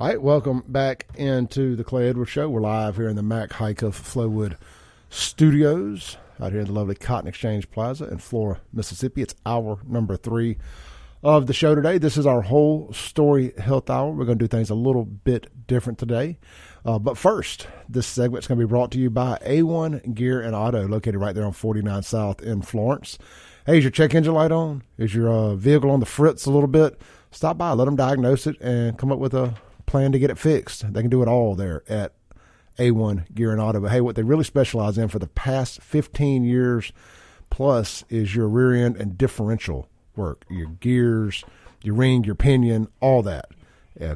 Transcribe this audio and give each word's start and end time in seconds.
All 0.00 0.06
right, 0.06 0.22
welcome 0.22 0.64
back 0.66 1.08
into 1.16 1.76
the 1.76 1.84
Clay 1.84 2.08
Edwards 2.08 2.30
Show. 2.30 2.48
We're 2.48 2.62
live 2.62 2.96
here 2.96 3.10
in 3.10 3.16
the 3.16 3.22
Mac 3.22 3.52
Haik 3.52 3.82
of 3.82 3.94
Flowood 3.94 4.56
Studios 5.10 6.16
out 6.40 6.52
here 6.52 6.62
in 6.62 6.68
the 6.68 6.72
lovely 6.72 6.94
Cotton 6.94 7.28
Exchange 7.28 7.70
Plaza 7.70 8.06
in 8.06 8.16
Flora, 8.16 8.62
Mississippi. 8.72 9.20
It's 9.20 9.34
hour 9.44 9.78
number 9.86 10.16
three 10.16 10.56
of 11.22 11.46
the 11.46 11.52
show 11.52 11.74
today. 11.74 11.98
This 11.98 12.16
is 12.16 12.24
our 12.24 12.40
whole 12.40 12.90
story 12.94 13.52
health 13.58 13.90
hour. 13.90 14.10
We're 14.10 14.24
going 14.24 14.38
to 14.38 14.44
do 14.44 14.48
things 14.48 14.70
a 14.70 14.74
little 14.74 15.04
bit 15.04 15.66
different 15.66 15.98
today. 15.98 16.38
Uh, 16.82 16.98
but 16.98 17.18
first, 17.18 17.66
this 17.86 18.06
segment 18.06 18.44
is 18.44 18.48
going 18.48 18.58
to 18.58 18.66
be 18.66 18.70
brought 18.70 18.92
to 18.92 18.98
you 18.98 19.10
by 19.10 19.38
A1 19.44 20.14
Gear 20.14 20.40
and 20.40 20.54
Auto, 20.54 20.88
located 20.88 21.16
right 21.16 21.34
there 21.34 21.44
on 21.44 21.52
49 21.52 22.02
South 22.04 22.40
in 22.40 22.62
Florence. 22.62 23.18
Hey, 23.66 23.76
is 23.76 23.84
your 23.84 23.90
check 23.90 24.14
engine 24.14 24.32
light 24.32 24.50
on? 24.50 24.82
Is 24.96 25.14
your 25.14 25.28
uh, 25.28 25.56
vehicle 25.56 25.90
on 25.90 26.00
the 26.00 26.06
fritz 26.06 26.46
a 26.46 26.50
little 26.50 26.68
bit? 26.68 26.98
Stop 27.32 27.58
by, 27.58 27.72
let 27.72 27.84
them 27.84 27.96
diagnose 27.96 28.46
it, 28.46 28.58
and 28.62 28.96
come 28.96 29.12
up 29.12 29.18
with 29.18 29.34
a 29.34 29.54
plan 29.90 30.12
to 30.12 30.18
get 30.18 30.30
it 30.30 30.38
fixed. 30.38 30.92
They 30.92 31.00
can 31.00 31.10
do 31.10 31.20
it 31.20 31.28
all 31.28 31.54
there 31.54 31.82
at 31.88 32.14
A1 32.78 33.34
Gear 33.34 33.50
and 33.52 33.60
Auto. 33.60 33.80
But 33.80 33.90
hey, 33.90 34.00
what 34.00 34.16
they 34.16 34.22
really 34.22 34.44
specialize 34.44 34.96
in 34.96 35.08
for 35.08 35.18
the 35.18 35.26
past 35.26 35.82
15 35.82 36.44
years 36.44 36.92
plus 37.50 38.04
is 38.08 38.34
your 38.34 38.48
rear 38.48 38.72
end 38.72 38.96
and 38.96 39.18
differential 39.18 39.88
work, 40.14 40.44
your 40.48 40.68
gears, 40.68 41.44
your 41.82 41.96
ring, 41.96 42.24
your 42.24 42.36
pinion, 42.36 42.88
all 43.00 43.22
that. 43.22 43.50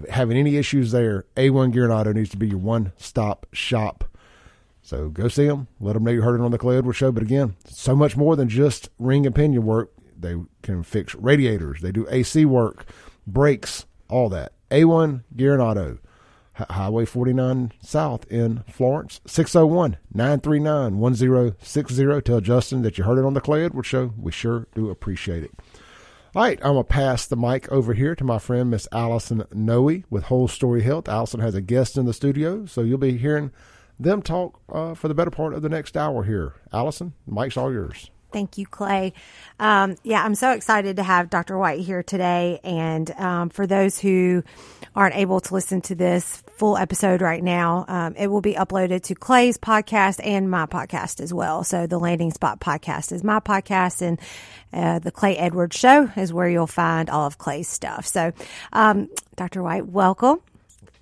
Having 0.09 0.39
any 0.39 0.57
issues 0.57 0.93
there, 0.93 1.27
A1 1.37 1.73
Gear 1.73 1.85
and 1.85 1.93
Auto 1.93 2.13
needs 2.13 2.31
to 2.31 2.39
be 2.39 2.49
your 2.49 2.59
one 2.59 2.93
stop 2.97 3.47
shop. 3.53 4.05
So 4.81 5.09
go 5.09 5.29
see 5.29 5.49
them. 5.49 5.67
Let 5.81 5.95
them 5.95 6.05
know 6.05 6.13
you 6.13 6.23
heard 6.23 6.41
it 6.41 6.45
on 6.45 6.53
the 6.53 6.59
Clay 6.59 6.79
Edwards 6.79 6.99
Show. 6.99 7.13
But 7.13 7.23
again, 7.23 7.57
so 7.67 7.95
much 7.95 8.17
more 8.17 8.37
than 8.37 8.49
just 8.49 8.89
ring 8.99 9.27
and 9.27 9.35
pinion 9.35 9.67
work. 9.67 9.91
They 10.19 10.37
can 10.63 10.83
fix 10.85 11.15
radiators. 11.17 11.81
They 11.81 11.93
do 11.93 12.07
AC 12.09 12.45
work, 12.47 12.87
brakes, 13.27 13.85
all 14.09 14.29
that. 14.31 14.54
A1 14.71 15.25
Gear 15.37 15.55
and 15.55 15.63
Auto. 15.63 15.99
Highway 16.55 17.05
49 17.05 17.73
South 17.83 18.31
in 18.31 18.63
Florence. 18.71 19.21
601 19.27 19.97
939 20.13 20.99
1060. 20.99 22.21
Tell 22.21 22.41
Justin 22.41 22.83
that 22.83 22.97
you 22.97 23.05
heard 23.05 23.19
it 23.19 23.25
on 23.25 23.35
the 23.35 23.41
Clay 23.41 23.65
Edwards 23.65 23.89
Show. 23.89 24.13
We 24.17 24.31
sure 24.31 24.69
do 24.75 24.91
appreciate 24.91 25.43
it. 25.43 25.53
All 26.35 26.43
right, 26.43 26.59
I'm 26.63 26.75
going 26.75 26.85
to 26.85 26.85
pass 26.85 27.27
the 27.27 27.37
mic 27.37 27.71
over 27.71 27.95
here 27.95 28.17
to 28.17 28.25
my 28.25 28.39
friend, 28.39 28.71
Miss 28.71 28.89
Allison 28.91 29.45
Nooe 29.53 30.03
with 30.11 30.25
Whole 30.25 30.49
Story 30.49 30.83
Health. 30.83 31.09
Allison 31.09 31.41
has 31.41 31.55
a 31.55 31.61
guest 31.61 31.97
in 31.97 32.07
the 32.07 32.13
studio, 32.13 32.67
so 32.67 32.81
you'll 32.81 32.99
be 32.99 33.17
hearing 33.17 33.53
them 34.01 34.21
talk 34.21 34.61
uh, 34.69 34.95
for 34.95 35.07
the 35.07 35.15
better 35.15 35.31
part 35.31 35.55
of 35.55 35.63
the 35.63 35.69
next 35.69 35.97
hour 35.97 36.25
here. 36.25 36.55
Allison, 36.73 37.15
the 37.27 37.33
mic's 37.33 37.57
all 37.57 37.73
yours. 37.73 38.11
Thank 38.35 38.59
you, 38.59 38.67
Clay. 38.67 39.13
Um, 39.61 39.95
yeah, 40.03 40.21
I'm 40.25 40.35
so 40.35 40.51
excited 40.51 40.97
to 40.97 41.05
have 41.05 41.31
Dr. 41.31 41.57
White 41.57 41.79
here 41.79 42.03
today. 42.03 42.59
And 42.65 43.09
um, 43.13 43.49
for 43.49 43.65
those 43.65 43.97
who 43.97 44.43
aren't 44.93 45.15
able 45.15 45.39
to 45.39 45.55
listen 45.55 45.81
to 45.83 45.95
this 45.95 46.43
full 46.57 46.77
episode 46.77 47.23
right 47.23 47.45
now, 47.45 47.85
um, 47.87 48.17
it 48.17 48.27
will 48.27 48.41
be 48.41 48.55
uploaded 48.55 49.05
to 49.05 49.15
Clay's 49.15 49.57
podcast 49.57 50.19
and 50.21 50.51
my 50.51 50.67
podcast 50.67 51.21
as 51.21 51.33
well. 51.33 51.63
So 51.63 51.87
the 51.87 51.99
Landing 51.99 52.33
Spot 52.33 52.59
podcast 52.59 53.13
is 53.13 53.23
my 53.23 53.39
podcast, 53.39 54.03
and 54.03 54.19
uh, 54.73 54.99
the 54.99 55.13
Clay 55.13 55.37
Edwards 55.37 55.77
Show 55.77 56.11
is 56.17 56.33
where 56.33 56.49
you'll 56.49 56.67
find 56.67 57.09
all 57.09 57.29
of 57.29 57.39
Clay's 57.39 57.69
stuff. 57.69 58.05
So, 58.05 58.33
um, 58.73 59.11
Dr. 59.37 59.63
White, 59.63 59.87
welcome. 59.87 60.41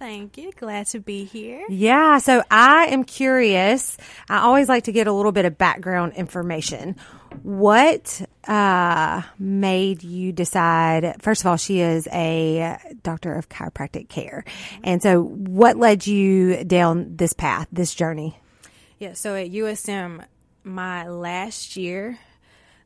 Thank 0.03 0.37
you. 0.37 0.51
Glad 0.57 0.87
to 0.89 0.99
be 0.99 1.23
here. 1.23 1.65
Yeah. 1.69 2.19
So 2.19 2.43
I 2.51 2.87
am 2.87 3.05
curious. 3.05 3.97
I 4.29 4.39
always 4.39 4.69
like 4.69 4.85
to 4.85 4.93
get 4.93 5.07
a 5.07 5.13
little 5.13 5.31
bit 5.31 5.45
of 5.45 5.57
background 5.57 6.15
information. 6.15 6.97
What 7.43 8.23
uh, 8.47 9.23
made 9.39 10.03
you 10.03 10.33
decide? 10.33 11.17
First 11.21 11.43
of 11.43 11.47
all, 11.47 11.57
she 11.57 11.81
is 11.81 12.09
a 12.13 12.79
doctor 13.03 13.35
of 13.35 13.49
chiropractic 13.49 14.09
care. 14.09 14.45
And 14.83 15.03
so, 15.03 15.23
what 15.23 15.77
led 15.77 16.07
you 16.07 16.65
down 16.65 17.17
this 17.17 17.33
path, 17.33 17.69
this 17.73 17.95
journey? 17.95 18.39
Yeah. 18.99 19.15
So 19.15 19.35
at 19.35 19.51
USM, 19.51 20.25
my 20.63 21.09
last 21.09 21.77
year, 21.77 22.19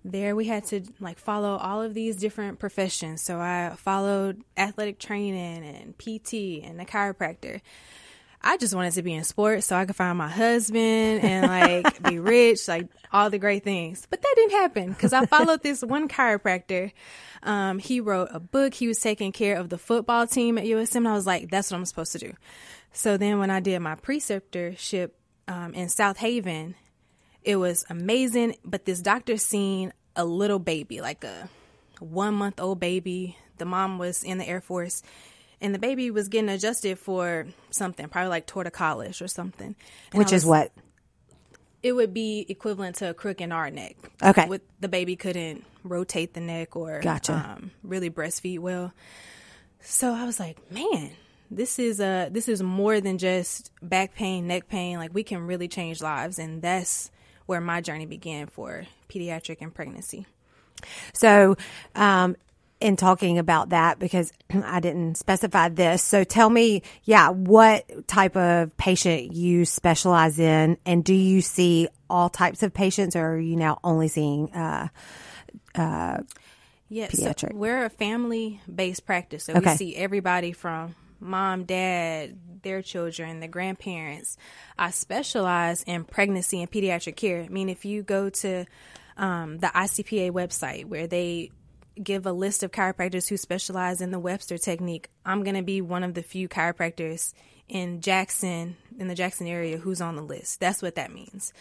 there 0.02 0.34
we 0.34 0.46
had 0.46 0.64
to 0.66 0.82
like 1.00 1.18
follow 1.18 1.56
all 1.56 1.82
of 1.82 1.92
these 1.92 2.16
different 2.16 2.58
professions. 2.58 3.20
So 3.20 3.38
I 3.38 3.74
followed 3.76 4.42
athletic 4.56 4.98
training 4.98 5.64
and 5.64 5.98
PT 5.98 6.64
and 6.64 6.80
a 6.80 6.86
chiropractor. 6.86 7.60
I 8.46 8.56
just 8.58 8.74
wanted 8.74 8.92
to 8.92 9.02
be 9.02 9.12
in 9.12 9.24
sports 9.24 9.66
so 9.66 9.76
I 9.76 9.86
could 9.86 9.96
find 9.96 10.16
my 10.16 10.28
husband 10.28 11.24
and 11.24 11.46
like 11.48 12.02
be 12.02 12.18
rich, 12.20 12.68
like 12.68 12.86
all 13.12 13.28
the 13.28 13.38
great 13.38 13.64
things. 13.64 14.06
But 14.08 14.22
that 14.22 14.32
didn't 14.36 14.52
happen 14.52 14.92
because 14.92 15.12
I 15.12 15.26
followed 15.26 15.62
this 15.64 15.82
one 15.82 16.08
chiropractor. 16.08 16.92
Um, 17.42 17.80
he 17.80 18.00
wrote 18.00 18.28
a 18.32 18.38
book. 18.38 18.72
He 18.72 18.86
was 18.86 19.00
taking 19.00 19.32
care 19.32 19.56
of 19.56 19.68
the 19.68 19.78
football 19.78 20.28
team 20.28 20.58
at 20.58 20.64
USM. 20.64 20.96
And 20.96 21.08
I 21.08 21.14
was 21.14 21.26
like, 21.26 21.50
that's 21.50 21.72
what 21.72 21.78
I'm 21.78 21.84
supposed 21.84 22.12
to 22.12 22.18
do. 22.18 22.34
So 22.92 23.16
then 23.16 23.40
when 23.40 23.50
I 23.50 23.58
did 23.58 23.80
my 23.80 23.96
preceptorship 23.96 25.10
um, 25.48 25.74
in 25.74 25.88
Southaven, 25.88 26.74
it 27.42 27.56
was 27.56 27.84
amazing. 27.90 28.54
But 28.64 28.84
this 28.84 29.00
doctor 29.00 29.36
seen 29.38 29.92
a 30.14 30.24
little 30.24 30.60
baby, 30.60 31.00
like 31.00 31.24
a 31.24 31.48
one 31.98 32.34
month 32.34 32.60
old 32.60 32.78
baby. 32.78 33.36
The 33.58 33.64
mom 33.64 33.98
was 33.98 34.22
in 34.22 34.38
the 34.38 34.46
Air 34.46 34.60
Force, 34.60 35.02
and 35.60 35.74
the 35.74 35.78
baby 35.78 36.10
was 36.10 36.28
getting 36.28 36.48
adjusted 36.48 36.98
for 36.98 37.46
something, 37.70 38.08
probably 38.08 38.28
like 38.28 38.46
torticollis 38.46 39.22
or 39.22 39.28
something. 39.28 39.74
And 40.12 40.18
Which 40.18 40.32
was, 40.32 40.42
is 40.42 40.46
what? 40.46 40.72
It 41.82 41.92
would 41.92 42.12
be 42.12 42.44
equivalent 42.48 42.96
to 42.96 43.10
a 43.10 43.14
crook 43.14 43.40
in 43.40 43.52
our 43.52 43.70
neck. 43.70 43.96
Okay. 44.22 44.46
With 44.46 44.62
the 44.80 44.88
baby 44.88 45.16
couldn't 45.16 45.64
rotate 45.84 46.34
the 46.34 46.40
neck 46.40 46.76
or 46.76 47.00
gotcha. 47.00 47.32
um, 47.32 47.70
really 47.82 48.10
breastfeed 48.10 48.58
well. 48.58 48.92
So 49.80 50.12
I 50.12 50.24
was 50.24 50.40
like, 50.40 50.70
man, 50.70 51.12
this 51.50 51.78
is 51.78 52.00
a 52.00 52.28
this 52.30 52.48
is 52.48 52.62
more 52.62 53.00
than 53.00 53.18
just 53.18 53.70
back 53.80 54.14
pain, 54.14 54.46
neck 54.48 54.68
pain. 54.68 54.98
Like 54.98 55.14
we 55.14 55.22
can 55.22 55.46
really 55.46 55.68
change 55.68 56.02
lives, 56.02 56.38
and 56.38 56.60
that's 56.60 57.10
where 57.46 57.60
my 57.60 57.80
journey 57.80 58.06
began 58.06 58.48
for 58.48 58.84
pediatric 59.08 59.58
and 59.60 59.72
pregnancy. 59.72 60.26
So, 61.14 61.56
um, 61.94 62.36
in 62.80 62.96
talking 62.96 63.38
about 63.38 63.70
that, 63.70 63.98
because 63.98 64.32
I 64.50 64.80
didn't 64.80 65.16
specify 65.16 65.68
this, 65.68 66.02
so 66.02 66.24
tell 66.24 66.50
me, 66.50 66.82
yeah, 67.04 67.30
what 67.30 68.06
type 68.06 68.36
of 68.36 68.76
patient 68.76 69.32
you 69.32 69.64
specialize 69.64 70.38
in, 70.38 70.78
and 70.84 71.04
do 71.04 71.14
you 71.14 71.40
see 71.40 71.88
all 72.08 72.28
types 72.28 72.62
of 72.62 72.72
patients, 72.74 73.16
or 73.16 73.26
are 73.34 73.38
you 73.38 73.56
now 73.56 73.78
only 73.82 74.08
seeing? 74.08 74.52
Uh, 74.52 74.88
uh, 75.74 76.18
yes, 76.88 77.12
pediatric. 77.14 77.52
So 77.52 77.56
we're 77.56 77.84
a 77.84 77.90
family-based 77.90 79.06
practice, 79.06 79.44
so 79.44 79.54
Okay. 79.54 79.70
we 79.70 79.76
see 79.76 79.96
everybody 79.96 80.52
from 80.52 80.94
mom, 81.18 81.64
dad, 81.64 82.38
their 82.62 82.82
children, 82.82 83.40
the 83.40 83.48
grandparents. 83.48 84.36
I 84.78 84.90
specialize 84.90 85.82
in 85.84 86.04
pregnancy 86.04 86.60
and 86.60 86.70
pediatric 86.70 87.16
care. 87.16 87.42
I 87.42 87.48
mean, 87.48 87.68
if 87.68 87.84
you 87.84 88.02
go 88.02 88.28
to 88.28 88.66
um, 89.16 89.58
the 89.58 89.68
ICPA 89.68 90.30
website 90.32 90.84
where 90.84 91.06
they 91.06 91.50
give 92.02 92.26
a 92.26 92.32
list 92.32 92.62
of 92.62 92.70
chiropractors 92.72 93.28
who 93.28 93.36
specialize 93.36 94.00
in 94.00 94.10
the 94.10 94.18
Webster 94.18 94.58
technique, 94.58 95.08
I'm 95.24 95.42
going 95.42 95.56
to 95.56 95.62
be 95.62 95.80
one 95.80 96.02
of 96.02 96.14
the 96.14 96.22
few 96.22 96.48
chiropractors 96.48 97.32
in 97.68 98.00
Jackson, 98.00 98.76
in 98.98 99.08
the 99.08 99.14
Jackson 99.14 99.46
area, 99.46 99.76
who's 99.78 100.00
on 100.00 100.16
the 100.16 100.22
list. 100.22 100.60
That's 100.60 100.82
what 100.82 100.94
that 100.96 101.12
means. 101.12 101.52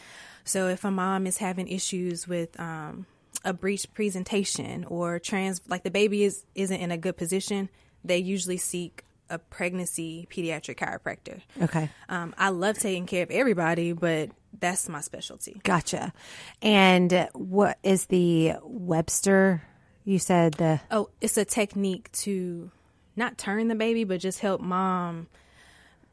So 0.44 0.68
if 0.68 0.84
a 0.84 0.92
mom 0.92 1.26
is 1.26 1.38
having 1.38 1.68
issues 1.68 2.28
with 2.28 2.60
um, 2.60 3.06
a 3.44 3.54
breech 3.54 3.92
presentation 3.94 4.86
or 4.86 5.18
trans, 5.20 5.62
like 5.68 5.84
the 5.84 5.92
baby 5.92 6.24
is 6.24 6.46
isn't 6.54 6.80
in 6.80 6.92
a 6.92 6.98
good 6.98 7.18
position, 7.18 7.70
they 8.04 8.20
usually 8.20 8.58
seek 8.58 9.04
a 9.28 9.40
pregnancy 9.40 10.28
pediatric 10.32 10.76
chiropractor. 10.78 11.42
okay, 11.60 11.90
Um, 12.10 12.36
I 12.38 12.50
love 12.50 12.78
taking 12.78 13.08
care 13.08 13.24
of 13.24 13.32
everybody, 13.32 13.92
but 13.92 14.30
that's 14.60 14.88
my 14.88 15.02
specialty. 15.02 15.60
gotcha. 15.64 16.14
And 16.62 17.28
what 17.34 17.80
is 17.82 18.06
the 18.06 18.54
Webster? 18.62 19.64
You 20.06 20.20
said 20.20 20.54
the 20.54 20.80
Oh, 20.92 21.10
it's 21.20 21.36
a 21.38 21.44
technique 21.46 22.12
to 22.14 22.72
not 23.16 23.38
turn 23.38 23.68
the 23.68 23.76
baby, 23.76 24.04
but 24.04 24.20
just 24.20 24.40
help 24.40 24.62
mom 24.62 25.28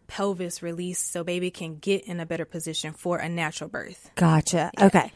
pelvis 0.09 0.63
release 0.63 0.99
so 0.99 1.25
baby 1.25 1.51
can 1.51 1.77
get 1.77 2.05
in 2.05 2.21
a 2.21 2.27
better 2.27 2.45
position 2.45 2.93
for 2.93 3.19
a 3.19 3.29
natural 3.29 3.69
birth. 3.71 4.11
Gotcha. 4.15 4.71
Okay. 4.81 5.11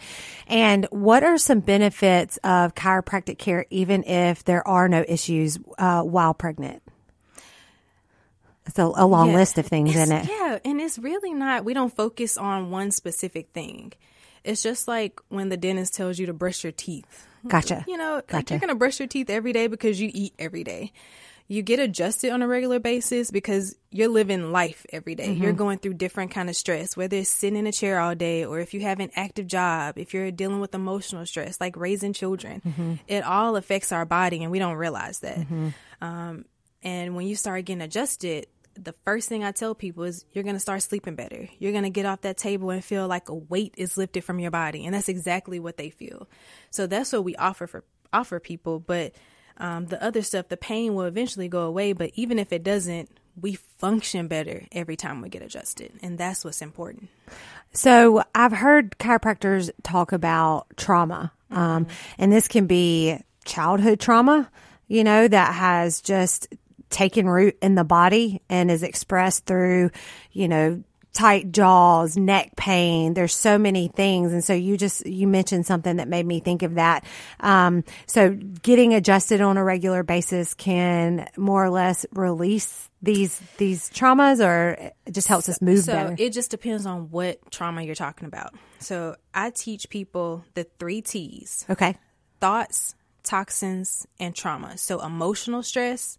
And 0.47 0.87
what 0.91 1.23
are 1.23 1.37
some 1.39 1.61
benefits 1.61 2.39
of 2.45 2.75
chiropractic 2.75 3.37
care, 3.39 3.67
even 3.71 4.05
if 4.05 4.45
there 4.45 4.67
are 4.67 4.89
no 4.89 5.05
issues 5.07 5.59
uh, 5.79 6.03
while 6.03 6.33
pregnant? 6.35 6.83
It's 8.67 8.79
a, 8.79 8.87
long 8.87 9.31
Yeah. 9.31 9.37
list 9.37 9.59
of 9.59 9.67
things, 9.67 9.91
It's- 9.91 10.05
isn't 10.05 10.17
it? 10.17 10.29
Yeah, 10.29 10.59
and 10.65 10.81
it's 10.81 10.99
really 10.99 11.33
not. 11.35 11.65
We 11.65 11.73
don't 11.75 11.95
focus 11.95 12.37
on 12.37 12.71
one 12.71 12.91
specific 12.91 13.49
thing. 13.53 13.93
It's 14.45 14.63
just 14.63 14.89
like 14.89 15.21
when 15.29 15.51
the 15.51 15.57
dentist 15.57 15.95
tells 15.95 16.19
you 16.19 16.27
to 16.27 16.33
brush 16.33 16.65
your 16.65 16.73
teeth. 16.73 17.27
Gotcha. 17.49 17.85
You 17.89 17.97
know, 17.97 18.23
like 18.33 18.51
you're 18.51 18.59
gonna 18.59 18.75
brush 18.75 18.99
your 19.01 19.09
teeth 19.09 19.31
every 19.31 19.53
day 19.53 19.67
because 19.67 20.01
you 20.01 20.11
eat 20.13 20.35
every 20.39 20.65
day. 20.65 20.93
You 21.49 21.63
get 21.63 21.79
adjusted 21.79 22.33
on 22.33 22.43
a 22.43 22.49
regular 22.49 22.81
basis 22.81 23.31
because 23.31 23.77
you're 23.93 24.09
living 24.09 24.51
life 24.51 24.85
every 24.93 25.15
day. 25.15 25.33
You're 25.33 25.51
Mm-hmm. 25.51 25.59
going 25.59 25.79
through 25.79 25.95
different 25.95 26.33
kind 26.33 26.49
of 26.51 26.57
stress, 26.57 26.97
whether 26.97 27.17
it's 27.19 27.29
sitting 27.29 27.57
in 27.57 27.69
a 27.69 27.73
chair 27.73 28.01
all 28.01 28.17
day 28.17 28.45
or 28.45 28.59
if 28.59 28.75
you 28.75 28.81
have 28.81 28.99
an 28.99 29.11
active 29.15 29.47
job, 29.47 29.97
if 29.97 30.13
you're 30.13 30.33
dealing 30.33 30.59
with 30.59 30.75
emotional 30.75 31.25
stress, 31.25 31.61
like 31.61 31.77
raising 31.77 32.13
children. 32.13 32.63
Mm-hmm. 32.67 32.95
It 33.07 33.23
all 33.23 33.55
affects 33.55 33.93
our 33.93 34.05
body 34.05 34.43
and 34.43 34.51
we 34.51 34.59
don't 34.59 34.75
realize 34.75 35.21
that. 35.21 35.39
Um, 36.01 36.47
and 36.83 37.15
when 37.15 37.29
you 37.29 37.37
start 37.37 37.65
getting 37.65 37.81
adjusted, 37.81 38.49
the 38.77 38.95
first 39.05 39.29
thing 39.29 39.45
I 39.45 39.53
tell 39.53 39.75
people 39.75 40.05
is 40.05 40.25
you're 40.33 40.45
going 40.45 40.57
to 40.57 40.61
start 40.61 40.83
sleeping 40.83 41.15
better. 41.15 41.49
You're 41.59 41.73
going 41.73 41.85
to 41.85 41.91
get 41.91 42.07
off 42.07 42.23
that 42.23 42.37
table 42.37 42.71
and 42.71 42.85
feel 42.85 43.09
like 43.09 43.29
a 43.29 43.35
weight 43.35 43.75
is 43.77 43.97
lifted 43.97 44.25
from 44.25 44.39
your 44.39 44.51
body, 44.51 44.85
and 44.85 44.95
that's 44.95 45.09
exactly 45.09 45.59
what 45.59 45.77
they 45.77 45.91
feel. 45.91 46.29
So 46.71 46.87
that's 46.87 47.13
what 47.13 47.25
we 47.25 47.37
offer 47.37 47.67
for 47.67 47.85
offer 48.13 48.41
people, 48.41 48.79
but 48.79 49.13
um, 49.59 49.87
the 49.87 50.03
other 50.03 50.23
stuff, 50.23 50.49
the 50.49 50.57
pain 50.57 50.95
will 50.95 51.05
eventually 51.05 51.49
go 51.49 51.63
away, 51.63 51.93
but 51.93 52.11
even 52.15 52.39
if 52.39 52.53
it 52.53 52.63
doesn't, 52.63 53.11
we 53.41 53.55
function 53.79 54.29
better 54.29 54.65
every 54.73 54.97
time 54.97 55.21
we 55.21 55.29
get 55.29 55.43
adjusted, 55.43 55.93
and 56.03 56.17
that's 56.17 56.45
what's 56.45 56.63
important. 56.63 57.09
So 57.73 58.23
I've 58.35 58.53
heard 58.53 58.97
chiropractors 58.99 59.71
talk 59.83 60.13
about 60.13 60.67
trauma, 60.77 61.33
um, 61.51 61.87
and 62.19 62.33
this 62.33 62.49
can 62.49 62.67
be 62.67 63.19
childhood 63.45 64.01
trauma, 64.01 64.51
you 64.89 65.05
know, 65.05 65.29
that 65.29 65.55
has 65.55 66.01
just 66.01 66.49
taken 66.91 67.29
root 67.29 67.57
in 67.63 67.75
the 67.75 67.85
body 67.85 68.43
and 68.49 68.71
is 68.71 68.83
expressed 68.83 69.47
through, 69.47 69.91
you 70.33 70.49
know, 70.49 70.83
tight 71.17 71.51
jaws, 71.51 72.17
neck 72.17 72.55
pain. 72.57 73.15
There's 73.15 73.35
so 73.35 73.57
many 73.57 73.89
things. 73.89 74.33
And 74.35 74.45
so 74.45 74.53
you 74.53 74.77
just, 74.77 75.07
you 75.07 75.27
mentioned 75.27 75.65
something 75.65 75.97
that 75.97 76.09
made 76.09 76.27
me 76.27 76.41
think 76.41 76.63
of 76.63 76.75
that. 76.75 77.05
Um, 77.41 77.85
so 78.07 78.35
getting 78.35 78.93
adjusted 78.93 79.41
on 79.41 79.57
a 79.57 79.65
regular 79.65 80.03
basis 80.03 80.53
can 80.53 81.27
more 81.39 81.65
or 81.65 81.71
less 81.71 82.05
release 82.13 82.91
these, 83.01 83.41
these 83.57 83.89
traumas 83.91 84.45
or 84.45 84.93
it 85.07 85.13
just 85.13 85.27
helps 85.27 85.49
us 85.49 85.63
move 85.63 85.85
so 85.85 85.93
better. 85.93 86.17
it 86.19 86.35
just 86.35 86.51
depends 86.51 86.85
on 86.85 87.11
what 87.11 87.51
trauma 87.51 87.83
you're 87.83 87.95
talking 87.95 88.27
about. 88.27 88.55
So 88.79 89.17
I 89.33 89.51
teach 89.51 89.89
people 89.89 90.45
the 90.53 90.65
three 90.79 91.01
T's 91.01 91.65
okay. 91.71 91.97
thoughts, 92.41 92.95
toxins, 93.23 94.07
and 94.21 94.35
trauma. 94.35 94.77
So 94.77 95.01
emotional 95.01 95.63
stress, 95.63 96.19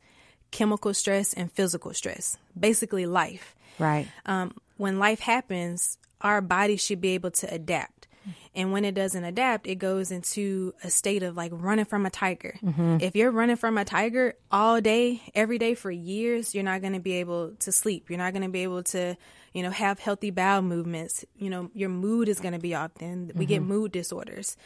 chemical 0.52 0.94
stress, 0.94 1.34
and 1.34 1.52
physical 1.52 1.94
stress. 1.94 2.38
Basically, 2.60 3.06
life. 3.06 3.56
Right. 3.80 4.08
Um, 4.26 4.54
when 4.78 5.00
life 5.00 5.20
happens, 5.20 5.98
our 6.22 6.42
body 6.42 6.78
should 6.78 7.02
be 7.02 7.10
able 7.10 7.32
to 7.32 7.54
adapt. 7.54 8.08
And 8.54 8.74
when 8.74 8.84
it 8.84 8.94
doesn't 8.94 9.24
adapt, 9.24 9.68
it 9.68 9.76
goes 9.76 10.12
into 10.12 10.74
a 10.84 10.90
state 10.90 11.24
of 11.24 11.38
like 11.38 11.52
running 11.54 11.86
from 11.86 12.06
a 12.06 12.10
tiger. 12.10 12.58
If 13.02 13.16
you're 13.16 13.32
running 13.32 13.56
from 13.56 13.78
a 13.78 13.86
tiger 13.86 14.34
all 14.52 14.82
day, 14.82 15.22
every 15.34 15.58
day 15.60 15.76
for 15.76 15.92
years, 15.92 16.54
you're 16.54 16.64
not 16.64 16.82
going 16.82 16.94
to 16.94 17.00
be 17.00 17.14
able 17.14 17.52
to 17.60 17.72
sleep. 17.72 18.10
You're 18.10 18.18
not 18.18 18.34
going 18.34 18.44
to 18.44 18.50
be 18.50 18.64
able 18.64 18.84
to, 18.84 19.16
you 19.54 19.64
know, 19.64 19.70
have 19.70 20.00
healthy 20.00 20.32
bowel 20.32 20.62
movements. 20.62 21.24
You 21.38 21.50
know, 21.50 21.70
your 21.74 21.90
mood 21.90 22.28
is 22.28 22.40
going 22.40 22.54
to 22.54 22.60
be 22.60 22.76
off. 22.76 22.96
Then 22.96 23.32
we 23.36 23.46
get 23.46 23.62
mood 23.62 23.92
disorders. 23.92 24.58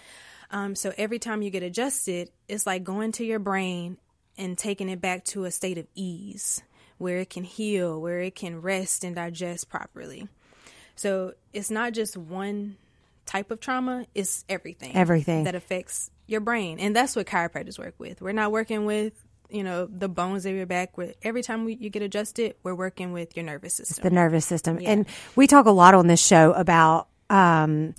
Um, 0.49 0.73
so 0.73 0.93
every 0.97 1.19
time 1.19 1.41
you 1.41 1.49
get 1.49 1.61
adjusted, 1.61 2.29
it's 2.47 2.65
like 2.65 2.83
going 2.83 3.11
to 3.13 3.25
your 3.25 3.39
brain 3.39 3.97
and 4.37 4.57
taking 4.57 4.89
it 4.89 5.01
back 5.01 5.23
to 5.25 5.45
a 5.45 5.51
state 5.51 5.77
of 5.77 5.87
ease 5.95 6.61
where 6.97 7.17
it 7.17 7.29
can 7.29 7.43
heal, 7.43 7.99
where 7.99 8.19
it 8.19 8.35
can 8.35 8.61
rest 8.61 9.03
and 9.03 9.15
digest 9.15 9.69
properly. 9.69 10.27
So 10.95 11.33
it's 11.51 11.71
not 11.71 11.93
just 11.93 12.15
one 12.15 12.77
type 13.25 13.49
of 13.49 13.59
trauma, 13.59 14.05
it's 14.13 14.45
everything. 14.47 14.95
Everything. 14.95 15.45
that 15.45 15.55
affects 15.55 16.11
your 16.27 16.41
brain. 16.41 16.79
And 16.79 16.95
that's 16.95 17.15
what 17.15 17.25
chiropractors 17.25 17.79
work 17.79 17.95
with. 17.97 18.21
We're 18.21 18.33
not 18.33 18.51
working 18.51 18.85
with, 18.85 19.13
you 19.49 19.63
know, 19.63 19.87
the 19.87 20.07
bones 20.07 20.45
of 20.45 20.53
your 20.53 20.65
back. 20.65 20.97
Where 20.97 21.13
every 21.23 21.41
time 21.41 21.65
we, 21.65 21.73
you 21.75 21.89
get 21.89 22.01
adjusted, 22.01 22.55
we're 22.63 22.75
working 22.75 23.13
with 23.13 23.35
your 23.35 23.45
nervous 23.45 23.73
system. 23.73 24.03
the 24.03 24.09
nervous 24.09 24.45
system. 24.45 24.79
And 24.83 25.05
we 25.35 25.47
talk 25.47 25.65
a 25.65 25.71
lot 25.71 25.93
on 25.93 26.07
this 26.07 26.25
show 26.25 26.53
about 26.53 27.07
um, 27.29 27.95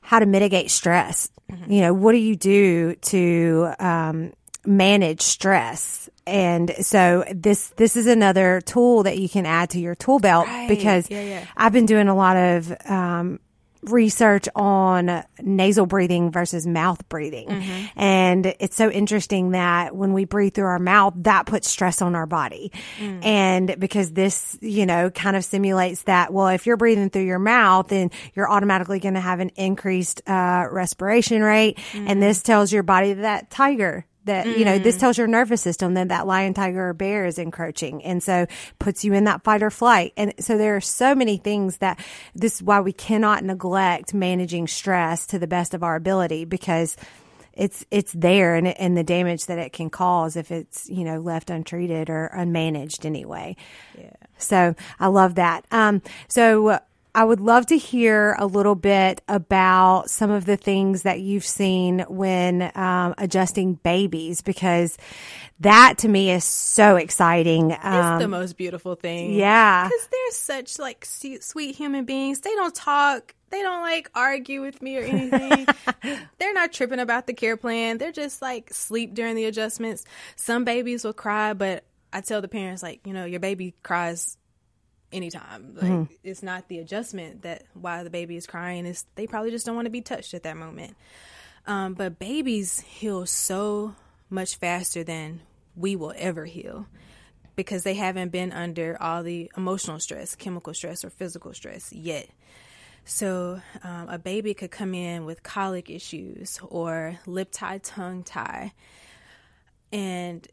how 0.00 0.18
to 0.18 0.26
mitigate 0.26 0.70
stress. 0.70 1.30
You 1.66 1.80
know, 1.80 1.94
what 1.94 2.12
do 2.12 2.18
you 2.18 2.36
do 2.36 2.94
to 2.94 3.72
um, 3.78 4.32
manage 4.68 5.22
stress? 5.22 6.08
And 6.26 6.74
so 6.80 7.24
this 7.34 7.70
this 7.76 7.96
is 7.96 8.06
another 8.06 8.60
tool 8.60 9.02
that 9.04 9.18
you 9.18 9.28
can 9.28 9.46
add 9.46 9.70
to 9.70 9.80
your 9.80 9.94
tool 9.94 10.18
belt 10.18 10.46
Right. 10.46 10.68
because 10.68 11.10
Yeah, 11.10 11.22
yeah. 11.22 11.46
I've 11.56 11.72
been 11.72 11.86
doing 11.86 12.08
a 12.08 12.14
lot 12.14 12.36
of 12.36 12.72
um, 12.84 13.40
research 13.82 14.48
on 14.54 15.24
nasal 15.40 15.86
breathing 15.86 16.30
versus 16.30 16.66
mouth 16.66 17.08
breathing. 17.08 17.48
Mm-hmm. 17.48 17.98
And 17.98 18.46
it's 18.58 18.76
so 18.76 18.90
interesting 18.90 19.52
that 19.52 19.94
when 19.94 20.12
we 20.12 20.24
breathe 20.24 20.54
through 20.54 20.66
our 20.66 20.78
mouth, 20.80 21.14
that 21.18 21.46
puts 21.46 21.68
stress 21.68 22.02
on 22.02 22.14
our 22.14 22.26
body. 22.26 22.72
Mm. 22.98 23.24
And 23.24 23.76
because 23.78 24.12
this, 24.12 24.58
you 24.60 24.84
know, 24.84 25.10
kind 25.10 25.36
of 25.36 25.44
simulates 25.44 26.02
that, 26.02 26.32
well, 26.32 26.48
if 26.48 26.66
you're 26.66 26.76
breathing 26.76 27.08
through 27.08 27.22
your 27.22 27.38
mouth, 27.38 27.88
then 27.88 28.10
you're 28.34 28.50
automatically 28.50 28.98
going 28.98 29.14
to 29.14 29.20
have 29.20 29.40
an 29.40 29.50
increased 29.50 30.22
uh, 30.28 30.66
respiration 30.70 31.42
rate. 31.42 31.78
Mm-hmm. 31.92 32.08
And 32.08 32.22
this 32.22 32.42
tells 32.42 32.72
your 32.72 32.82
body 32.82 33.14
that 33.14 33.50
tiger 33.50 34.04
that 34.28 34.46
you 34.46 34.64
know 34.64 34.78
Mm. 34.78 34.82
this 34.84 34.96
tells 34.96 35.18
your 35.18 35.26
nervous 35.26 35.60
system 35.60 35.94
that 35.94 36.08
that 36.08 36.26
lion 36.26 36.54
tiger 36.54 36.88
or 36.90 36.94
bear 36.94 37.26
is 37.26 37.38
encroaching 37.38 38.02
and 38.04 38.22
so 38.22 38.46
puts 38.78 39.04
you 39.04 39.12
in 39.12 39.24
that 39.24 39.42
fight 39.42 39.62
or 39.62 39.70
flight 39.70 40.12
and 40.16 40.32
so 40.38 40.56
there 40.56 40.76
are 40.76 40.80
so 40.80 41.14
many 41.14 41.36
things 41.36 41.78
that 41.78 41.98
this 42.34 42.56
is 42.56 42.62
why 42.62 42.80
we 42.80 42.92
cannot 42.92 43.42
neglect 43.44 44.14
managing 44.14 44.66
stress 44.66 45.26
to 45.26 45.38
the 45.38 45.46
best 45.46 45.74
of 45.74 45.82
our 45.82 45.96
ability 45.96 46.44
because 46.44 46.96
it's 47.54 47.84
it's 47.90 48.12
there 48.12 48.54
and 48.54 48.68
and 48.68 48.96
the 48.96 49.02
damage 49.02 49.46
that 49.46 49.58
it 49.58 49.72
can 49.72 49.90
cause 49.90 50.36
if 50.36 50.52
it's 50.52 50.88
you 50.88 51.02
know 51.04 51.18
left 51.20 51.50
untreated 51.50 52.08
or 52.08 52.30
unmanaged 52.36 53.04
anyway 53.04 53.56
Yeah. 53.98 54.10
so 54.38 54.74
I 55.00 55.08
love 55.08 55.34
that. 55.36 55.64
Um, 55.72 56.00
so 56.28 56.78
I 57.14 57.24
would 57.24 57.40
love 57.40 57.66
to 57.66 57.76
hear 57.78 58.36
a 58.38 58.46
little 58.46 58.74
bit 58.74 59.20
about 59.28 60.08
some 60.10 60.30
of 60.30 60.44
the 60.44 60.56
things 60.56 61.02
that 61.02 61.20
you've 61.20 61.44
seen 61.44 62.00
when 62.08 62.70
um, 62.74 63.14
adjusting 63.18 63.74
babies, 63.74 64.40
because 64.40 64.96
that 65.60 65.98
to 65.98 66.08
me 66.08 66.30
is 66.30 66.44
so 66.44 66.96
exciting. 66.96 67.72
It's 67.72 67.84
Um, 67.84 68.18
the 68.20 68.28
most 68.28 68.56
beautiful 68.56 68.94
thing. 68.94 69.32
yeah. 69.34 69.84
Because 69.88 70.08
they're 70.08 70.30
such 70.32 70.78
like 70.78 71.04
sweet, 71.04 71.42
sweet 71.42 71.74
human 71.74 72.04
beings. 72.04 72.40
They 72.40 72.54
don't 72.54 72.74
talk. 72.74 73.34
They 73.50 73.62
don't 73.62 73.80
like 73.82 74.10
argue 74.14 74.60
with 74.62 74.80
me 74.80 74.98
or 74.98 75.02
anything. 75.02 75.66
they're 76.38 76.54
not 76.54 76.72
tripping 76.72 77.00
about 77.00 77.26
the 77.26 77.34
care 77.34 77.56
plan. 77.56 77.98
They're 77.98 78.12
just 78.12 78.40
like 78.40 78.72
sleep 78.72 79.14
during 79.14 79.34
the 79.34 79.46
adjustments. 79.46 80.04
Some 80.36 80.64
babies 80.64 81.02
will 81.04 81.12
cry, 81.14 81.52
but 81.54 81.84
I 82.12 82.22
tell 82.22 82.40
the 82.40 82.48
parents 82.48 82.82
like, 82.82 83.06
you 83.06 83.12
know, 83.12 83.26
your 83.26 83.40
baby 83.40 83.74
cries 83.82 84.37
anytime. 85.12 85.74
Like 85.74 86.18
it's 86.22 86.42
not 86.42 86.68
the 86.68 86.78
adjustment 86.78 87.42
that 87.42 87.64
why 87.74 88.02
the 88.02 88.10
baby 88.10 88.36
is 88.36 88.46
crying. 88.46 88.86
Is 88.86 89.04
they 89.14 89.26
probably 89.26 89.50
just 89.50 89.66
don't 89.66 89.74
want 89.74 89.86
to 89.86 89.90
be 89.90 90.02
touched 90.02 90.34
at 90.34 90.42
that 90.44 90.56
moment. 90.56 90.96
Um, 91.66 91.94
but 91.94 92.18
babies 92.18 92.80
heal 92.80 93.26
so 93.26 93.94
much 94.30 94.56
faster 94.56 95.04
than 95.04 95.40
we 95.76 95.96
will 95.96 96.14
ever 96.16 96.44
heal 96.44 96.86
because 97.56 97.82
they 97.82 97.94
haven't 97.94 98.30
been 98.30 98.52
under 98.52 98.96
all 99.00 99.22
the 99.22 99.50
emotional 99.56 99.98
stress, 99.98 100.34
chemical 100.34 100.72
stress, 100.72 101.04
or 101.04 101.10
physical 101.10 101.52
stress 101.52 101.92
yet. 101.92 102.28
So, 103.04 103.60
um, 103.82 104.08
a 104.08 104.18
baby 104.18 104.54
could 104.54 104.70
come 104.70 104.94
in 104.94 105.24
with 105.24 105.42
colic 105.42 105.88
issues 105.90 106.60
or 106.62 107.18
lip 107.26 107.48
tie, 107.50 107.78
tongue 107.78 108.22
tie. 108.22 108.74
And 109.90 110.46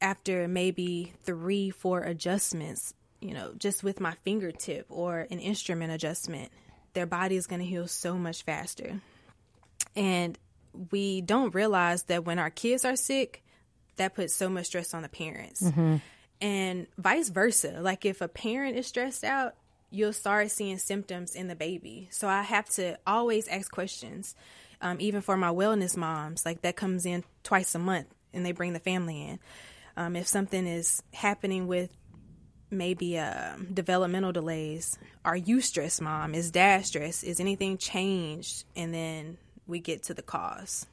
after 0.00 0.46
maybe 0.46 1.12
three, 1.24 1.70
four 1.70 2.02
adjustments, 2.02 2.94
you 3.20 3.34
know, 3.34 3.52
just 3.58 3.82
with 3.82 4.00
my 4.00 4.14
fingertip 4.24 4.86
or 4.88 5.26
an 5.30 5.38
instrument 5.38 5.92
adjustment, 5.92 6.50
their 6.94 7.06
body 7.06 7.36
is 7.36 7.46
going 7.46 7.60
to 7.60 7.66
heal 7.66 7.86
so 7.86 8.14
much 8.16 8.42
faster. 8.42 9.00
And 9.94 10.38
we 10.90 11.20
don't 11.20 11.54
realize 11.54 12.04
that 12.04 12.24
when 12.24 12.38
our 12.38 12.50
kids 12.50 12.84
are 12.84 12.96
sick, 12.96 13.42
that 13.96 14.14
puts 14.14 14.34
so 14.34 14.48
much 14.48 14.66
stress 14.66 14.94
on 14.94 15.02
the 15.02 15.08
parents. 15.08 15.62
And 16.40 16.86
vice 16.98 17.30
versa. 17.30 17.78
Like 17.80 18.04
if 18.04 18.20
a 18.20 18.28
parent 18.28 18.76
is 18.76 18.86
stressed 18.86 19.24
out, 19.24 19.54
you'll 19.90 20.12
start 20.12 20.50
seeing 20.50 20.78
symptoms 20.78 21.34
in 21.34 21.48
the 21.48 21.54
baby. 21.54 22.08
So 22.10 22.28
I 22.28 22.42
have 22.42 22.68
to 22.70 22.98
always 23.06 23.48
ask 23.48 23.70
questions. 23.70 24.34
Um, 24.82 24.98
even 25.00 25.22
for 25.22 25.38
my 25.38 25.48
wellness 25.48 25.96
moms, 25.96 26.44
like 26.44 26.60
that 26.60 26.76
comes 26.76 27.06
in 27.06 27.24
twice 27.42 27.74
a 27.74 27.78
month 27.78 28.08
and 28.34 28.44
they 28.44 28.52
bring 28.52 28.74
the 28.74 28.80
family 28.80 29.22
in. 29.22 29.38
Um, 29.96 30.16
if 30.16 30.28
something 30.28 30.66
is 30.66 31.02
happening 31.14 31.66
with 31.66 31.90
maybe 32.70 33.18
um, 33.18 33.68
developmental 33.72 34.32
delays, 34.32 34.98
are 35.24 35.36
you 35.36 35.60
stressed, 35.60 36.02
mom? 36.02 36.34
Is 36.34 36.50
dad 36.50 36.84
stressed? 36.86 37.24
Is 37.24 37.40
anything 37.40 37.78
changed? 37.78 38.64
And 38.74 38.92
then 38.92 39.38
we 39.66 39.80
get 39.80 40.04
to 40.04 40.14
the 40.14 40.22
cause. 40.22 40.86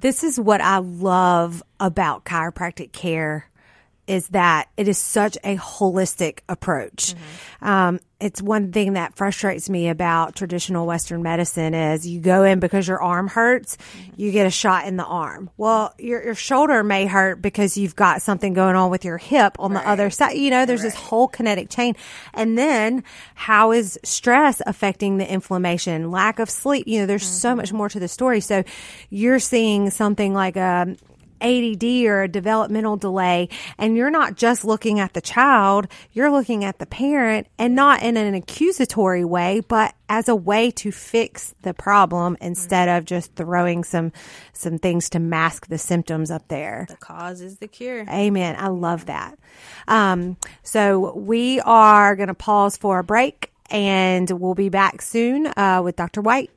this 0.00 0.22
is 0.24 0.38
what 0.38 0.60
I 0.60 0.78
love 0.78 1.62
about 1.80 2.24
chiropractic 2.24 2.92
care 2.92 3.48
is 4.06 4.28
that 4.28 4.68
it 4.76 4.86
is 4.86 4.98
such 4.98 5.36
a 5.44 5.56
holistic 5.56 6.40
approach. 6.48 7.14
Um, 7.62 8.00
it's 8.24 8.40
one 8.40 8.72
thing 8.72 8.94
that 8.94 9.14
frustrates 9.14 9.68
me 9.68 9.90
about 9.90 10.34
traditional 10.34 10.86
Western 10.86 11.22
medicine 11.22 11.74
is 11.74 12.06
you 12.08 12.20
go 12.20 12.42
in 12.42 12.58
because 12.58 12.88
your 12.88 13.02
arm 13.02 13.28
hurts, 13.28 13.76
you 14.16 14.32
get 14.32 14.46
a 14.46 14.50
shot 14.50 14.86
in 14.86 14.96
the 14.96 15.04
arm. 15.04 15.50
Well, 15.58 15.92
your, 15.98 16.24
your 16.24 16.34
shoulder 16.34 16.82
may 16.82 17.04
hurt 17.04 17.42
because 17.42 17.76
you've 17.76 17.94
got 17.94 18.22
something 18.22 18.54
going 18.54 18.76
on 18.76 18.90
with 18.90 19.04
your 19.04 19.18
hip 19.18 19.56
on 19.58 19.74
the 19.74 19.86
other 19.86 20.08
side. 20.08 20.38
You 20.38 20.48
know, 20.48 20.64
there's 20.64 20.80
this 20.80 20.94
whole 20.94 21.28
kinetic 21.28 21.68
chain. 21.68 21.96
And 22.32 22.56
then 22.56 23.04
how 23.34 23.72
is 23.72 23.98
stress 24.04 24.62
affecting 24.66 25.18
the 25.18 25.30
inflammation, 25.30 26.10
lack 26.10 26.38
of 26.38 26.48
sleep? 26.48 26.88
You 26.88 27.00
know, 27.00 27.06
there's 27.06 27.26
so 27.26 27.50
mm-hmm. 27.50 27.58
much 27.58 27.74
more 27.74 27.90
to 27.90 28.00
the 28.00 28.08
story. 28.08 28.40
So 28.40 28.64
you're 29.10 29.38
seeing 29.38 29.90
something 29.90 30.32
like 30.32 30.56
a, 30.56 30.96
ADD 31.44 31.84
or 32.06 32.22
a 32.22 32.28
developmental 32.28 32.96
delay. 32.96 33.48
And 33.78 33.96
you're 33.96 34.10
not 34.10 34.36
just 34.36 34.64
looking 34.64 34.98
at 35.00 35.12
the 35.12 35.20
child, 35.20 35.86
you're 36.12 36.30
looking 36.30 36.64
at 36.64 36.78
the 36.78 36.86
parent 36.86 37.46
and 37.58 37.74
not 37.74 38.02
in 38.02 38.16
an 38.16 38.34
accusatory 38.34 39.24
way, 39.24 39.60
but 39.60 39.94
as 40.08 40.28
a 40.28 40.36
way 40.36 40.70
to 40.70 40.90
fix 40.90 41.54
the 41.62 41.74
problem 41.74 42.36
instead 42.40 42.88
of 42.88 43.04
just 43.04 43.34
throwing 43.34 43.84
some 43.84 44.12
some 44.52 44.78
things 44.78 45.10
to 45.10 45.18
mask 45.18 45.66
the 45.66 45.78
symptoms 45.78 46.30
up 46.30 46.48
there. 46.48 46.86
The 46.88 46.96
cause 46.96 47.40
is 47.40 47.58
the 47.58 47.68
cure. 47.68 48.04
Amen. 48.08 48.56
I 48.58 48.68
love 48.68 49.06
that. 49.06 49.38
Um, 49.88 50.36
so 50.62 51.14
we 51.14 51.60
are 51.60 52.16
going 52.16 52.28
to 52.28 52.34
pause 52.34 52.76
for 52.76 52.98
a 52.98 53.04
break 53.04 53.52
and 53.70 54.30
we'll 54.30 54.54
be 54.54 54.68
back 54.68 55.02
soon 55.02 55.46
uh, 55.56 55.80
with 55.82 55.96
Dr. 55.96 56.20
White. 56.20 56.50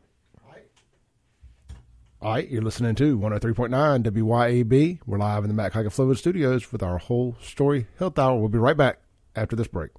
All 2.28 2.34
right, 2.34 2.50
you're 2.50 2.62
listening 2.62 2.94
to 2.96 3.18
103.9 3.18 4.04
WYAB. 4.04 5.00
We're 5.06 5.18
live 5.18 5.46
in 5.46 5.48
the 5.48 5.54
Mac 5.54 5.72
Haik 5.72 5.86
of 5.86 5.96
Flowood 5.96 6.18
Studios 6.18 6.74
with 6.74 6.84
our 6.84 6.98
whole 6.98 7.38
story 7.42 7.88
health 8.00 8.20
hour. 8.20 8.38
We'll 8.38 8.50
be 8.50 8.58
right 8.58 8.76
back 8.76 9.00
after 9.34 9.56
this 9.56 9.70
break. 9.70 9.92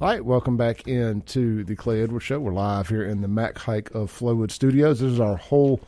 All 0.00 0.06
right, 0.06 0.24
welcome 0.24 0.56
back 0.56 0.86
into 0.86 1.64
the 1.64 1.74
Clay 1.74 2.00
Edwards 2.00 2.24
Show. 2.24 2.38
We're 2.38 2.52
live 2.52 2.88
here 2.88 3.02
in 3.02 3.20
the 3.20 3.26
Mac 3.26 3.58
Haik 3.58 3.92
of 3.96 4.16
Flowood 4.16 4.52
Studios. 4.52 5.00
This 5.00 5.10
is 5.10 5.18
our 5.18 5.36
whole 5.36 5.80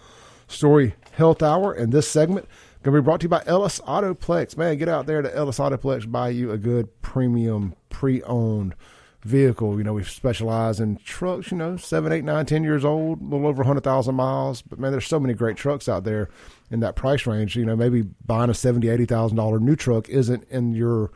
story 0.48 0.96
health 1.12 1.44
hour, 1.44 1.72
and 1.72 1.92
this 1.92 2.08
segment 2.08 2.48
going 2.82 2.96
to 2.96 3.02
be 3.02 3.04
brought 3.04 3.20
to 3.20 3.26
you 3.26 3.28
by 3.28 3.44
Ellis 3.46 3.78
Autoplex. 3.82 4.56
Man, 4.56 4.78
get 4.78 4.88
out 4.88 5.06
there 5.06 5.22
to 5.22 5.32
Ellis 5.32 5.60
Autoplex, 5.60 6.10
buy 6.10 6.30
you 6.30 6.50
a 6.50 6.58
good 6.58 6.88
premium 7.02 7.76
pre-owned 7.88 8.74
vehicle. 9.22 9.76
You 9.78 9.84
know, 9.84 9.94
we 9.94 10.04
specialize 10.04 10.80
in 10.80 10.96
trucks, 11.04 11.50
you 11.50 11.56
know, 11.56 11.76
seven, 11.76 12.12
eight, 12.12 12.24
nine, 12.24 12.46
ten 12.46 12.64
years 12.64 12.84
old, 12.84 13.20
a 13.20 13.24
little 13.24 13.46
over 13.46 13.58
100,000 13.58 14.14
miles. 14.14 14.62
But 14.62 14.78
man, 14.78 14.92
there's 14.92 15.06
so 15.06 15.20
many 15.20 15.34
great 15.34 15.56
trucks 15.56 15.88
out 15.88 16.04
there 16.04 16.28
in 16.70 16.80
that 16.80 16.96
price 16.96 17.26
range. 17.26 17.56
You 17.56 17.64
know, 17.64 17.76
maybe 17.76 18.02
buying 18.24 18.50
a 18.50 18.54
seventy, 18.54 18.88
eighty 18.88 19.06
thousand 19.06 19.36
dollar 19.36 19.58
new 19.58 19.76
truck 19.76 20.08
isn't 20.08 20.44
in 20.50 20.72
your 20.72 21.10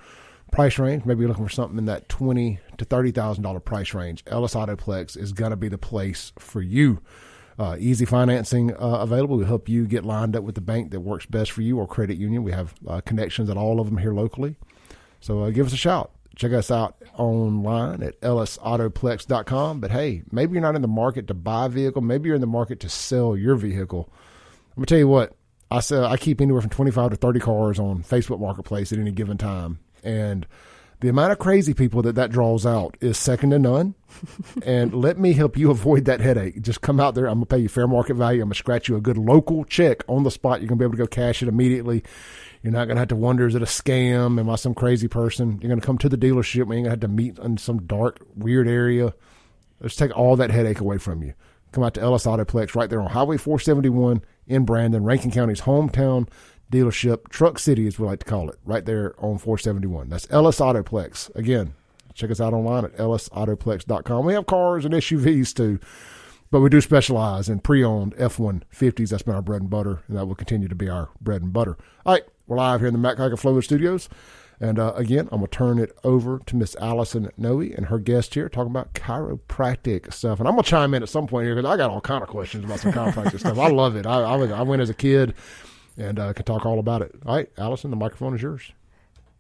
price 0.53 0.79
range. 0.79 1.05
Maybe 1.05 1.21
you're 1.21 1.29
looking 1.29 1.47
for 1.47 1.53
something 1.53 1.79
in 1.79 1.87
that 1.87 2.09
twenty 2.09 2.61
to 2.79 2.85
thirty 2.85 3.11
thousand 3.11 3.43
dollar 3.43 3.61
price 3.61 3.95
range. 3.95 4.23
Ellis 4.27 4.55
Autoplex 4.55 5.17
is 5.17 5.33
to 5.33 5.57
be 5.57 5.69
the 5.69 5.79
place 5.79 6.33
for 6.39 6.61
you. 6.61 7.01
Uh, 7.57 7.77
easy 7.79 8.05
financing 8.05 8.73
uh, 8.75 8.99
available. 9.01 9.37
We 9.37 9.45
help 9.45 9.69
you 9.69 9.87
get 9.87 10.05
lined 10.05 10.35
up 10.35 10.43
with 10.43 10.57
the 10.57 10.61
bank 10.61 10.91
that 10.91 11.01
works 11.01 11.25
best 11.25 11.53
for 11.53 11.63
you 11.63 11.79
or 11.79 11.87
credit 11.87 12.19
union. 12.19 12.43
We 12.43 12.51
have 12.51 12.75
uh, 12.87 13.01
connections 13.03 13.49
at 13.49 13.57
all 13.57 13.79
of 13.79 13.87
them 13.87 13.99
here 13.99 14.13
locally. 14.13 14.57
So 15.21 15.45
uh, 15.45 15.51
give 15.51 15.67
us 15.67 15.73
a 15.73 15.77
shout. 15.77 16.11
Check 16.37 16.53
us 16.53 16.71
out 16.71 16.97
online 17.17 18.03
at 18.03 18.21
ellisautoplex.com. 18.21 19.81
But 19.81 19.91
hey, 19.91 20.23
maybe 20.31 20.53
you're 20.55 20.63
not 20.63 20.77
in 20.77 20.83
the 20.83 20.89
market 20.89 21.29
to 21.29 21.35
buy 21.35 21.67
a 21.67 21.69
vehicle. 21.69 22.03
Maybe 22.03 22.29
you're 22.29 22.35
in 22.35 22.41
the 22.41 22.47
market 22.47 22.81
to 22.81 22.89
sell 22.89 23.37
your 23.37 23.57
vehicle. 23.57 24.11
I'm 24.71 24.81
gonna 24.81 24.87
tell 24.87 24.99
you 24.99 25.09
what. 25.09 25.37
I 25.71 25.81
sell. 25.81 26.05
I 26.05 26.17
keep 26.17 26.41
anywhere 26.41 26.61
from 26.61 26.71
25 26.71 27.11
to 27.11 27.17
30 27.17 27.41
cars 27.41 27.79
on 27.79 28.03
Facebook 28.03 28.39
Marketplace 28.39 28.93
at 28.93 28.99
any 28.99 29.11
given 29.11 29.39
time, 29.39 29.81
and 30.05 30.47
the 31.05 31.11
amount 31.11 31.33
of 31.33 31.39
crazy 31.39 31.75
people 31.75 32.01
that 32.01 32.15
that 32.15 32.31
draws 32.31 32.65
out 32.65 32.97
is 32.99 33.19
second 33.19 33.51
to 33.51 33.59
none. 33.59 33.95
and 34.65 34.95
let 34.95 35.19
me 35.19 35.35
help 35.35 35.55
you 35.55 35.71
avoid 35.71 36.07
that 36.07 36.23
headache. 36.23 36.63
Just 36.63 36.81
come 36.81 36.99
out 36.99 37.15
there. 37.15 37.27
I'm 37.27 37.35
gonna 37.35 37.45
pay 37.45 37.59
you 37.59 37.69
fair 37.69 37.87
market 37.87 38.15
value. 38.15 38.41
I'm 38.41 38.49
gonna 38.49 38.55
scratch 38.55 38.89
you 38.89 38.97
a 38.97 39.03
good 39.03 39.19
local 39.19 39.67
check 39.67 40.03
on 40.09 40.23
the 40.23 40.31
spot. 40.31 40.63
You're 40.63 40.69
gonna 40.69 40.79
be 40.79 40.87
able 40.87 40.93
to 40.93 41.03
go 41.03 41.07
cash 41.07 41.43
it 41.43 41.49
immediately. 41.49 42.05
You're 42.63 42.73
not 42.73 42.89
gonna 42.89 43.01
have 43.01 43.09
to 43.09 43.17
wonder 43.17 43.47
is 43.47 43.55
it 43.55 43.61
a 43.61 43.67
scam? 43.67 44.41
Am 44.41 44.49
I 44.49 44.57
some 44.57 44.73
crazy 44.73 45.07
person? 45.07 45.59
You're 45.61 45.69
gonna 45.69 45.83
come 45.83 45.99
to 45.99 46.09
the 46.09 46.17
dealership. 46.17 46.69
We 46.69 46.77
ain't 46.77 46.85
gonna 46.85 46.93
have 46.93 47.01
to 47.01 47.09
meet 47.09 47.39
in 47.39 47.59
some 47.59 47.83
dark, 47.83 48.21
weird 48.35 48.67
area. 48.67 49.13
Let's 49.81 49.97
take 49.97 50.17
all 50.17 50.37
that 50.37 50.51
headache 50.51 50.81
away 50.81 50.97
from 50.97 51.23
you. 51.23 51.35
Come 51.73 51.85
out 51.85 51.93
to 51.95 52.01
Ellis 52.01 52.25
Autoplex 52.25 52.75
right 52.75 52.89
there 52.89 53.03
on 53.03 53.11
Highway 53.11 53.37
471 53.37 54.23
in 54.47 54.65
Brandon, 54.65 55.05
Rankin 55.05 55.33
County's 55.33 55.61
hometown 55.61 56.29
dealership, 56.75 57.29
Truck 57.29 57.59
City, 57.59 57.87
as 57.87 57.99
we 57.99 58.07
like 58.07 58.19
to 58.19 58.27
call 58.27 58.51
it, 58.51 58.59
right 58.65 58.85
there 58.85 59.15
on 59.19 59.39
471. 59.39 60.09
That's 60.09 60.27
Ellis 60.31 60.59
Autoplex. 60.59 61.35
Again, 61.37 61.75
check 62.15 62.31
us 62.31 62.41
out 62.41 62.53
online 62.53 62.85
at 62.85 62.97
ellisautoplex.com. 62.97 64.25
We 64.27 64.35
have 64.35 64.47
cars 64.47 64.85
and 64.85 64.93
SUVs 64.93 65.55
too, 65.55 65.79
but 66.51 66.61
we 66.61 66.69
do 66.69 66.81
specialize 66.81 67.49
in 67.49 67.61
pre 67.61 67.85
owned 67.85 68.15
F 68.19 68.39
150s. 68.39 69.11
That's 69.11 69.23
been 69.23 69.37
our 69.37 69.43
bread 69.43 69.61
and 69.61 69.71
butter, 69.71 70.03
and 70.09 70.17
that 70.17 70.27
will 70.27 70.35
continue 70.35 70.67
to 70.67 70.75
be 70.75 70.89
our 70.89 71.11
bread 71.21 71.43
and 71.43 71.53
butter. 71.53 71.79
All 72.05 72.15
right, 72.15 72.25
we're 72.49 72.57
live 72.57 72.81
here 72.81 72.89
in 72.89 72.95
the 72.95 72.99
Mac 72.99 73.19
Haik 73.19 73.33
of 73.33 73.41
Flowood 73.41 73.65
Studios. 73.65 74.09
And 74.61 74.79
uh, 74.79 74.95
again, 74.95 75.29
I'm 75.31 75.41
going 75.41 75.51
to 75.51 75.57
turn 75.57 75.79
it 75.79 75.97
over 76.05 76.41
to 76.47 76.57
Miss 76.57 76.77
Allison 76.77 77.29
Nooe 77.37 77.73
and 77.77 77.87
her 77.87 77.99
guest 77.99 78.35
here 78.35 78.49
talking 78.49 78.71
about 78.71 78.95
chiropractic 78.95 80.13
stuff. 80.13 80.39
And 80.39 80.49
I'm 80.49 80.55
going 80.55 80.65
to 80.65 80.71
chime 80.71 80.95
in 80.95 81.03
at 81.03 81.09
some 81.09 81.27
point 81.27 81.47
here 81.47 81.57
because 81.57 81.69
I 81.69 81.77
got 81.77 81.91
all 81.91 82.01
kind 82.01 82.23
of 82.23 82.29
questions 82.29 82.65
about 82.65 82.81
some 82.81 82.93
chiropractic 82.93 83.39
stuff. 83.41 83.59
I 83.59 83.69
love 83.69 83.97
it. 83.97 84.07
I, 84.07 84.23
I, 84.23 84.37
was, 84.37 84.53
I 84.53 84.63
went 84.63 84.81
as 84.81 84.91
a 84.91 84.95
kid 84.95 85.35
and 85.97 86.19
uh, 86.19 86.33
can 86.33 86.45
talk 86.45 86.67
all 86.67 86.79
about 86.79 87.03
it. 87.03 87.15
All 87.25 87.37
right, 87.37 87.51
Allison, 87.57 87.91
the 87.91 87.97
microphone 87.97 88.35
is 88.35 88.43
yours. 88.43 88.73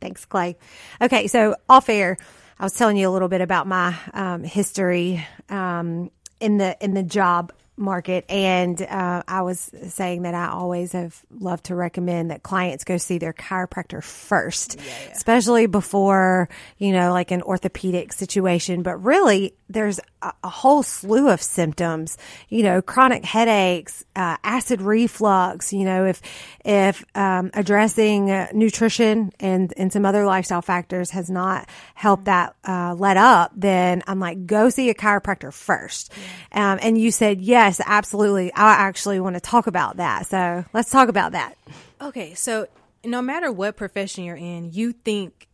Thanks, 0.00 0.24
Clay. 0.24 0.56
Okay, 1.00 1.26
so 1.28 1.56
off 1.68 1.88
air, 1.88 2.16
I 2.58 2.64
was 2.64 2.74
telling 2.74 2.96
you 2.96 3.08
a 3.08 3.12
little 3.12 3.28
bit 3.28 3.40
about 3.40 3.66
my 3.66 3.96
um, 4.12 4.44
history 4.44 5.26
um, 5.48 6.10
in 6.40 6.58
the 6.58 6.76
in 6.84 6.94
the 6.94 7.02
job 7.02 7.52
market, 7.76 8.24
and 8.28 8.80
uh, 8.80 9.22
I 9.26 9.42
was 9.42 9.70
saying 9.88 10.22
that 10.22 10.34
I 10.34 10.48
always 10.48 10.92
have 10.92 11.20
loved 11.30 11.64
to 11.64 11.74
recommend 11.74 12.30
that 12.30 12.42
clients 12.42 12.84
go 12.84 12.96
see 12.96 13.18
their 13.18 13.32
chiropractor 13.32 14.02
first, 14.02 14.76
yeah, 14.76 14.82
yeah. 14.84 15.12
especially 15.12 15.66
before 15.66 16.48
you 16.78 16.92
know 16.92 17.12
like 17.12 17.30
an 17.30 17.42
orthopedic 17.42 18.12
situation. 18.12 18.82
But 18.82 19.02
really, 19.04 19.54
there's 19.68 19.98
a, 20.22 20.32
a 20.44 20.48
whole 20.48 20.82
slew 20.82 21.28
of 21.28 21.42
symptoms, 21.42 22.16
you 22.48 22.62
know, 22.62 22.80
chronic 22.80 23.24
headaches, 23.24 24.04
uh, 24.14 24.36
acid 24.44 24.80
reflux. 24.80 25.72
You 25.72 25.84
know, 25.84 26.06
if 26.06 26.22
if 26.64 27.04
um, 27.16 27.50
addressing 27.54 28.30
uh, 28.30 28.48
nutrition 28.52 29.32
and 29.40 29.74
and 29.76 29.92
some 29.92 30.04
other 30.06 30.24
lifestyle 30.26 30.62
factors 30.62 31.10
has 31.10 31.28
not 31.28 31.68
helped 31.94 32.26
that 32.26 32.54
uh, 32.66 32.94
let 32.96 33.16
up, 33.16 33.52
then 33.56 34.02
I'm 34.06 34.20
like, 34.20 34.46
go 34.46 34.68
see 34.68 34.90
a 34.90 34.94
chiropractor 34.94 35.52
first. 35.52 36.12
Yeah. 36.52 36.72
Um, 36.72 36.78
and 36.80 36.98
you 36.98 37.10
said 37.10 37.40
yes 37.40 37.54
Yes, 37.54 37.80
absolutely. 37.86 38.52
I 38.52 38.72
actually 38.72 39.20
want 39.20 39.36
to 39.36 39.40
talk 39.40 39.66
about 39.66 39.96
that. 39.96 40.26
So 40.26 40.64
let's 40.72 40.90
talk 40.90 41.08
about 41.08 41.32
that. 41.32 41.56
Okay. 42.00 42.34
So 42.34 42.66
no 43.04 43.22
matter 43.22 43.50
what 43.50 43.76
profession 43.76 44.24
you're 44.24 44.36
in, 44.36 44.70
you 44.72 44.92
think 44.92 45.48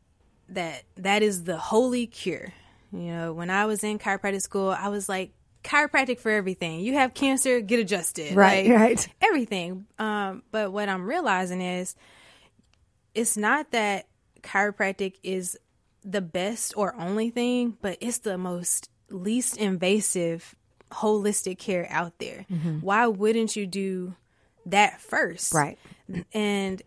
that 0.48 0.82
that 0.96 1.22
is 1.22 1.44
the 1.44 1.56
holy 1.56 2.06
cure. 2.06 2.52
You 2.92 3.12
know, 3.12 3.32
when 3.32 3.50
I 3.50 3.66
was 3.66 3.84
in 3.84 3.98
chiropractic 3.98 4.42
school, 4.42 4.70
I 4.70 4.88
was 4.88 5.08
like, 5.08 5.32
chiropractic 5.62 6.18
for 6.18 6.30
everything. 6.30 6.80
You 6.80 6.94
have 6.94 7.14
cancer, 7.14 7.60
get 7.60 7.78
adjusted. 7.78 8.34
Right, 8.34 8.68
like, 8.68 8.78
right. 8.78 9.08
Everything. 9.20 9.86
Um, 9.98 10.42
but 10.50 10.72
what 10.72 10.88
I'm 10.88 11.06
realizing 11.06 11.60
is 11.60 11.94
it's 13.14 13.36
not 13.36 13.70
that 13.72 14.06
chiropractic 14.42 15.14
is 15.22 15.58
the 16.02 16.20
best 16.20 16.72
or 16.76 16.94
only 16.96 17.30
thing, 17.30 17.76
but 17.80 17.98
it's 18.00 18.18
the 18.18 18.38
most 18.38 18.88
least 19.10 19.56
invasive 19.56 20.54
holistic 20.90 21.58
care 21.58 21.86
out 21.90 22.18
there. 22.18 22.46
Mm-hmm. 22.50 22.78
Why 22.80 23.06
wouldn't 23.06 23.54
you 23.54 23.66
do 23.66 24.14
that 24.66 25.00
first? 25.00 25.52
Right. 25.52 25.78
And 26.32 26.82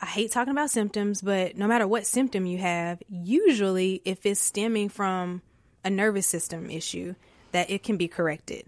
I 0.00 0.06
hate 0.06 0.30
talking 0.30 0.52
about 0.52 0.70
symptoms, 0.70 1.22
but 1.22 1.56
no 1.56 1.66
matter 1.66 1.86
what 1.86 2.06
symptom 2.06 2.46
you 2.46 2.58
have, 2.58 3.02
usually 3.08 4.02
if 4.04 4.26
it's 4.26 4.40
stemming 4.40 4.88
from 4.88 5.42
a 5.84 5.90
nervous 5.90 6.26
system 6.26 6.70
issue, 6.70 7.14
that 7.52 7.70
it 7.70 7.82
can 7.82 7.96
be 7.96 8.08
corrected. 8.08 8.66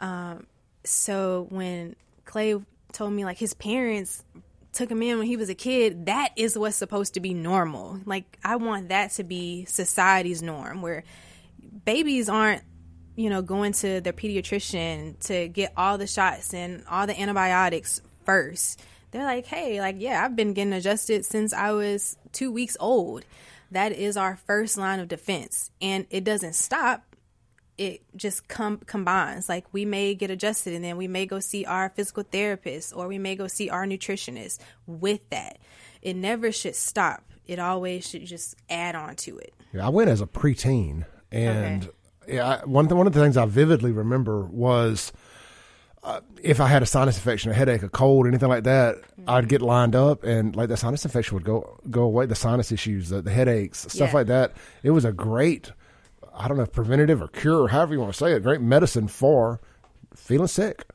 Um, 0.00 0.46
so 0.84 1.46
when 1.50 1.96
Clay 2.24 2.56
told 2.92 3.12
me 3.12 3.24
like 3.24 3.38
his 3.38 3.54
parents 3.54 4.24
took 4.72 4.90
him 4.90 5.02
in 5.02 5.18
when 5.18 5.26
he 5.26 5.36
was 5.36 5.48
a 5.48 5.54
kid, 5.54 6.06
that 6.06 6.30
is 6.36 6.58
what's 6.58 6.76
supposed 6.76 7.14
to 7.14 7.20
be 7.20 7.34
normal. 7.34 8.00
Like 8.04 8.38
I 8.44 8.56
want 8.56 8.88
that 8.88 9.12
to 9.12 9.24
be 9.24 9.64
society's 9.66 10.42
norm 10.42 10.82
where 10.82 11.04
babies 11.84 12.28
aren't 12.28 12.62
you 13.16 13.28
know, 13.28 13.42
going 13.42 13.72
to 13.72 14.00
their 14.00 14.12
pediatrician 14.12 15.18
to 15.26 15.48
get 15.48 15.72
all 15.76 15.98
the 15.98 16.06
shots 16.06 16.54
and 16.54 16.84
all 16.90 17.06
the 17.06 17.18
antibiotics 17.20 18.00
first. 18.24 18.80
They're 19.12 19.24
like, 19.24 19.46
hey, 19.46 19.80
like, 19.80 19.96
yeah, 19.98 20.24
I've 20.24 20.34
been 20.34 20.52
getting 20.52 20.72
adjusted 20.72 21.24
since 21.24 21.52
I 21.52 21.72
was 21.72 22.16
two 22.32 22.50
weeks 22.50 22.76
old. 22.80 23.24
That 23.70 23.92
is 23.92 24.16
our 24.16 24.36
first 24.36 24.76
line 24.76 25.00
of 25.00 25.08
defense. 25.08 25.70
And 25.80 26.06
it 26.10 26.24
doesn't 26.24 26.54
stop. 26.54 27.04
It 27.78 28.02
just 28.16 28.48
com- 28.48 28.82
combines. 28.86 29.48
Like, 29.48 29.64
we 29.72 29.84
may 29.84 30.14
get 30.14 30.30
adjusted 30.30 30.74
and 30.74 30.84
then 30.84 30.96
we 30.96 31.08
may 31.08 31.26
go 31.26 31.40
see 31.40 31.64
our 31.64 31.90
physical 31.90 32.22
therapist 32.22 32.94
or 32.94 33.06
we 33.06 33.18
may 33.18 33.36
go 33.36 33.46
see 33.46 33.70
our 33.70 33.86
nutritionist 33.86 34.58
with 34.86 35.28
that. 35.30 35.58
It 36.00 36.16
never 36.16 36.50
should 36.50 36.76
stop. 36.76 37.22
It 37.46 37.58
always 37.58 38.08
should 38.08 38.26
just 38.26 38.56
add 38.68 38.94
on 38.94 39.16
to 39.16 39.38
it. 39.38 39.54
Yeah, 39.72 39.86
I 39.86 39.88
went 39.90 40.10
as 40.10 40.20
a 40.20 40.26
preteen 40.26 41.04
and. 41.30 41.84
Okay 41.84 41.92
yeah, 42.26 42.64
one 42.64 42.86
th- 42.86 42.96
one 42.96 43.06
of 43.06 43.12
the 43.12 43.20
things 43.20 43.36
I 43.36 43.46
vividly 43.46 43.92
remember 43.92 44.44
was 44.44 45.12
uh, 46.02 46.20
if 46.42 46.60
I 46.60 46.66
had 46.66 46.82
a 46.82 46.86
sinus 46.86 47.16
infection, 47.16 47.50
a 47.50 47.54
headache, 47.54 47.82
a 47.82 47.88
cold, 47.88 48.26
anything 48.26 48.48
like 48.48 48.64
that, 48.64 48.96
mm-hmm. 48.96 49.30
I'd 49.30 49.48
get 49.48 49.62
lined 49.62 49.94
up, 49.94 50.24
and 50.24 50.54
like 50.56 50.68
the 50.68 50.76
sinus 50.76 51.04
infection 51.04 51.34
would 51.34 51.44
go 51.44 51.78
go 51.90 52.02
away. 52.02 52.26
The 52.26 52.34
sinus 52.34 52.72
issues, 52.72 53.10
the, 53.10 53.22
the 53.22 53.30
headaches, 53.30 53.80
stuff 53.82 54.10
yeah. 54.10 54.14
like 54.14 54.26
that. 54.26 54.52
It 54.82 54.90
was 54.90 55.04
a 55.04 55.12
great, 55.12 55.72
I 56.34 56.48
don't 56.48 56.56
know, 56.56 56.66
preventative 56.66 57.22
or 57.22 57.28
cure, 57.28 57.68
however 57.68 57.94
you 57.94 58.00
want 58.00 58.12
to 58.12 58.18
say 58.18 58.32
it, 58.32 58.42
great 58.42 58.60
medicine 58.60 59.06
for 59.06 59.60
feeling 60.16 60.48
sick. 60.48 60.86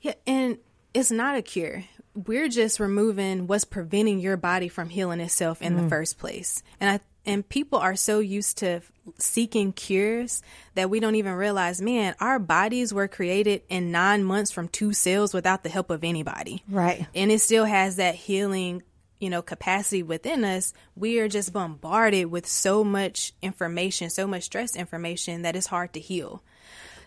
Yeah, 0.00 0.14
and 0.26 0.58
it's 0.94 1.10
not 1.10 1.36
a 1.36 1.42
cure. 1.42 1.84
We're 2.14 2.48
just 2.48 2.80
removing 2.80 3.46
what's 3.46 3.64
preventing 3.64 4.20
your 4.20 4.36
body 4.36 4.68
from 4.68 4.88
healing 4.88 5.20
itself 5.20 5.60
in 5.60 5.76
the 5.76 5.88
first 5.88 6.18
place. 6.18 6.62
And 6.80 6.88
I 6.88 7.00
and 7.26 7.46
people 7.46 7.78
are 7.78 7.96
so 7.96 8.20
used 8.20 8.58
to 8.58 8.80
seeking 9.18 9.72
cures 9.72 10.42
that 10.74 10.90
we 10.90 11.00
don't 11.00 11.16
even 11.16 11.34
realize, 11.34 11.80
man, 11.80 12.14
our 12.20 12.38
bodies 12.38 12.92
were 12.94 13.08
created 13.08 13.62
in 13.68 13.92
9 13.92 14.24
months 14.24 14.50
from 14.50 14.68
two 14.68 14.92
cells 14.92 15.34
without 15.34 15.62
the 15.62 15.68
help 15.68 15.90
of 15.90 16.04
anybody. 16.04 16.62
Right. 16.68 17.06
And 17.14 17.30
it 17.30 17.40
still 17.40 17.64
has 17.64 17.96
that 17.96 18.14
healing 18.14 18.82
you 19.18 19.30
know 19.30 19.40
capacity 19.40 20.02
within 20.02 20.44
us 20.44 20.74
we 20.94 21.18
are 21.20 21.28
just 21.28 21.50
bombarded 21.50 22.26
with 22.26 22.46
so 22.46 22.84
much 22.84 23.32
information 23.40 24.10
so 24.10 24.26
much 24.26 24.42
stress 24.42 24.76
information 24.76 25.40
that 25.40 25.56
it's 25.56 25.66
hard 25.66 25.90
to 25.94 26.00
heal 26.00 26.42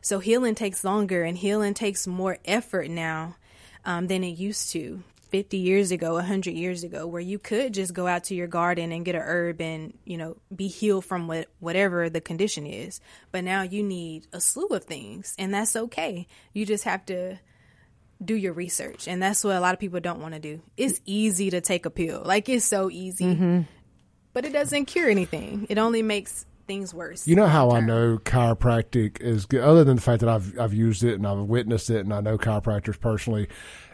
so 0.01 0.17
healing 0.17 0.55
takes 0.55 0.83
longer 0.83 1.21
and 1.23 1.37
healing 1.37 1.75
takes 1.75 2.07
more 2.07 2.39
effort 2.45 2.89
now 2.89 3.35
um, 3.85 4.07
than 4.07 4.23
it 4.23 4.37
used 4.37 4.71
to 4.71 5.03
50 5.29 5.57
years 5.57 5.91
ago 5.91 6.13
100 6.13 6.51
years 6.51 6.83
ago 6.83 7.05
where 7.07 7.21
you 7.21 7.39
could 7.39 7.73
just 7.73 7.93
go 7.93 8.07
out 8.07 8.25
to 8.25 8.35
your 8.35 8.47
garden 8.47 8.91
and 8.91 9.05
get 9.05 9.15
a 9.15 9.19
herb 9.19 9.61
and 9.61 9.97
you 10.05 10.17
know 10.17 10.37
be 10.55 10.67
healed 10.67 11.05
from 11.05 11.27
what, 11.27 11.47
whatever 11.59 12.09
the 12.09 12.21
condition 12.21 12.65
is. 12.65 12.99
But 13.31 13.43
now 13.43 13.61
you 13.61 13.83
need 13.83 14.27
a 14.33 14.41
slew 14.41 14.67
of 14.67 14.83
things 14.83 15.35
and 15.37 15.53
that's 15.53 15.75
okay. 15.75 16.27
You 16.53 16.65
just 16.65 16.83
have 16.83 17.05
to 17.07 17.37
do 18.23 18.35
your 18.35 18.53
research 18.53 19.07
and 19.07 19.21
that's 19.21 19.43
what 19.43 19.55
a 19.55 19.59
lot 19.59 19.73
of 19.73 19.79
people 19.79 19.99
don't 19.99 20.19
want 20.19 20.33
to 20.33 20.39
do. 20.39 20.61
It's 20.77 21.01
easy 21.05 21.49
to 21.51 21.61
take 21.61 21.85
a 21.85 21.89
pill. 21.89 22.23
Like 22.25 22.49
it's 22.49 22.65
so 22.65 22.89
easy. 22.89 23.25
Mm-hmm. 23.25 23.61
But 24.33 24.45
it 24.45 24.53
doesn't 24.53 24.85
cure 24.85 25.09
anything. 25.09 25.65
It 25.69 25.77
only 25.77 26.01
makes 26.01 26.45
things 26.69 26.93
worse 26.93 27.27
You 27.27 27.35
know 27.35 27.47
how 27.47 27.71
I 27.71 27.79
know 27.79 28.19
chiropractic 28.19 29.19
is 29.21 29.47
good, 29.47 29.61
other 29.61 29.83
than 29.83 29.95
the 29.95 30.01
fact 30.01 30.19
that 30.19 30.29
I've 30.29 30.57
I've 30.59 30.73
used 30.73 31.03
it 31.03 31.15
and 31.15 31.25
I've 31.25 31.39
witnessed 31.39 31.89
it 31.89 32.01
and 32.01 32.13
I 32.13 32.21
know 32.21 32.37
chiropractors 32.37 32.99
personally, 32.99 33.47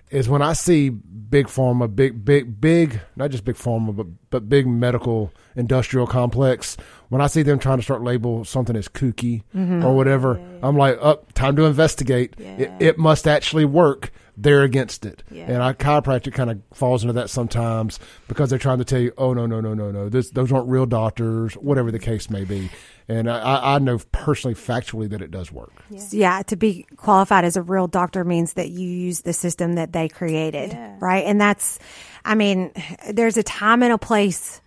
is 0.10 0.30
when 0.30 0.42
I 0.42 0.54
see 0.54 0.90
big 0.90 1.48
pharma, 1.48 1.94
big 1.94 2.24
big 2.24 2.62
big, 2.62 3.02
not 3.16 3.32
just 3.32 3.44
big 3.46 3.56
pharma, 3.56 3.96
but 3.96 4.08
but 4.30 4.50
big 4.50 4.68
medical 4.68 5.32
industrial 5.56 6.08
complex. 6.08 6.78
When 7.10 7.22
I 7.22 7.28
see 7.28 7.42
them 7.42 7.60
trying 7.60 7.78
to 7.78 7.84
start 7.84 8.04
label 8.04 8.46
something 8.46 8.76
as 8.76 8.88
kooky 8.88 9.44
mm-hmm. 9.56 9.86
or 9.86 9.96
whatever, 9.96 10.40
I'm 10.62 10.78
like, 10.78 10.98
up, 11.02 11.34
time 11.34 11.56
to 11.56 11.66
investigate. 11.66 12.36
It, 12.40 12.72
it 12.80 12.98
must 12.98 13.28
actually 13.28 13.66
work. 13.66 14.12
They're 14.38 14.64
against 14.64 15.06
it, 15.06 15.24
Yeah. 15.32 15.46
and 15.46 15.64
I 15.64 15.74
chiropractic 15.74 16.34
kind 16.34 16.50
of 16.52 16.60
falls 16.74 17.04
into 17.04 17.14
that 17.14 17.30
sometimes 17.30 18.00
because 18.28 18.50
they're 18.50 18.60
trying 18.60 18.80
to 18.80 18.84
tell 18.86 19.00
you, 19.00 19.14
oh 19.18 19.34
no 19.34 19.46
no 19.46 19.62
no 19.62 19.74
no 19.74 19.92
no, 19.92 20.10
this, 20.10 20.30
those 20.32 20.52
aren't 20.52 20.68
real 20.68 20.86
doctors, 20.86 21.54
whatever 21.56 21.90
the 21.92 22.00
case 22.00 22.30
may 22.30 22.44
be. 22.44 22.70
And 23.08 23.30
I- 23.30 23.40
I, 23.40 23.76
I 23.76 23.80
know 23.80 24.00
personally, 24.12 24.56
factually, 24.56 25.08
that 25.10 25.22
it 25.22 25.32
does 25.32 25.52
work. 25.52 25.72
yeah, 26.12 26.42
to 26.44 26.56
be 26.56 26.86
qualified 26.98 27.46
as 27.46 27.56
a 27.56 27.62
real 27.62 27.88
doctor 27.88 28.24
means 28.26 28.54
that 28.54 28.70
you 28.70 28.90
use 28.90 29.22
the 29.22 29.32
system 29.34 29.74
that 29.74 29.94
they 29.94 30.10
created, 30.10 30.72
Yeah. 30.72 30.96
right? 31.00 31.24
And 31.26 31.40
that's, 31.40 31.80
I 32.26 32.36
mean, 32.36 32.72
there's 33.14 33.38
a 33.38 33.44
time 33.44 33.84
and 33.84 33.94
a 33.94 33.98
place, 33.98 34.60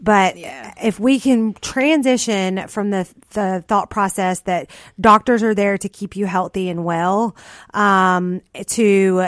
but 0.00 0.36
Yeah. 0.36 0.72
if 0.82 1.00
we 1.00 1.20
can 1.20 1.54
transition 1.54 2.68
from 2.68 2.90
the 2.90 3.06
the 3.30 3.64
thought 3.68 3.90
process 3.90 4.40
that 4.40 4.70
doctors 5.00 5.42
are 5.42 5.54
there 5.54 5.76
to 5.78 5.88
keep 5.88 6.16
you 6.16 6.26
healthy 6.26 6.68
and 6.68 6.84
well, 6.84 7.36
um, 7.74 8.40
to 8.66 9.26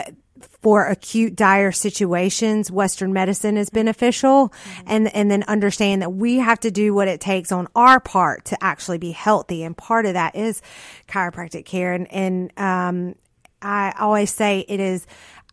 for 0.61 0.85
acute 0.87 1.35
dire 1.35 1.71
situations, 1.71 2.69
Western 2.69 3.13
medicine 3.13 3.55
is 3.55 3.69
beneficial 3.69 4.51
and, 4.85 5.13
and 5.15 5.31
then 5.31 5.43
understand 5.43 6.01
that 6.01 6.11
we 6.11 6.37
have 6.37 6.59
to 6.59 6.69
do 6.69 6.93
what 6.93 7.07
it 7.07 7.21
takes 7.21 7.51
on 7.51 7.67
our 7.75 7.99
part 8.01 8.43
to 8.45 8.61
actually 8.61 8.97
be 8.97 9.11
healthy. 9.11 9.63
And 9.63 9.75
part 9.77 10.05
of 10.05 10.13
that 10.13 10.35
is 10.35 10.61
chiropractic 11.07 11.65
care. 11.65 11.93
And, 11.93 12.11
and, 12.11 12.51
um, 12.57 13.15
I 13.61 13.93
always 13.99 14.33
say 14.33 14.65
it 14.67 14.79
is 14.79 15.05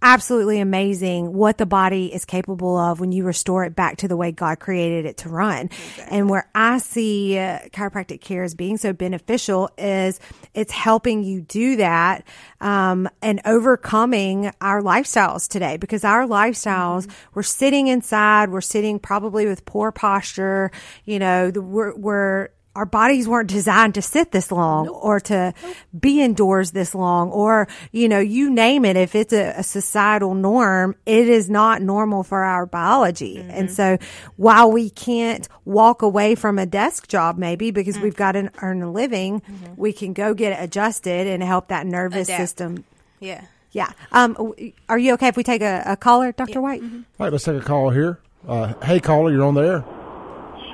absolutely 0.03 0.61
amazing 0.61 1.33
what 1.33 1.59
the 1.59 1.67
body 1.67 2.13
is 2.13 2.25
capable 2.25 2.77
of 2.77 3.01
when 3.01 3.13
you 3.13 3.25
restore 3.25 3.65
it 3.65 3.75
back 3.75 3.97
to 3.99 4.09
the 4.09 4.17
way 4.17 4.31
God 4.31 4.61
created 4.61 5.07
it 5.07 5.19
to 5.19 5.29
run. 5.29 5.71
And 6.11 6.29
where 6.29 6.49
I 6.55 6.79
see 6.79 7.39
uh, 7.39 7.61
chiropractic 7.73 8.21
care 8.21 8.43
as 8.43 8.55
being 8.55 8.77
so 8.77 8.93
beneficial 8.93 9.71
is 9.79 10.21
it's 10.55 10.73
helping 10.73 11.23
you 11.23 11.41
do 11.41 11.77
that 11.77 12.25
um, 12.61 13.09
and 13.23 13.41
overcoming 13.45 14.53
our 14.61 14.83
lifestyles 14.83 15.49
today 15.49 15.77
because 15.77 16.05
our 16.05 16.27
lifestyles 16.27 17.11
we're 17.35 17.43
sitting 17.43 17.89
inside, 17.89 18.51
we're 18.51 18.61
sitting 18.61 18.99
probably 18.99 19.47
with 19.47 19.65
poor 19.65 19.93
posture, 19.93 20.71
you 21.05 21.19
know, 21.19 21.51
the, 21.51 21.63
we're, 21.63 21.95
we're 21.95 22.49
our 22.77 22.85
bodies 22.85 23.27
weren't 23.27 23.49
designed 23.49 23.95
to 23.95 24.03
sit 24.03 24.33
this 24.33 24.53
long 24.53 24.87
or 24.89 25.19
to 25.19 25.55
be 25.99 26.21
indoors 26.21 26.73
this 26.73 26.95
long 26.95 27.31
or 27.31 27.67
you 27.91 28.07
know 28.07 28.19
you 28.19 28.51
name 28.51 28.85
it. 28.85 28.97
If 28.97 29.15
it's 29.15 29.33
a, 29.33 29.55
a 29.57 29.63
societal 29.63 30.35
norm 30.35 30.95
it 31.07 31.27
is 31.29 31.49
not 31.49 31.81
normal 31.81 32.23
for 32.23 32.43
our 32.43 32.67
biology. 32.67 33.39
And 33.39 33.71
so 33.71 33.97
while 34.37 34.71
we 34.71 34.91
can't 34.91 35.49
walk 35.65 36.03
away 36.03 36.35
from 36.35 36.59
a 36.59 36.67
desk 36.67 37.09
job 37.09 37.39
maybe 37.39 37.71
because 37.71 37.99
we've 37.99 38.15
got 38.15 38.33
to 38.33 38.51
earn 38.61 38.83
a 38.83 38.93
living 38.93 39.43
we 39.77 39.93
can 39.93 40.13
go 40.13 40.35
get 40.35 40.53
it 40.53 40.63
adjusted 40.63 41.27
and 41.27 41.43
help 41.43 41.69
that 41.69 41.87
nervous 41.87 42.29
Adapt. 42.29 42.43
system. 42.43 42.85
Yeah. 43.21 43.45
Yeah. 43.73 43.91
Um 44.13 44.55
are 44.89 44.99
you 44.99 45.15
okay 45.15 45.29
if 45.29 45.37
we 45.37 45.43
take 45.43 45.63
a, 45.63 45.83
a 45.87 45.97
caller 45.97 46.33
dr 46.33 46.61
white? 46.61 46.83
All 46.83 47.05
right, 47.19 47.33
let's 47.33 47.45
take 47.45 47.57
a 47.57 47.65
call 47.65 47.89
here. 47.89 48.21
Uh, 48.47 48.75
hey, 48.85 49.01
caller, 49.01 49.33
you're 49.33 49.45
on 49.45 49.55
the 49.55 49.63
air. 49.63 49.85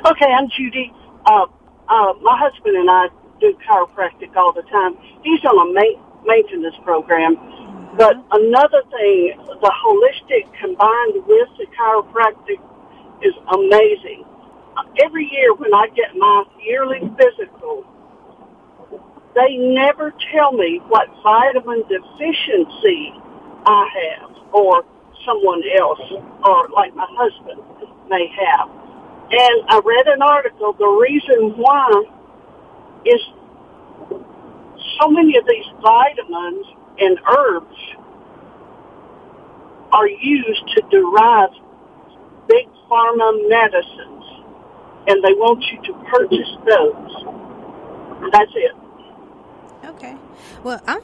Okay, 0.05 0.27
I'm 0.27 0.49
Judy. 0.51 0.93
Uh, 1.25 1.47
uh, 1.93 2.15
my 2.25 2.37
husband 2.41 2.77
and 2.77 2.89
I 2.91 3.09
do 3.41 3.53
chiropractic 3.69 4.35
all 4.37 4.53
the 4.55 4.65
time. 4.73 4.97
He's 5.25 5.45
on 5.45 5.61
a 5.61 5.69
ma- 5.77 6.01
maintenance 6.25 6.77
program. 6.85 7.37
But 7.99 8.17
another 8.33 8.83
thing, 8.91 9.37
the 9.61 9.73
holistic 9.85 10.49
combined 10.61 11.27
with 11.29 11.51
the 11.61 11.69
chiropractic 11.77 12.61
is 13.23 13.35
amazing. 13.53 14.25
Every 15.05 15.29
year 15.31 15.55
when 15.55 15.75
I 15.75 15.89
get 15.95 16.17
my 16.17 16.45
yearly 16.65 17.01
physical, 17.21 17.85
they 19.37 19.57
never 19.57 20.13
tell 20.35 20.53
me 20.53 20.81
what 20.89 21.09
vitamin 21.23 21.85
deficiency 21.89 23.13
I 23.67 23.87
have 24.03 24.31
or 24.53 24.85
someone 25.27 25.63
else 25.79 26.01
or 26.45 26.69
like 26.71 26.95
my 26.97 27.07
husband 27.11 27.61
may 28.09 28.29
have. 28.29 28.71
And 29.33 29.63
I 29.69 29.81
read 29.83 30.07
an 30.09 30.21
article, 30.21 30.75
the 30.75 30.87
reason 30.87 31.57
why 31.57 32.05
is 33.07 33.21
so 35.01 35.09
many 35.09 35.39
of 35.39 35.47
these 35.47 35.65
vitamins 35.81 36.67
and 36.99 37.19
herbs 37.27 37.77
are 39.93 40.07
used 40.07 40.69
to 40.77 40.83
derive 40.91 41.49
big 42.47 42.69
pharma 42.91 43.49
medicines. 43.49 44.25
And 45.09 45.25
they 45.25 45.33
want 45.33 45.65
you 45.73 45.83
to 45.83 45.93
purchase 46.11 46.53
those. 46.69 47.13
That's 48.33 48.53
it. 48.55 48.73
Okay. 49.87 50.15
Well, 50.63 50.81
I'm 50.87 51.01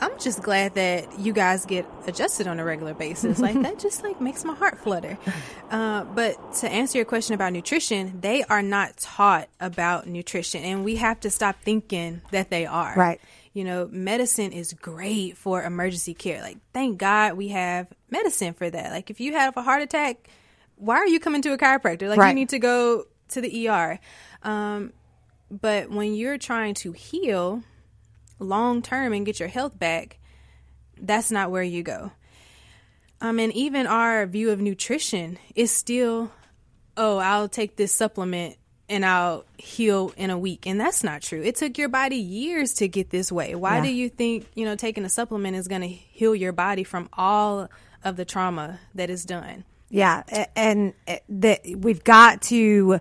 I'm 0.00 0.18
just 0.18 0.42
glad 0.42 0.74
that 0.74 1.18
you 1.18 1.32
guys 1.32 1.66
get 1.66 1.86
adjusted 2.06 2.46
on 2.46 2.58
a 2.58 2.64
regular 2.64 2.94
basis. 2.94 3.38
Like 3.38 3.60
that 3.62 3.78
just 3.86 4.02
like 4.02 4.20
makes 4.20 4.44
my 4.44 4.54
heart 4.54 4.78
flutter. 4.78 5.18
Uh, 5.70 6.04
but 6.04 6.54
to 6.54 6.68
answer 6.70 6.98
your 6.98 7.04
question 7.04 7.34
about 7.34 7.52
nutrition, 7.52 8.20
they 8.20 8.42
are 8.44 8.62
not 8.62 8.96
taught 8.96 9.48
about 9.60 10.06
nutrition, 10.06 10.62
and 10.64 10.84
we 10.84 10.96
have 10.96 11.20
to 11.20 11.30
stop 11.30 11.56
thinking 11.62 12.22
that 12.30 12.50
they 12.50 12.66
are. 12.66 12.94
Right. 12.96 13.20
You 13.52 13.64
know, 13.64 13.88
medicine 13.90 14.52
is 14.52 14.72
great 14.72 15.36
for 15.36 15.62
emergency 15.62 16.14
care. 16.14 16.40
Like, 16.40 16.58
thank 16.72 16.98
God 16.98 17.34
we 17.34 17.48
have 17.48 17.88
medicine 18.08 18.54
for 18.54 18.70
that. 18.70 18.92
Like, 18.92 19.10
if 19.10 19.20
you 19.20 19.32
have 19.32 19.56
a 19.56 19.62
heart 19.62 19.82
attack, 19.82 20.28
why 20.76 20.96
are 20.96 21.06
you 21.06 21.18
coming 21.20 21.42
to 21.42 21.52
a 21.52 21.58
chiropractor? 21.58 22.08
Like, 22.08 22.18
Right. 22.18 22.28
you 22.28 22.34
need 22.34 22.50
to 22.50 22.58
go 22.60 23.04
to 23.28 23.40
the 23.40 23.68
ER. 23.68 23.98
Um, 24.44 24.92
but 25.50 25.90
when 25.90 26.14
you're 26.14 26.38
trying 26.38 26.74
to 26.74 26.92
heal 26.92 27.62
long 28.40 28.82
term 28.82 29.12
and 29.12 29.24
get 29.24 29.38
your 29.38 29.48
health 29.48 29.78
back, 29.78 30.18
that's 31.00 31.30
not 31.30 31.50
where 31.50 31.62
you 31.62 31.82
go. 31.82 32.10
Um, 33.20 33.38
and 33.38 33.52
even 33.52 33.86
our 33.86 34.26
view 34.26 34.50
of 34.50 34.60
nutrition 34.60 35.38
is 35.54 35.70
still, 35.70 36.32
oh, 36.96 37.18
I'll 37.18 37.48
take 37.48 37.76
this 37.76 37.92
supplement 37.92 38.56
and 38.88 39.04
I'll 39.04 39.44
heal 39.56 40.12
in 40.16 40.30
a 40.30 40.38
week. 40.38 40.66
And 40.66 40.80
that's 40.80 41.04
not 41.04 41.22
true. 41.22 41.42
It 41.42 41.54
took 41.56 41.78
your 41.78 41.88
body 41.88 42.16
years 42.16 42.72
to 42.74 42.88
get 42.88 43.10
this 43.10 43.30
way. 43.30 43.54
Why 43.54 43.76
Yeah. 43.76 43.82
do 43.84 43.88
you 43.90 44.08
think, 44.08 44.46
you 44.54 44.64
know, 44.64 44.74
taking 44.74 45.04
a 45.04 45.08
supplement 45.08 45.56
is 45.56 45.68
going 45.68 45.82
to 45.82 45.88
heal 45.88 46.34
your 46.34 46.52
body 46.52 46.82
from 46.82 47.08
all 47.12 47.68
of 48.02 48.16
the 48.16 48.24
trauma 48.24 48.80
that 48.94 49.10
is 49.10 49.24
done? 49.24 49.64
Yeah, 49.90 50.22
and 50.56 50.94
uh, 51.08 51.16
that 51.28 51.60
we've 51.76 52.02
got 52.04 52.42
to 52.42 53.00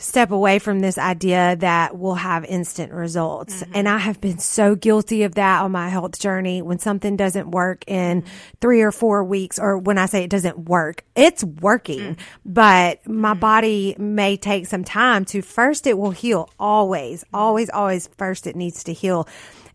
step 0.00 0.30
away 0.30 0.58
from 0.58 0.80
this 0.80 0.96
idea 0.96 1.56
that 1.56 1.96
we'll 1.96 2.14
have 2.14 2.44
instant 2.46 2.90
results. 2.90 3.62
Mm-hmm. 3.62 3.72
And 3.74 3.88
I 3.88 3.98
have 3.98 4.20
been 4.20 4.38
so 4.38 4.74
guilty 4.74 5.24
of 5.24 5.34
that 5.34 5.62
on 5.62 5.72
my 5.72 5.90
health 5.90 6.18
journey. 6.18 6.62
When 6.62 6.78
something 6.78 7.16
doesn't 7.16 7.50
work 7.50 7.84
in 7.86 8.24
three 8.60 8.80
or 8.80 8.92
four 8.92 9.22
weeks, 9.22 9.58
or 9.58 9.76
when 9.76 9.98
I 9.98 10.06
say 10.06 10.24
it 10.24 10.30
doesn't 10.30 10.68
work, 10.68 11.04
it's 11.14 11.44
working, 11.44 12.16
mm. 12.16 12.18
but 12.44 13.06
my 13.06 13.32
mm-hmm. 13.32 13.40
body 13.40 13.94
may 13.98 14.36
take 14.36 14.66
some 14.66 14.84
time 14.84 15.24
to 15.26 15.42
first, 15.42 15.86
it 15.86 15.98
will 15.98 16.12
heal 16.12 16.48
always, 16.58 17.22
mm-hmm. 17.24 17.36
always, 17.36 17.68
always 17.68 18.08
first 18.16 18.46
it 18.46 18.56
needs 18.56 18.84
to 18.84 18.94
heal. 18.94 19.28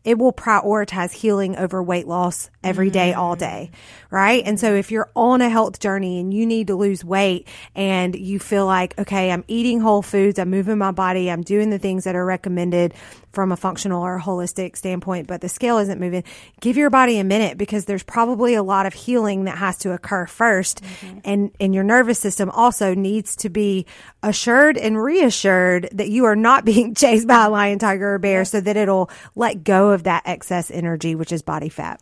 it 0.06 0.20
will 0.20 0.32
prioritize 0.32 1.12
healing 1.12 1.58
over 1.58 1.82
weight 1.82 2.08
loss 2.08 2.52
every 2.64 2.92
day, 2.92 3.14
all 3.14 3.36
mm. 3.36 3.40
day. 3.40 3.72
Right. 4.16 4.46
And 4.46 4.58
so 4.58 4.74
if 4.74 4.92
you're 4.92 5.12
on 5.14 5.42
a 5.42 5.50
health 5.50 5.82
journey 5.82 6.22
and 6.22 6.34
you 6.34 6.46
need 6.46 6.68
to 6.68 6.76
lose 6.76 7.04
weight 7.04 7.50
and 7.76 8.16
you 8.16 8.40
feel 8.40 8.66
like, 8.66 8.98
okay, 8.98 9.30
I'm 9.30 9.44
eating 9.50 9.82
whole 9.82 10.02
foods, 10.02 10.40
I'm 10.40 10.50
moving 10.50 10.78
my 10.78 10.92
body, 10.92 11.30
I'm 11.30 11.42
doing 11.42 11.70
the 11.70 11.80
things 11.80 12.06
that 12.06 12.16
are 12.16 12.26
recommended 12.26 12.94
from 13.34 13.52
a 13.52 13.58
functional 13.58 14.02
or 14.02 14.18
holistic 14.18 14.78
standpoint, 14.78 15.28
but 15.28 15.42
the 15.42 15.50
scale 15.50 15.80
isn't 15.80 16.00
moving, 16.00 16.24
give 16.62 16.78
your 16.78 16.90
body 16.90 17.18
a 17.18 17.26
minute 17.26 17.58
because 17.58 17.84
there's 17.84 18.04
probably 18.04 18.54
a 18.54 18.64
lot 18.64 18.86
of 18.86 18.94
healing 18.94 19.44
that 19.44 19.58
has 19.58 19.78
to 19.80 19.92
occur 19.92 20.26
1st 20.26 20.80
mm-hmm. 20.80 21.20
And, 21.26 21.52
and 21.60 21.76
your 21.76 21.84
nervous 21.84 22.18
system 22.18 22.50
also 22.52 22.96
needs 22.96 23.36
to 23.36 23.50
be 23.50 23.86
assured 24.24 24.78
and 24.78 24.98
reassured 24.98 25.90
that 25.92 26.08
you 26.08 26.24
are 26.24 26.38
not 26.38 26.64
being 26.74 26.96
chased 26.96 27.28
by 27.28 27.44
a 27.44 27.50
lion, 27.50 27.80
tiger, 27.80 28.14
or 28.14 28.20
bear 28.20 28.46
so 28.46 28.62
that 28.62 28.78
it'll 28.78 29.10
let 29.36 29.66
go 29.66 29.90
of 29.90 30.04
that 30.04 30.24
excess 30.26 30.72
energy, 30.72 31.16
which 31.16 31.34
is 31.34 31.42
body 31.42 31.68
fat. 31.68 32.02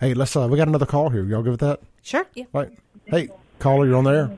Hey, 0.00 0.14
let's. 0.14 0.34
Uh, 0.34 0.48
we 0.48 0.56
got 0.56 0.66
another 0.66 0.86
call 0.86 1.10
here. 1.10 1.22
Y'all 1.24 1.42
good 1.42 1.50
with 1.50 1.60
that? 1.60 1.80
Sure. 2.02 2.26
Yeah. 2.34 2.44
Right. 2.54 2.70
Hey, 3.04 3.28
caller, 3.58 3.86
you're 3.86 3.96
on 3.96 4.04
there. 4.04 4.30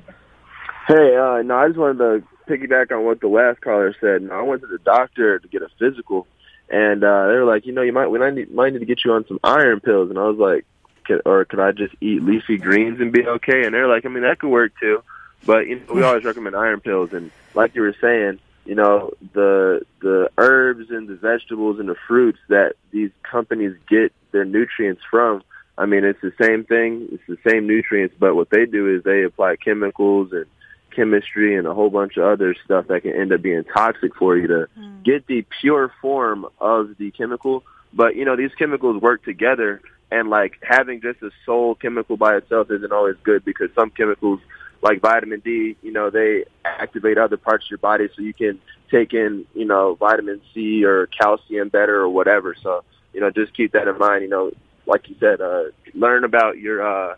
Hey, 0.88 1.16
uh, 1.16 1.40
no, 1.42 1.57
I 1.57 1.68
just 1.68 1.79
wanted 1.79 1.98
to 1.98 2.25
piggyback 2.48 2.90
on 2.90 3.05
what 3.05 3.20
the 3.20 3.29
last 3.29 3.61
caller 3.61 3.94
said. 4.01 4.22
No, 4.22 4.35
I 4.35 4.42
went 4.42 4.62
to 4.62 4.66
the 4.66 4.79
doctor 4.79 5.38
to 5.38 5.48
get 5.48 5.62
a 5.62 5.68
physical, 5.79 6.27
and 6.68 7.05
uh, 7.05 7.29
they 7.29 7.35
were 7.35 7.44
like, 7.44 7.64
you 7.64 7.72
know, 7.72 7.83
you 7.83 7.92
might 7.92 8.09
we 8.09 8.18
might 8.18 8.35
need, 8.35 8.53
might 8.53 8.72
need 8.72 8.81
to 8.81 8.87
get 8.87 9.05
you 9.05 9.12
on 9.12 9.25
some 9.29 9.38
iron 9.44 9.79
pills, 9.79 10.11
and 10.11 10.18
I 10.18 10.25
was 10.25 10.37
like, 10.37 10.66
could, 11.05 11.22
or 11.25 11.44
could 11.44 11.61
I 11.61 11.70
just 11.70 11.94
eat 12.01 12.25
leafy 12.25 12.59
greens 12.59 13.01
and 13.01 13.12
be 13.12 13.25
okay? 13.25 13.64
And 13.64 13.72
they're 13.72 13.87
like, 13.87 14.05
I 14.05 14.09
mean, 14.09 14.25
that 14.25 14.40
could 14.40 14.51
work 14.51 14.72
too, 14.81 15.05
but 15.46 15.68
you 15.68 15.77
know, 15.77 15.94
we 15.94 16.03
always 16.03 16.25
recommend 16.25 16.57
iron 16.57 16.81
pills, 16.81 17.12
and 17.12 17.31
like 17.55 17.77
you 17.77 17.83
were 17.83 17.94
saying, 18.01 18.40
you 18.64 18.75
know, 18.75 19.12
the 19.33 19.87
the 20.01 20.29
herbs 20.38 20.90
and 20.90 21.07
the 21.07 21.14
vegetables 21.14 21.79
and 21.79 21.88
the 21.88 21.96
fruits 22.09 22.40
that 22.48 22.75
these 22.90 23.12
companies 23.22 23.77
get 23.88 24.12
their 24.33 24.44
nutrients 24.44 25.03
from. 25.09 25.44
I 25.79 25.87
mean, 25.87 26.05
it's 26.05 26.21
the 26.21 26.33
same 26.41 26.65
thing. 26.65 27.09
It's 27.13 27.23
the 27.27 27.39
same 27.49 27.67
nutrients, 27.67 28.15
but 28.19 28.35
what 28.35 28.51
they 28.51 28.67
do 28.67 28.95
is 28.95 29.03
they 29.03 29.23
apply 29.23 29.57
chemicals 29.57 30.33
and 30.33 30.47
chemistry 30.95 31.57
and 31.57 31.67
a 31.67 31.75
whole 31.75 31.91
bunch 31.91 32.17
of 32.19 32.25
other 32.25 32.55
stuff 32.65 32.89
that 32.89 33.03
can 33.03 33.15
end 33.15 33.33
up 33.33 33.41
being 33.41 33.65
toxic 33.65 34.15
for 34.15 34.37
you 34.37 34.47
to 34.47 34.69
mm. 34.79 35.03
get 35.03 35.27
the 35.27 35.45
pure 35.61 35.93
form 36.03 36.47
of 36.61 36.97
the 36.99 37.11
chemical. 37.13 37.65
But 37.93 38.17
you 38.17 38.25
know, 38.25 38.37
these 38.37 38.55
chemicals 38.59 39.01
work 39.01 39.25
together, 39.25 39.81
and 40.11 40.29
like 40.29 40.59
having 40.63 41.01
just 41.01 41.23
a 41.23 41.31
sole 41.47 41.75
chemical 41.75 42.17
by 42.17 42.37
itself 42.37 42.71
isn't 42.71 42.93
always 42.93 43.17
good 43.23 43.45
because 43.45 43.71
some 43.75 43.91
chemicals, 43.91 44.41
like 44.83 45.01
vitamin 45.01 45.41
D, 45.41 45.77
you 45.83 45.93
know, 45.93 46.11
they 46.11 46.45
activate 46.65 47.17
other 47.17 47.39
parts 47.39 47.65
of 47.67 47.71
your 47.71 47.79
body, 47.79 48.09
so 48.15 48.23
you 48.23 48.35
can 48.35 48.61
take 48.91 49.15
in, 49.15 49.47
you 49.55 49.65
know, 49.65 49.95
vitamin 49.95 50.43
C 50.53 50.85
or 50.85 51.07
calcium 51.07 51.71
better 51.71 51.99
or 51.99 52.11
whatever. 52.11 52.55
So 52.63 52.85
you 53.13 53.21
know, 53.21 53.31
just 53.31 53.55
keep 53.55 53.73
that 53.73 53.89
in 53.89 53.99
mind. 53.99 54.23
You 54.23 54.31
know, 54.31 54.53
like 54.87 55.09
you 55.09 55.16
said, 55.21 55.40
uh, 55.40 55.64
learn 55.95 56.25
about 56.25 56.59
your 56.59 56.83
uh, 56.83 57.16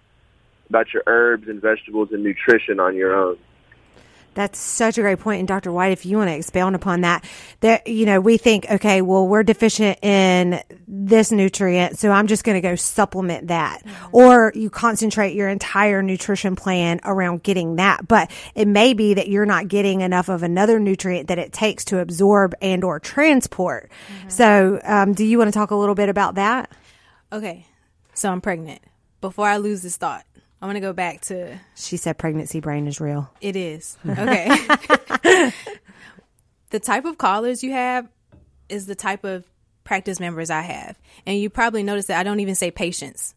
about 0.69 0.93
your 0.93 1.03
herbs 1.07 1.49
and 1.49 1.61
vegetables 1.61 2.11
and 2.13 2.23
nutrition 2.23 2.81
on 2.81 2.97
your 2.97 3.15
own. 3.15 3.39
That's 4.35 4.59
such 4.59 4.99
a 4.99 5.01
great 5.01 5.21
point. 5.21 5.39
And 5.39 5.49
Dr. 5.49 5.73
White, 5.73 5.93
if 5.93 6.05
you 6.05 6.17
want 6.17 6.29
to 6.29 6.35
expound 6.35 6.75
upon 6.75 7.03
that, 7.03 7.25
that, 7.61 7.87
you 7.87 8.05
know, 8.05 8.21
we 8.21 8.37
think, 8.37 8.67
okay, 8.69 9.01
well, 9.01 9.27
we're 9.27 9.45
deficient 9.45 10.03
in 10.03 10.61
this 10.89 11.31
nutrient. 11.31 11.99
So 11.99 12.11
I'm 12.11 12.27
just 12.27 12.43
going 12.43 12.57
to 12.57 12.61
go 12.61 12.75
supplement 12.75 13.49
that. 13.49 13.83
Or 14.13 14.53
you 14.55 14.71
concentrate 14.71 15.35
your 15.35 15.49
entire 15.49 16.03
nutrition 16.03 16.57
plan 16.57 17.01
around 17.05 17.43
getting 17.45 17.77
that. 17.77 18.07
But 18.09 18.31
it 18.55 18.67
may 18.67 18.93
be 18.93 19.15
that 19.15 19.29
you're 19.29 19.47
not 19.47 19.69
getting 19.69 20.01
enough 20.01 20.29
of 20.29 20.43
another 20.43 20.81
nutrient 20.81 21.29
that 21.29 21.39
it 21.39 21.53
takes 21.53 21.85
to 21.87 22.01
absorb 22.01 22.55
and 22.61 22.83
or 22.83 22.99
transport. 22.99 23.91
So, 24.29 24.81
um, 24.83 25.13
do 25.15 25.25
you 25.25 25.39
want 25.39 25.49
to 25.49 25.57
talk 25.57 25.71
a 25.71 25.77
little 25.77 25.95
bit 25.95 26.09
about 26.09 26.35
that? 26.35 26.71
Okay, 27.35 27.67
so 28.15 28.31
I'm 28.31 28.41
pregnant. 28.41 28.81
Before 29.21 29.49
I 29.49 29.57
lose 29.57 29.83
this 29.83 29.97
thought, 29.97 30.25
I'm 30.63 30.69
gonna 30.69 30.81
go 30.81 30.93
back 30.93 31.23
to 31.23 31.59
She 31.75 31.97
said 31.97 32.17
pregnancy 32.17 32.61
brain 32.61 32.87
is 32.87 33.01
real. 33.01 33.29
it 33.41 33.57
is 33.57 33.99
okay. 34.09 34.47
the 36.71 36.79
type 36.81 37.05
of 37.07 37.19
callers 37.19 37.65
you 37.65 37.73
have 37.73 38.07
is 38.69 38.87
the 38.87 38.95
type 38.95 39.25
of 39.25 39.45
practice 39.83 40.21
members 40.21 40.49
I 40.49 40.61
have, 40.63 40.97
and 41.27 41.37
you 41.37 41.51
probably 41.51 41.83
noticed 41.83 42.07
that 42.09 42.21
I 42.21 42.23
don't 42.23 42.39
even 42.39 42.55
say 42.55 42.71
patients 42.71 43.35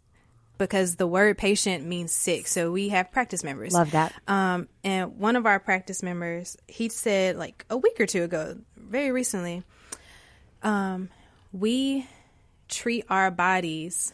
because 0.59 0.95
the 0.97 1.07
word 1.07 1.35
patient 1.37 1.83
means 1.83 2.11
sick. 2.11 2.45
So 2.47 2.71
we 2.71 2.89
have 2.89 3.11
practice 3.11 3.43
members. 3.43 3.73
Love 3.73 3.91
that. 3.91 4.13
Um, 4.27 4.67
and 4.83 5.17
one 5.17 5.35
of 5.35 5.47
our 5.47 5.59
practice 5.59 6.03
members, 6.03 6.55
he 6.67 6.89
said 6.89 7.35
like 7.35 7.65
a 7.71 7.77
week 7.77 7.99
or 7.99 8.05
two 8.05 8.21
ago, 8.23 8.57
very 8.75 9.11
recently, 9.11 9.63
um, 10.61 11.09
we 11.51 12.07
treat 12.67 13.05
our 13.09 13.31
bodies 13.31 14.13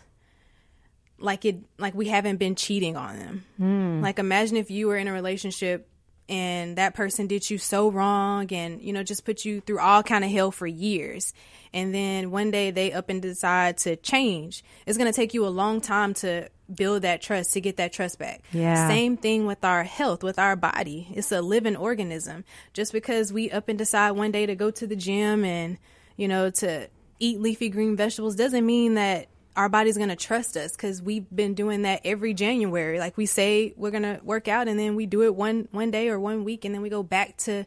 like 1.19 1.45
it 1.45 1.57
like 1.77 1.93
we 1.95 2.07
haven't 2.09 2.37
been 2.37 2.55
cheating 2.55 2.97
on 2.97 3.17
them. 3.17 3.45
Hmm. 3.57 4.01
Like 4.01 4.19
imagine 4.19 4.57
if 4.57 4.69
you 4.69 4.87
were 4.87 4.97
in 4.97 5.07
a 5.07 5.13
relationship 5.13 5.87
and 6.29 6.77
that 6.77 6.93
person 6.95 7.27
did 7.27 7.49
you 7.49 7.57
so 7.57 7.89
wrong 7.89 8.51
and 8.53 8.81
you 8.81 8.93
know 8.93 9.03
just 9.03 9.25
put 9.25 9.43
you 9.43 9.61
through 9.61 9.79
all 9.79 10.03
kind 10.03 10.23
of 10.23 10.31
hell 10.31 10.51
for 10.51 10.67
years. 10.67 11.33
And 11.73 11.93
then 11.93 12.29
one 12.29 12.51
day 12.51 12.71
they 12.71 12.91
up 12.91 13.09
and 13.09 13.21
decide 13.21 13.77
to 13.79 13.95
change. 13.95 14.63
It's 14.85 14.97
going 14.97 15.11
to 15.11 15.15
take 15.15 15.33
you 15.33 15.45
a 15.45 15.49
long 15.49 15.81
time 15.81 16.13
to 16.15 16.49
build 16.73 17.01
that 17.01 17.21
trust 17.21 17.53
to 17.53 17.61
get 17.61 17.77
that 17.77 17.93
trust 17.93 18.19
back. 18.19 18.43
Yeah. 18.51 18.87
same 18.87 19.17
thing 19.17 19.45
with 19.45 19.63
our 19.63 19.83
health 19.83 20.23
with 20.23 20.37
our 20.37 20.55
body. 20.55 21.07
It's 21.13 21.31
a 21.31 21.41
living 21.41 21.75
organism. 21.75 22.43
Just 22.73 22.91
because 22.91 23.33
we 23.33 23.49
up 23.49 23.69
and 23.69 23.77
decide 23.77 24.11
one 24.11 24.31
day 24.31 24.45
to 24.45 24.55
go 24.55 24.71
to 24.71 24.85
the 24.85 24.95
gym 24.95 25.45
and 25.45 25.77
you 26.17 26.27
know 26.27 26.49
to 26.49 26.89
eat 27.19 27.39
leafy 27.39 27.69
green 27.69 27.95
vegetables 27.95 28.35
doesn't 28.35 28.65
mean 28.65 28.95
that 28.95 29.27
our 29.55 29.69
body's 29.69 29.97
going 29.97 30.09
to 30.09 30.15
trust 30.15 30.57
us 30.57 30.71
because 30.71 31.01
we've 31.01 31.27
been 31.33 31.53
doing 31.53 31.83
that 31.83 32.01
every 32.03 32.33
January. 32.33 32.99
Like 32.99 33.17
we 33.17 33.25
say 33.25 33.73
we're 33.77 33.91
going 33.91 34.03
to 34.03 34.19
work 34.23 34.47
out 34.47 34.67
and 34.67 34.79
then 34.79 34.95
we 34.95 35.05
do 35.05 35.23
it 35.23 35.35
one 35.35 35.67
one 35.71 35.91
day 35.91 36.09
or 36.09 36.19
one 36.19 36.43
week 36.43 36.65
and 36.65 36.73
then 36.73 36.81
we 36.81 36.89
go 36.89 37.03
back 37.03 37.37
to, 37.37 37.65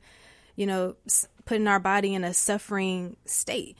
you 0.56 0.66
know, 0.66 0.96
putting 1.44 1.68
our 1.68 1.78
body 1.78 2.14
in 2.14 2.24
a 2.24 2.34
suffering 2.34 3.16
state. 3.24 3.76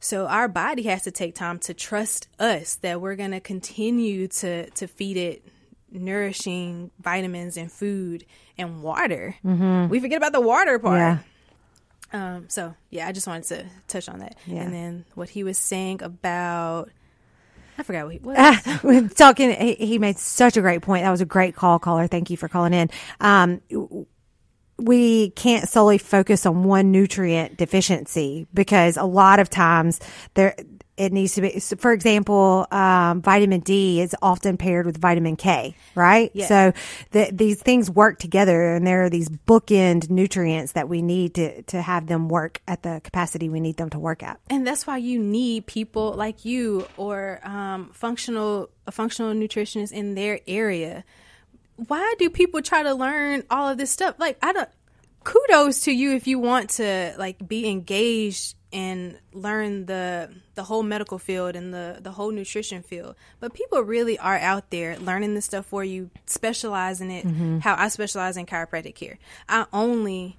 So 0.00 0.26
our 0.26 0.48
body 0.48 0.82
has 0.84 1.02
to 1.02 1.10
take 1.10 1.34
time 1.34 1.58
to 1.60 1.74
trust 1.74 2.26
us 2.38 2.76
that 2.76 3.00
we're 3.00 3.16
going 3.16 3.30
to 3.32 3.40
continue 3.40 4.28
to 4.28 4.68
to 4.70 4.86
feed 4.86 5.16
it 5.16 5.44
nourishing 5.90 6.90
vitamins 7.00 7.56
and 7.56 7.70
food 7.70 8.24
and 8.56 8.82
water. 8.82 9.36
Mm-hmm. 9.44 9.88
We 9.88 10.00
forget 10.00 10.16
about 10.16 10.32
the 10.32 10.40
water 10.40 10.78
part. 10.78 10.98
Yeah. 10.98 11.18
Um, 12.12 12.46
so 12.48 12.74
yeah, 12.90 13.08
I 13.08 13.12
just 13.12 13.26
wanted 13.26 13.44
to 13.44 13.66
touch 13.88 14.08
on 14.08 14.20
that. 14.20 14.36
Yeah. 14.46 14.62
And 14.62 14.74
then 14.74 15.04
what 15.14 15.30
he 15.30 15.44
was 15.44 15.58
saying 15.58 16.02
about, 16.02 16.90
I 17.78 17.82
forgot 17.82 18.04
what 18.04 18.14
he. 18.14 18.20
We're 18.82 19.08
talking. 19.14 19.50
He, 19.52 19.74
he 19.74 19.98
made 19.98 20.18
such 20.18 20.56
a 20.56 20.60
great 20.60 20.82
point. 20.82 21.04
That 21.04 21.10
was 21.10 21.20
a 21.20 21.26
great 21.26 21.54
call, 21.54 21.78
caller. 21.78 22.06
Thank 22.06 22.30
you 22.30 22.36
for 22.36 22.48
calling 22.48 22.74
in. 22.74 22.90
Um, 23.20 23.60
we 24.82 25.30
can't 25.30 25.68
solely 25.68 25.98
focus 25.98 26.44
on 26.46 26.64
one 26.64 26.90
nutrient 26.90 27.56
deficiency 27.56 28.46
because 28.52 28.96
a 28.96 29.04
lot 29.04 29.38
of 29.38 29.48
times 29.48 30.00
there 30.34 30.54
it 30.96 31.12
needs 31.12 31.34
to 31.34 31.40
be. 31.40 31.58
For 31.58 31.92
example, 31.92 32.66
um, 32.70 33.22
vitamin 33.22 33.60
D 33.60 34.00
is 34.00 34.14
often 34.20 34.56
paired 34.56 34.84
with 34.84 34.98
vitamin 34.98 35.36
K, 35.36 35.74
right? 35.94 36.30
Yeah. 36.34 36.46
So 36.46 36.72
the, 37.12 37.30
these 37.32 37.60
things 37.60 37.90
work 37.90 38.18
together, 38.18 38.74
and 38.74 38.86
there 38.86 39.04
are 39.04 39.10
these 39.10 39.28
bookend 39.28 40.10
nutrients 40.10 40.72
that 40.72 40.88
we 40.88 41.00
need 41.00 41.34
to 41.34 41.62
to 41.62 41.80
have 41.80 42.06
them 42.08 42.28
work 42.28 42.60
at 42.68 42.82
the 42.82 43.00
capacity 43.02 43.48
we 43.48 43.60
need 43.60 43.78
them 43.78 43.90
to 43.90 43.98
work 43.98 44.22
at. 44.22 44.38
and 44.50 44.66
that's 44.66 44.86
why 44.86 44.98
you 44.98 45.18
need 45.18 45.66
people 45.66 46.12
like 46.12 46.44
you 46.44 46.86
or 46.96 47.40
um, 47.42 47.90
functional 47.94 48.68
a 48.86 48.92
functional 48.92 49.32
nutritionist 49.32 49.92
in 49.92 50.14
their 50.14 50.40
area. 50.46 51.04
Why 51.76 52.14
do 52.18 52.30
people 52.30 52.62
try 52.62 52.82
to 52.82 52.94
learn 52.94 53.44
all 53.50 53.68
of 53.68 53.78
this 53.78 53.90
stuff? 53.90 54.16
Like 54.18 54.38
I 54.42 54.52
don't. 54.52 54.68
Kudos 55.24 55.82
to 55.82 55.92
you 55.92 56.14
if 56.14 56.26
you 56.26 56.40
want 56.40 56.70
to 56.70 57.14
like 57.16 57.46
be 57.46 57.68
engaged 57.68 58.56
and 58.72 59.18
learn 59.32 59.86
the 59.86 60.30
the 60.54 60.64
whole 60.64 60.82
medical 60.82 61.18
field 61.18 61.54
and 61.54 61.72
the 61.72 61.98
the 62.00 62.10
whole 62.10 62.30
nutrition 62.30 62.82
field. 62.82 63.14
But 63.38 63.54
people 63.54 63.80
really 63.82 64.18
are 64.18 64.36
out 64.36 64.70
there 64.70 64.98
learning 64.98 65.34
this 65.34 65.44
stuff 65.44 65.66
for 65.66 65.84
you, 65.84 66.10
specialize 66.26 67.00
in 67.00 67.10
it. 67.10 67.26
Mm-hmm. 67.26 67.58
How 67.60 67.76
I 67.76 67.88
specialize 67.88 68.36
in 68.36 68.46
chiropractic 68.46 68.94
care. 68.94 69.18
I 69.48 69.66
only 69.72 70.38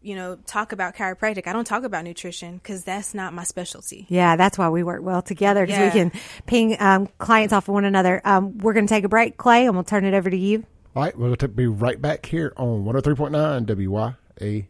you 0.00 0.14
know, 0.14 0.36
talk 0.46 0.72
about 0.72 0.94
chiropractic. 0.94 1.46
I 1.46 1.52
don't 1.52 1.66
talk 1.66 1.84
about 1.84 2.04
nutrition 2.04 2.56
because 2.58 2.84
that's 2.84 3.14
not 3.14 3.32
my 3.34 3.44
specialty. 3.44 4.06
Yeah, 4.08 4.36
that's 4.36 4.56
why 4.56 4.68
we 4.68 4.82
work 4.82 5.02
well 5.02 5.22
together 5.22 5.66
because 5.66 5.78
Yeah. 5.94 6.04
we 6.04 6.10
can 6.10 6.20
ping 6.46 6.76
um, 6.80 7.08
clients 7.18 7.52
off 7.52 7.68
of 7.68 7.74
one 7.74 7.84
another. 7.84 8.20
Um, 8.24 8.58
we're 8.58 8.74
going 8.74 8.86
to 8.86 8.94
take 8.94 9.04
a 9.04 9.08
break, 9.08 9.36
Clay, 9.36 9.66
and 9.66 9.74
we'll 9.74 9.84
turn 9.84 10.04
it 10.04 10.14
over 10.14 10.30
to 10.30 10.36
you. 10.36 10.64
All 10.94 11.02
right, 11.04 11.16
we'll 11.16 11.34
be 11.36 11.66
right 11.66 12.00
back 12.00 12.26
here 12.26 12.52
on 12.56 12.84
103.9 12.84 13.66
WYAB. 13.66 14.66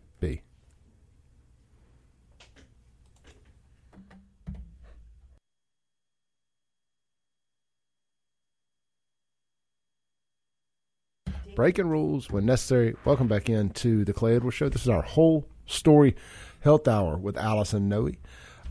Breaking 11.59 11.89
rules 11.89 12.31
when 12.31 12.47
necessary. 12.47 12.95
Welcome 13.05 13.27
back 13.27 13.51
into 13.51 14.05
the 14.05 14.13
Clay 14.13 14.37
Edwards 14.37 14.55
Show. 14.55 14.69
This 14.69 14.83
is 14.83 14.89
our 14.89 15.03
whole 15.03 15.45
story 15.67 16.15
health 16.61 16.87
hour 16.87 17.17
with 17.19 17.37
Allison 17.37 17.89
Nooe. 17.89 18.13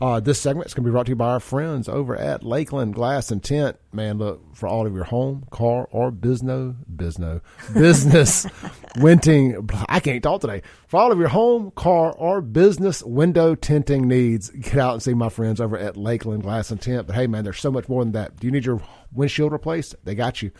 Uh, 0.00 0.20
this 0.20 0.40
segment 0.40 0.68
is 0.68 0.72
going 0.72 0.84
to 0.84 0.88
be 0.88 0.92
brought 0.92 1.04
to 1.04 1.10
you 1.10 1.16
by 1.16 1.32
our 1.32 1.40
friends 1.40 1.86
over 1.86 2.16
at 2.16 2.42
Lakeland 2.42 2.94
Glass 2.94 3.30
and 3.30 3.44
Tint. 3.44 3.76
Man, 3.92 4.16
look 4.16 4.56
for 4.56 4.66
all 4.66 4.86
of 4.86 4.94
your 4.94 5.04
home, 5.04 5.44
car, 5.50 5.86
or 5.90 6.10
business, 6.10 6.76
business, 6.96 7.42
business 7.74 8.46
winting. 8.96 9.70
I 9.86 10.00
can't 10.00 10.22
talk 10.22 10.40
today. 10.40 10.62
For 10.86 10.98
all 10.98 11.12
of 11.12 11.18
your 11.18 11.28
home, 11.28 11.72
car, 11.72 12.12
or 12.12 12.40
business 12.40 13.02
window 13.02 13.54
tinting 13.54 14.08
needs, 14.08 14.48
get 14.48 14.78
out 14.78 14.94
and 14.94 15.02
see 15.02 15.12
my 15.12 15.28
friends 15.28 15.60
over 15.60 15.76
at 15.76 15.98
Lakeland 15.98 16.42
Glass 16.42 16.70
and 16.70 16.80
Tint. 16.80 17.06
But 17.06 17.16
hey, 17.16 17.26
man, 17.26 17.44
there's 17.44 17.60
so 17.60 17.70
much 17.70 17.86
more 17.86 18.02
than 18.02 18.12
that. 18.12 18.40
Do 18.40 18.46
you 18.46 18.50
need 18.50 18.64
your 18.64 18.80
windshield 19.12 19.52
replaced? 19.52 19.94
They 20.04 20.14
got 20.14 20.40
you. 20.40 20.52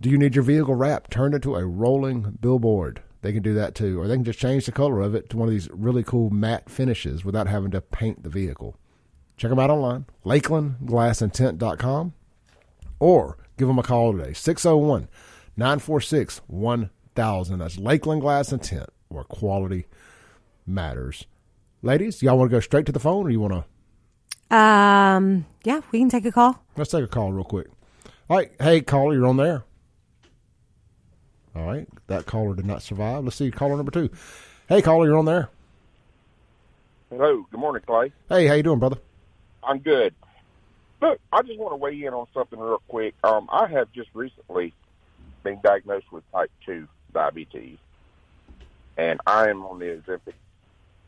Do 0.00 0.10
you 0.10 0.18
need 0.18 0.36
your 0.36 0.44
vehicle 0.44 0.74
wrapped 0.74 1.10
turned 1.10 1.34
into 1.34 1.56
a 1.56 1.66
rolling 1.66 2.38
billboard? 2.40 3.02
They 3.20 3.32
can 3.32 3.42
do 3.42 3.54
that 3.54 3.74
too. 3.74 4.00
Or 4.00 4.06
they 4.06 4.14
can 4.14 4.24
just 4.24 4.38
change 4.38 4.66
the 4.66 4.72
color 4.72 5.00
of 5.00 5.14
it 5.14 5.28
to 5.30 5.36
one 5.36 5.48
of 5.48 5.52
these 5.52 5.68
really 5.72 6.04
cool 6.04 6.30
matte 6.30 6.70
finishes 6.70 7.24
without 7.24 7.48
having 7.48 7.72
to 7.72 7.80
paint 7.80 8.22
the 8.22 8.28
vehicle. 8.28 8.76
Check 9.36 9.50
them 9.50 9.58
out 9.58 9.70
online, 9.70 10.06
lakelandglassandtint.com, 10.24 12.12
or 12.98 13.38
give 13.56 13.68
them 13.68 13.78
a 13.78 13.82
call 13.82 14.12
today, 14.12 14.32
601 14.32 15.08
946 15.56 16.42
1000. 16.46 17.58
That's 17.58 17.78
Lakeland 17.78 18.20
Glass 18.20 18.52
and 18.52 18.62
Tint, 18.62 18.90
where 19.08 19.24
quality 19.24 19.86
matters. 20.66 21.26
Ladies, 21.82 22.22
y'all 22.22 22.38
want 22.38 22.50
to 22.50 22.56
go 22.56 22.60
straight 22.60 22.86
to 22.86 22.92
the 22.92 23.00
phone 23.00 23.26
or 23.26 23.30
you 23.30 23.40
want 23.40 23.64
to? 24.50 24.56
Um, 24.56 25.46
yeah, 25.64 25.80
we 25.92 25.98
can 25.98 26.08
take 26.08 26.24
a 26.24 26.32
call. 26.32 26.64
Let's 26.76 26.90
take 26.90 27.04
a 27.04 27.08
call 27.08 27.32
real 27.32 27.44
quick. 27.44 27.68
All 28.28 28.36
right. 28.36 28.50
Hey, 28.60 28.80
caller, 28.80 29.14
you're 29.14 29.26
on 29.26 29.36
there. 29.36 29.64
All 31.58 31.66
right. 31.66 31.88
That 32.06 32.26
caller 32.26 32.54
did 32.54 32.66
not 32.66 32.82
survive. 32.82 33.24
Let's 33.24 33.36
see 33.36 33.50
caller 33.50 33.76
number 33.76 33.90
two. 33.90 34.10
Hey, 34.68 34.80
caller, 34.80 35.06
you're 35.06 35.18
on 35.18 35.24
there. 35.24 35.48
Hello. 37.10 37.44
Good 37.50 37.58
morning, 37.58 37.82
Clay. 37.84 38.12
Hey, 38.28 38.46
how 38.46 38.54
you 38.54 38.62
doing, 38.62 38.78
brother? 38.78 38.98
I'm 39.64 39.78
good. 39.78 40.14
Look, 41.02 41.18
I 41.32 41.42
just 41.42 41.58
want 41.58 41.72
to 41.72 41.76
weigh 41.76 42.04
in 42.04 42.14
on 42.14 42.26
something 42.32 42.58
real 42.58 42.80
quick. 42.86 43.14
Um, 43.24 43.48
I 43.50 43.66
have 43.66 43.92
just 43.92 44.08
recently 44.14 44.72
been 45.42 45.58
diagnosed 45.62 46.12
with 46.12 46.22
type 46.30 46.50
2 46.64 46.86
diabetes, 47.12 47.78
and 48.96 49.20
I 49.26 49.48
am 49.48 49.64
on 49.64 49.80
the 49.80 49.86
Ozempic 49.86 50.34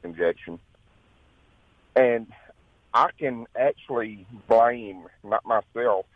injection. 0.03 0.59
And 1.95 2.27
I 2.93 3.11
can 3.19 3.47
actually 3.57 4.27
blame 4.49 5.05
not 5.23 5.45
myself, 5.45 6.07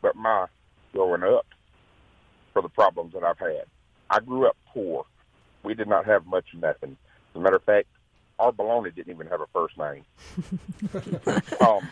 but 0.00 0.16
my 0.16 0.46
growing 0.92 1.22
up 1.22 1.46
for 2.56 2.62
the 2.62 2.70
problems 2.70 3.12
that 3.12 3.22
I've 3.22 3.38
had. 3.38 3.64
I 4.08 4.20
grew 4.20 4.46
up 4.46 4.56
poor. 4.72 5.04
We 5.62 5.74
did 5.74 5.88
not 5.88 6.06
have 6.06 6.24
much 6.24 6.46
nothing. 6.54 6.96
As 7.34 7.36
a 7.36 7.38
matter 7.38 7.56
of 7.56 7.64
fact, 7.64 7.86
our 8.38 8.50
baloney 8.50 8.94
didn't 8.94 9.12
even 9.12 9.26
have 9.26 9.42
a 9.42 9.46
first 9.52 9.76
name. 9.76 10.04
um, 11.60 11.86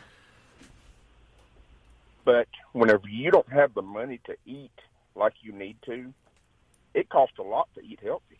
but 2.24 2.48
whenever 2.72 3.06
you 3.06 3.30
don't 3.30 3.52
have 3.52 3.74
the 3.74 3.82
money 3.82 4.22
to 4.24 4.36
eat 4.46 4.72
like 5.14 5.34
you 5.42 5.52
need 5.52 5.76
to, 5.84 6.14
it 6.94 7.10
costs 7.10 7.38
a 7.38 7.42
lot 7.42 7.68
to 7.74 7.82
eat 7.82 7.98
healthy. 8.02 8.38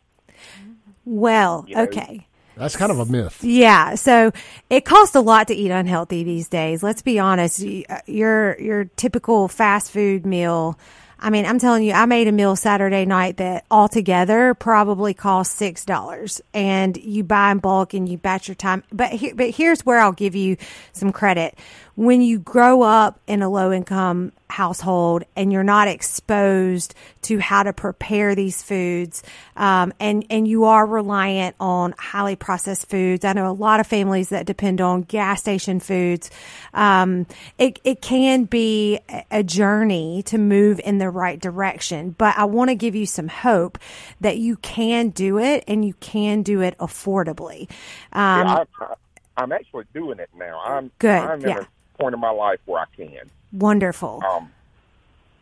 Well, 1.04 1.66
You 1.68 1.74
know, 1.74 1.82
okay. 1.82 2.26
That's 2.56 2.74
kind 2.76 2.90
of 2.90 3.00
a 3.00 3.04
myth. 3.04 3.44
Yeah, 3.44 3.96
so 3.96 4.32
it 4.70 4.86
costs 4.86 5.14
a 5.14 5.20
lot 5.20 5.48
to 5.48 5.54
eat 5.54 5.70
unhealthy 5.70 6.24
these 6.24 6.48
days. 6.48 6.82
Let's 6.82 7.02
be 7.02 7.18
honest. 7.18 7.62
Uh, 7.62 7.98
Your 8.06 8.58
your 8.58 8.84
typical 8.96 9.48
fast 9.48 9.90
food 9.90 10.24
meal. 10.24 10.78
I 11.24 11.30
mean, 11.30 11.46
I'm 11.46 11.58
telling 11.58 11.84
you, 11.84 11.94
I 11.94 12.04
made 12.04 12.28
a 12.28 12.32
meal 12.32 12.54
Saturday 12.54 13.06
night 13.06 13.38
that 13.38 13.64
altogether 13.70 14.52
probably 14.52 15.14
cost 15.14 15.52
six 15.52 15.86
dollars, 15.86 16.42
and 16.52 16.98
you 16.98 17.24
buy 17.24 17.50
in 17.50 17.60
bulk 17.60 17.94
and 17.94 18.06
you 18.06 18.18
batch 18.18 18.46
your 18.46 18.54
time. 18.54 18.82
But 18.92 19.08
he, 19.08 19.32
but 19.32 19.48
here's 19.48 19.86
where 19.86 20.00
I'll 20.00 20.12
give 20.12 20.34
you 20.34 20.58
some 20.92 21.12
credit. 21.12 21.58
When 21.94 22.20
you 22.20 22.38
grow 22.38 22.82
up 22.82 23.20
in 23.26 23.40
a 23.40 23.48
low 23.48 23.72
income 23.72 24.32
household 24.54 25.24
and 25.34 25.52
you're 25.52 25.64
not 25.64 25.88
exposed 25.88 26.94
to 27.22 27.38
how 27.38 27.64
to 27.64 27.72
prepare 27.72 28.34
these 28.34 28.62
foods, 28.62 29.22
um, 29.56 29.92
and 29.98 30.24
and 30.30 30.46
you 30.46 30.64
are 30.64 30.86
reliant 30.86 31.56
on 31.58 31.94
highly 31.98 32.36
processed 32.36 32.88
foods. 32.88 33.24
I 33.24 33.32
know 33.32 33.50
a 33.50 33.52
lot 33.52 33.80
of 33.80 33.86
families 33.86 34.28
that 34.28 34.46
depend 34.46 34.80
on 34.80 35.02
gas 35.02 35.40
station 35.40 35.80
foods. 35.80 36.30
Um, 36.72 37.26
it 37.58 37.80
it 37.84 38.00
can 38.00 38.44
be 38.44 39.00
a- 39.30 39.42
journey 39.44 40.22
to 40.24 40.38
move 40.38 40.80
in 40.84 40.98
the 40.98 41.10
right 41.10 41.40
direction, 41.40 42.10
but 42.16 42.36
I 42.38 42.44
want 42.44 42.70
to 42.70 42.74
give 42.74 42.94
you 42.94 43.06
some 43.06 43.28
hope 43.28 43.78
that 44.20 44.38
you 44.38 44.56
can 44.56 45.10
do 45.10 45.38
it 45.38 45.64
and 45.68 45.84
you 45.84 45.94
can 45.94 46.42
do 46.42 46.60
it 46.62 46.76
affordably. 46.78 47.68
Um, 48.12 48.46
yeah, 48.46 48.64
I, 48.80 48.94
I'm 49.36 49.52
actually 49.52 49.84
doing 49.92 50.18
it 50.18 50.30
now. 50.36 50.60
I'm 50.64 50.90
Good, 50.98 51.10
I'm 51.10 51.40
yeah. 51.40 51.60
a 51.60 51.66
point 51.98 52.14
in 52.14 52.20
my 52.20 52.30
life 52.30 52.60
where 52.66 52.80
I 52.80 52.86
can. 52.96 53.30
wonderful. 53.52 54.22
Um, 54.28 54.50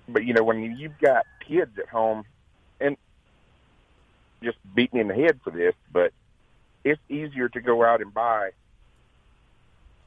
but 0.09 0.25
you 0.25 0.35
know, 0.35 0.43
when 0.43 0.77
you've 0.77 0.99
got 0.99 1.27
kids 1.47 1.79
at 1.79 1.88
home, 1.88 2.25
and 2.81 2.97
just 4.43 4.59
beat 4.75 4.93
me 4.93 5.01
in 5.01 5.09
the 5.09 5.15
head 5.15 5.41
for 5.43 5.51
this, 5.51 5.75
but 5.93 6.12
it's 6.85 7.01
easier 7.09 7.49
to 7.49 7.61
go 7.61 7.85
out 7.85 8.01
and 8.01 8.12
buy 8.12 8.51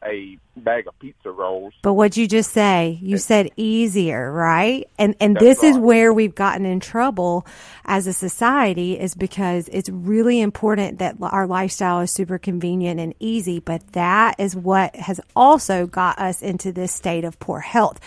a 0.06 0.38
bag 0.56 0.88
of 0.88 0.98
pizza 1.00 1.30
rolls. 1.32 1.74
But 1.82 1.94
what 1.94 2.15
you 2.15 2.28
just 2.28 2.52
say, 2.52 2.98
you 3.02 3.18
said 3.18 3.50
easier, 3.58 4.32
right? 4.32 4.88
And 4.98 5.15
and 5.20 5.36
That's 5.36 5.62
this 5.62 5.63
is 5.63 5.78
where 5.78 6.13
we've 6.13 6.36
gotten 6.36 6.65
in 6.65 6.80
trouble 6.80 7.46
as 7.86 8.08
a 8.08 8.13
society 8.13 9.00
is 9.00 9.15
because 9.15 9.68
it's 9.70 9.89
really 9.89 10.39
important 10.39 11.00
that 11.00 11.18
our 11.22 11.48
lifestyle 11.48 12.00
is 12.02 12.12
super 12.12 12.38
convenient 12.38 13.00
and 13.00 13.13
easy, 13.20 13.60
but 13.60 13.86
that 13.94 14.39
is 14.39 14.56
what 14.56 14.96
has 14.96 15.20
also 15.36 15.88
got 15.88 16.20
us 16.20 16.41
into 16.41 16.72
this 16.72 16.91
state 16.91 17.26
of 17.26 17.39
poor 17.39 17.60
health. 17.60 18.00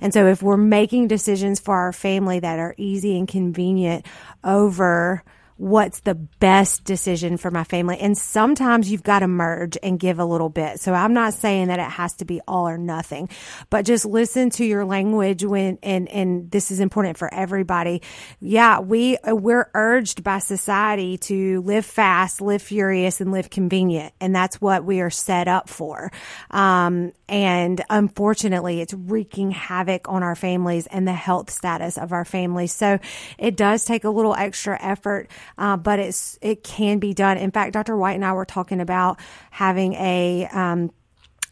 And 0.00 0.12
so 0.12 0.26
if 0.26 0.42
we're 0.42 0.56
making 0.56 1.08
decisions 1.08 1.60
for 1.60 1.74
our 1.74 1.92
family 1.92 2.40
that 2.40 2.58
are 2.58 2.74
easy 2.76 3.18
and 3.18 3.26
convenient 3.26 4.06
over 4.42 5.22
what's 5.56 6.00
the 6.00 6.14
best 6.14 6.84
decision 6.84 7.36
for 7.36 7.50
my 7.50 7.64
family. 7.64 7.98
And 7.98 8.18
sometimes 8.18 8.90
you've 8.90 9.02
got 9.02 9.20
to 9.20 9.28
merge 9.28 9.78
and 9.82 10.00
give 10.00 10.18
a 10.18 10.24
little 10.24 10.48
bit. 10.48 10.80
So 10.80 10.92
I'm 10.92 11.14
not 11.14 11.34
saying 11.34 11.68
that 11.68 11.78
it 11.78 11.90
has 11.90 12.14
to 12.14 12.24
be 12.24 12.40
all 12.48 12.68
or 12.68 12.76
nothing, 12.76 13.28
but 13.70 13.84
just 13.84 14.04
listen 14.04 14.50
to 14.50 14.64
your 14.64 14.84
language 14.84 15.44
when, 15.44 15.78
and, 15.82 16.08
and 16.08 16.50
this 16.50 16.70
is 16.70 16.80
important 16.80 17.18
for 17.18 17.32
everybody. 17.32 18.02
Yeah, 18.40 18.80
we, 18.80 19.16
we're 19.24 19.70
urged 19.74 20.24
by 20.24 20.40
society 20.40 21.18
to 21.18 21.60
live 21.62 21.86
fast, 21.86 22.40
live 22.40 22.62
furious, 22.62 23.20
and 23.20 23.30
live 23.30 23.48
convenient. 23.48 24.12
And 24.20 24.34
that's 24.34 24.60
what 24.60 24.84
we 24.84 25.00
are 25.00 25.10
set 25.10 25.46
up 25.46 25.68
for. 25.68 26.10
Um, 26.50 27.12
and 27.28 27.82
unfortunately, 27.88 28.80
it's 28.80 28.92
wreaking 28.92 29.52
havoc 29.52 30.08
on 30.08 30.22
our 30.22 30.34
families 30.34 30.86
and 30.88 31.06
the 31.06 31.12
health 31.12 31.50
status 31.50 31.96
of 31.96 32.12
our 32.12 32.24
families. 32.24 32.72
So 32.72 32.98
it 33.38 33.56
does 33.56 33.84
take 33.84 34.04
a 34.04 34.10
little 34.10 34.34
extra 34.34 34.80
effort, 34.82 35.30
uh, 35.58 35.76
but 35.76 35.98
it's 35.98 36.38
it 36.42 36.62
can 36.62 36.98
be 36.98 37.14
done. 37.14 37.38
In 37.38 37.50
fact, 37.50 37.72
Dr. 37.72 37.96
White 37.96 38.14
and 38.14 38.24
I 38.24 38.32
were 38.32 38.44
talking 38.44 38.80
about 38.80 39.18
having 39.50 39.94
a 39.94 40.48
um, 40.52 40.90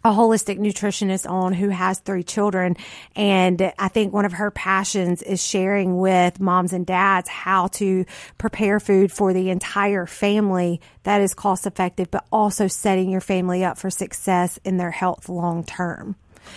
a 0.05 0.11
holistic 0.11 0.59
nutritionist 0.59 1.31
on 1.31 1.53
who 1.53 1.69
has 1.69 2.01
three 2.01 2.25
children. 2.25 2.77
And 3.15 3.73
I 3.79 3.89
think 3.89 4.13
one 4.13 4.25
of 4.25 4.33
her 4.33 4.51
passions 4.51 5.23
is 5.23 5.45
sharing 5.45 5.99
with 5.99 6.41
moms 6.41 6.73
and 6.73 6.85
dads 6.85 7.29
how 7.29 7.69
to 7.69 8.05
prepare 8.39 8.81
food 8.81 9.13
for 9.13 9.33
the 9.33 9.51
entire 9.51 10.07
family 10.07 10.81
that 11.05 11.21
is 11.21 11.35
cost 11.35 11.67
effective, 11.67 12.11
but 12.11 12.27
also 12.33 12.67
setting 12.67 13.11
your 13.11 13.21
family 13.21 13.65
up 13.65 13.79
for 13.79 13.91
success 13.91 14.59
in 14.65 14.77
their 14.77 14.91
health 14.91 15.29
long 15.29 15.63
term 15.65 16.17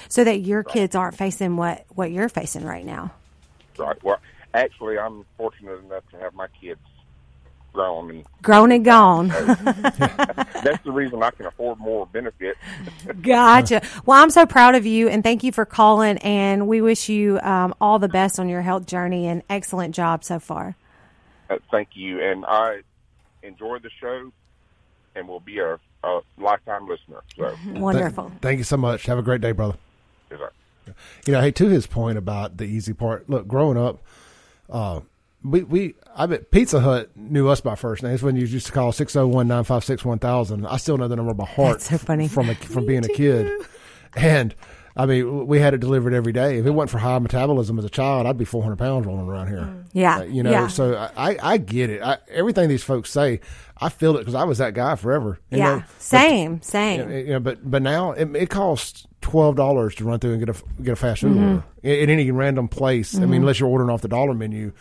so 0.09 0.23
that 0.23 0.39
your 0.39 0.63
kids 0.63 0.95
aren't 0.95 1.15
facing 1.15 1.55
what, 1.55 1.85
what 1.89 2.11
you're 2.11 2.29
facing 2.29 2.65
right 2.65 2.85
now. 2.85 3.11
Right. 3.77 4.01
Well, 4.03 4.17
actually, 4.55 4.97
I'm 4.97 5.25
fortunate 5.37 5.79
enough 5.83 6.03
to 6.11 6.17
have 6.17 6.33
my 6.33 6.47
kids 6.59 6.79
grown, 7.75 8.09
and 8.09 8.25
Grown 8.41 8.71
and 8.71 8.83
gone. 8.85 9.27
that's 9.29 10.83
the 10.83 10.91
reason 10.91 11.21
I 11.21 11.29
can 11.31 11.45
afford 11.45 11.79
more 11.79 12.05
benefits. 12.07 12.57
Gotcha. 13.21 13.81
Well, 14.05 14.21
I'm 14.21 14.29
so 14.29 14.45
proud 14.45 14.75
of 14.75 14.85
you 14.85 15.07
and 15.09 15.23
thank 15.23 15.43
you 15.43 15.51
for 15.51 15.65
calling. 15.65 16.17
And 16.19 16.67
we 16.67 16.81
wish 16.81 17.09
you 17.09 17.39
um, 17.41 17.73
all 17.81 17.99
the 17.99 18.07
best 18.09 18.39
on 18.39 18.49
your 18.49 18.61
health 18.61 18.85
journey 18.85 19.27
and 19.27 19.43
excellent 19.49 19.93
job 19.93 20.23
so 20.23 20.39
far. 20.39 20.75
Uh, 21.49 21.57
thank 21.69 21.89
you, 21.93 22.19
and 22.23 22.43
I 22.47 22.81
enjoy 23.43 23.77
the 23.79 23.89
show, 24.01 24.31
and 25.15 25.27
will 25.27 25.39
be 25.39 25.59
a, 25.59 25.77
a 26.03 26.19
lifetime 26.39 26.87
listener. 26.87 27.21
So, 27.37 27.55
Wonderful. 27.79 28.29
Thank, 28.29 28.41
thank 28.41 28.57
you 28.57 28.63
so 28.63 28.77
much. 28.77 29.05
Have 29.05 29.19
a 29.19 29.21
great 29.23 29.41
day, 29.41 29.51
brother. 29.51 29.77
is 30.31 30.39
that- 30.39 30.95
You 31.27 31.33
know, 31.33 31.41
hey, 31.41 31.51
to 31.51 31.67
his 31.67 31.85
point 31.85 32.17
about 32.17 32.57
the 32.57 32.65
easy 32.65 32.93
part. 32.93 33.29
Look, 33.29 33.47
growing 33.47 33.77
up, 33.77 33.99
uh, 34.71 35.01
we 35.45 35.63
we 35.63 35.95
I 36.15 36.25
bet 36.25 36.51
Pizza 36.51 36.79
Hut 36.79 37.15
knew 37.15 37.47
us 37.49 37.61
by 37.61 37.75
first 37.75 38.03
names 38.03 38.23
when 38.23 38.35
you 38.35 38.45
used 38.45 38.65
to 38.67 38.71
call 38.71 38.91
601-956-1000. 38.91 40.67
I 40.69 40.77
still 40.77 40.97
know 40.97 41.07
the 41.07 41.15
number 41.15 41.33
by 41.33 41.45
heart. 41.45 41.73
That's 41.79 41.89
so 41.89 41.97
funny. 41.97 42.27
from 42.27 42.49
a, 42.49 42.55
from 42.55 42.85
being 42.87 43.05
a 43.05 43.09
kid. 43.09 43.49
And 44.15 44.55
I 44.97 45.05
mean, 45.05 45.45
we 45.47 45.59
had 45.59 45.73
it 45.73 45.79
delivered 45.79 46.13
every 46.13 46.31
day. 46.31 46.57
If 46.57 46.65
it 46.65 46.69
wasn't 46.71 46.91
for 46.91 46.97
high 46.99 47.19
metabolism 47.19 47.77
as 47.77 47.83
a 47.83 47.89
child, 47.89 48.25
I'd 48.27 48.37
be 48.37 48.45
400 48.45 48.77
pounds 48.77 49.05
rolling 49.05 49.27
around 49.27 49.47
here. 49.49 49.83
Yeah. 49.91 50.19
Uh, 50.19 50.23
you 50.23 50.41
know, 50.41 50.51
Yeah. 50.51 50.67
so 50.67 50.95
I, 51.17 51.37
I 51.43 51.57
get 51.57 51.89
it. 51.89 52.01
I, 52.01 52.17
everything 52.29 52.69
these 52.69 52.83
folks 52.83 53.09
say, 53.09 53.41
I 53.77 53.89
feel 53.89 54.15
it 54.15 54.19
because 54.19 54.35
I 54.35 54.45
was 54.45 54.59
that 54.59 54.73
guy 54.73 54.95
forever. 54.95 55.39
You 55.51 55.57
yeah. 55.57 55.75
know, 55.75 55.83
same, 55.99 56.55
but, 56.55 56.65
same. 56.65 57.11
you 57.11 57.25
know, 57.33 57.39
but 57.41 57.69
but 57.69 57.81
now 57.81 58.13
it, 58.13 58.33
it 58.37 58.49
costs 58.49 59.05
twelve 59.19 59.57
dollars 59.57 59.95
to 59.95 60.05
run 60.05 60.19
through 60.19 60.31
and 60.35 60.45
get 60.45 60.55
a 60.55 60.81
get 60.81 60.91
a 60.93 60.95
fast 60.95 61.21
food 61.21 61.33
Mm-hmm. 61.35 61.43
order 61.55 61.63
at, 61.83 61.99
at 62.03 62.09
any 62.09 62.31
random 62.31 62.69
place. 62.69 63.17
I 63.17 63.25
mean, 63.25 63.41
unless 63.41 63.59
you're 63.59 63.67
ordering 63.67 63.89
off 63.89 63.99
the 64.01 64.07
dollar 64.07 64.33
menu. 64.33 64.71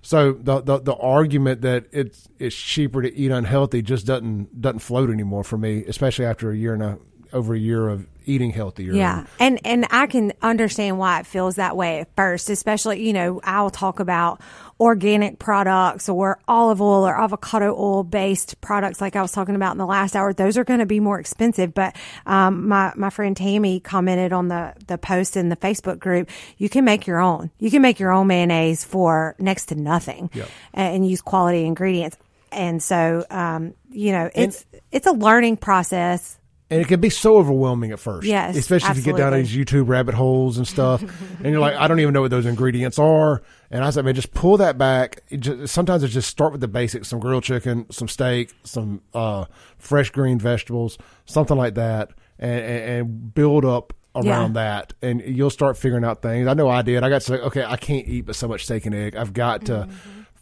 So 0.00 0.32
the, 0.32 0.60
the 0.60 0.78
the 0.78 0.94
argument 0.94 1.62
that 1.62 1.86
it's 1.92 2.28
it's 2.38 2.56
cheaper 2.56 3.02
to 3.02 3.14
eat 3.14 3.30
unhealthy 3.30 3.82
just 3.82 4.06
doesn't 4.06 4.60
doesn't 4.60 4.78
float 4.78 5.10
anymore 5.10 5.44
for 5.44 5.58
me, 5.58 5.84
especially 5.86 6.24
after 6.24 6.50
a 6.50 6.56
year 6.56 6.74
and 6.74 6.82
a 6.82 6.98
over 7.32 7.54
a 7.54 7.58
year 7.58 7.88
of 7.88 8.06
eating 8.28 8.50
healthier. 8.50 8.92
Yeah. 8.92 9.26
And 9.40 9.58
and 9.64 9.86
I 9.90 10.06
can 10.06 10.32
understand 10.42 10.98
why 10.98 11.20
it 11.20 11.26
feels 11.26 11.56
that 11.56 11.76
way 11.76 12.00
at 12.00 12.14
first, 12.14 12.50
especially, 12.50 13.06
you 13.06 13.12
know, 13.12 13.40
I'll 13.42 13.70
talk 13.70 14.00
about 14.00 14.40
organic 14.80 15.38
products 15.38 16.08
or 16.08 16.38
olive 16.46 16.80
oil 16.80 17.06
or 17.06 17.18
avocado 17.18 17.74
oil 17.76 18.04
based 18.04 18.60
products 18.60 19.00
like 19.00 19.16
I 19.16 19.22
was 19.22 19.32
talking 19.32 19.56
about 19.56 19.72
in 19.72 19.78
the 19.78 19.86
last 19.86 20.14
hour. 20.14 20.32
Those 20.32 20.56
are 20.56 20.64
going 20.64 20.80
to 20.80 20.86
be 20.86 21.00
more 21.00 21.18
expensive. 21.18 21.74
But 21.74 21.96
um, 22.26 22.68
my, 22.68 22.92
my 22.94 23.10
friend 23.10 23.36
Tammy 23.36 23.80
commented 23.80 24.32
on 24.32 24.48
the, 24.48 24.74
the 24.86 24.98
post 24.98 25.36
in 25.36 25.48
the 25.48 25.56
Facebook 25.56 25.98
group, 25.98 26.30
you 26.58 26.68
can 26.68 26.84
make 26.84 27.06
your 27.06 27.18
own. 27.18 27.50
You 27.58 27.70
can 27.70 27.82
make 27.82 27.98
your 27.98 28.12
own 28.12 28.28
mayonnaise 28.28 28.84
for 28.84 29.34
next 29.38 29.66
to 29.66 29.74
nothing 29.74 30.30
and, 30.72 30.96
and 30.96 31.08
use 31.08 31.22
quality 31.22 31.64
ingredients. 31.64 32.16
And 32.52 32.82
so, 32.82 33.24
um, 33.30 33.74
you 33.90 34.12
know, 34.12 34.30
it's, 34.34 34.64
it's 34.92 35.06
a 35.06 35.12
learning 35.12 35.56
process. 35.56 36.38
And 36.70 36.82
it 36.82 36.88
can 36.88 37.00
be 37.00 37.08
so 37.08 37.38
overwhelming 37.38 37.92
at 37.92 37.98
first. 37.98 38.26
Yes, 38.26 38.54
Especially 38.54 38.90
if 38.90 38.98
you 38.98 39.02
get 39.02 39.16
down 39.16 39.32
absolutely. 39.32 39.64
these 39.64 39.82
YouTube 39.82 39.88
rabbit 39.88 40.14
holes 40.14 40.58
and 40.58 40.68
stuff. 40.68 41.02
and 41.38 41.46
you're 41.46 41.60
like, 41.60 41.74
I 41.74 41.88
don't 41.88 41.98
even 42.00 42.12
know 42.12 42.20
what 42.20 42.30
those 42.30 42.44
ingredients 42.44 42.98
are. 42.98 43.42
And 43.70 43.82
I 43.82 43.90
said, 43.90 44.04
man, 44.04 44.14
just 44.14 44.34
pull 44.34 44.58
that 44.58 44.76
back. 44.76 45.22
It 45.30 45.38
just, 45.38 45.72
sometimes 45.72 46.02
it's 46.02 46.12
just 46.12 46.28
start 46.28 46.52
with 46.52 46.60
the 46.60 46.68
basics 46.68 47.08
some 47.08 47.20
grilled 47.20 47.44
chicken, 47.44 47.86
some 47.90 48.06
steak, 48.06 48.52
some 48.64 49.00
uh, 49.14 49.46
fresh 49.78 50.10
green 50.10 50.38
vegetables, 50.38 50.98
something 51.24 51.56
like 51.56 51.74
that, 51.74 52.10
and, 52.38 52.60
and, 52.60 53.34
build 53.34 53.64
up 53.64 53.94
around 54.14 54.52
that. 54.54 54.92
And 55.00 55.22
you'll 55.22 55.48
start 55.48 55.78
figuring 55.78 56.04
out 56.04 56.20
things. 56.20 56.48
I 56.48 56.54
know 56.54 56.68
I 56.68 56.82
did. 56.82 57.02
I 57.02 57.08
got 57.08 57.22
to 57.22 57.26
say, 57.26 57.34
okay, 57.36 57.64
I 57.64 57.78
can't 57.78 58.06
eat 58.06 58.26
but 58.26 58.36
so 58.36 58.46
much 58.46 58.64
steak 58.64 58.84
and 58.84 58.94
egg. 58.94 59.16
I've 59.16 59.32
got 59.32 59.64
to. 59.66 59.88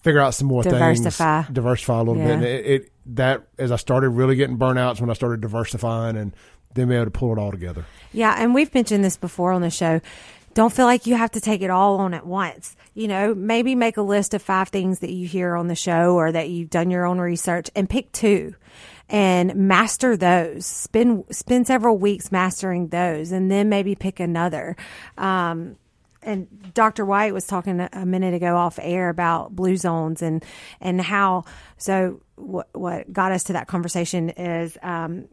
Figure 0.06 0.20
out 0.20 0.34
some 0.34 0.46
more 0.46 0.62
Diversify. 0.62 1.42
things, 1.42 1.52
diversify 1.52 1.96
a 1.96 1.98
little 1.98 2.14
bit. 2.14 2.30
And 2.30 2.44
it, 2.44 2.66
it 2.66 2.92
that 3.06 3.48
as 3.58 3.72
I 3.72 3.76
started 3.76 4.10
really 4.10 4.36
getting 4.36 4.56
burnouts 4.56 5.00
when 5.00 5.10
I 5.10 5.14
started 5.14 5.40
diversifying 5.40 6.16
and 6.16 6.32
then 6.74 6.88
be 6.88 6.94
able 6.94 7.06
to 7.06 7.10
pull 7.10 7.32
it 7.32 7.40
all 7.40 7.50
together. 7.50 7.84
Yeah, 8.12 8.36
and 8.38 8.54
we've 8.54 8.72
mentioned 8.72 9.04
this 9.04 9.16
before 9.16 9.50
on 9.50 9.62
the 9.62 9.70
show. 9.70 10.00
Don't 10.54 10.72
feel 10.72 10.86
like 10.86 11.06
you 11.06 11.16
have 11.16 11.32
to 11.32 11.40
take 11.40 11.60
it 11.60 11.70
all 11.70 11.96
on 11.96 12.14
at 12.14 12.24
once. 12.24 12.76
You 12.94 13.08
know, 13.08 13.34
maybe 13.34 13.74
make 13.74 13.96
a 13.96 14.02
list 14.02 14.32
of 14.32 14.42
five 14.42 14.68
things 14.68 15.00
that 15.00 15.10
you 15.10 15.26
hear 15.26 15.56
on 15.56 15.66
the 15.66 15.74
show 15.74 16.14
or 16.14 16.30
that 16.30 16.50
you've 16.50 16.70
done 16.70 16.88
your 16.88 17.04
own 17.04 17.18
research 17.18 17.68
and 17.74 17.90
pick 17.90 18.12
two 18.12 18.54
and 19.08 19.56
master 19.56 20.16
those. 20.16 20.66
Spend 20.66 21.24
spend 21.32 21.66
several 21.66 21.98
weeks 21.98 22.30
mastering 22.30 22.88
those 22.88 23.32
and 23.32 23.50
then 23.50 23.68
maybe 23.68 23.96
pick 23.96 24.20
another. 24.20 24.76
Um 25.18 25.76
and 26.26 26.74
Dr. 26.74 27.04
White 27.06 27.32
was 27.32 27.46
talking 27.46 27.80
a- 27.80 28.04
minute 28.04 28.34
ago 28.34 28.56
off 28.56 28.78
air 28.82 29.08
about 29.08 29.54
blue 29.54 29.76
zones 29.76 30.22
and 30.22 30.44
and 30.80 31.00
how 31.00 31.44
so 31.78 32.20
what 32.34 32.68
what 32.72 33.12
got 33.12 33.32
us 33.32 33.44
to 33.44 33.54
that 33.54 33.68
conversation 33.68 34.30
is 34.30 34.76
um, 34.82 35.28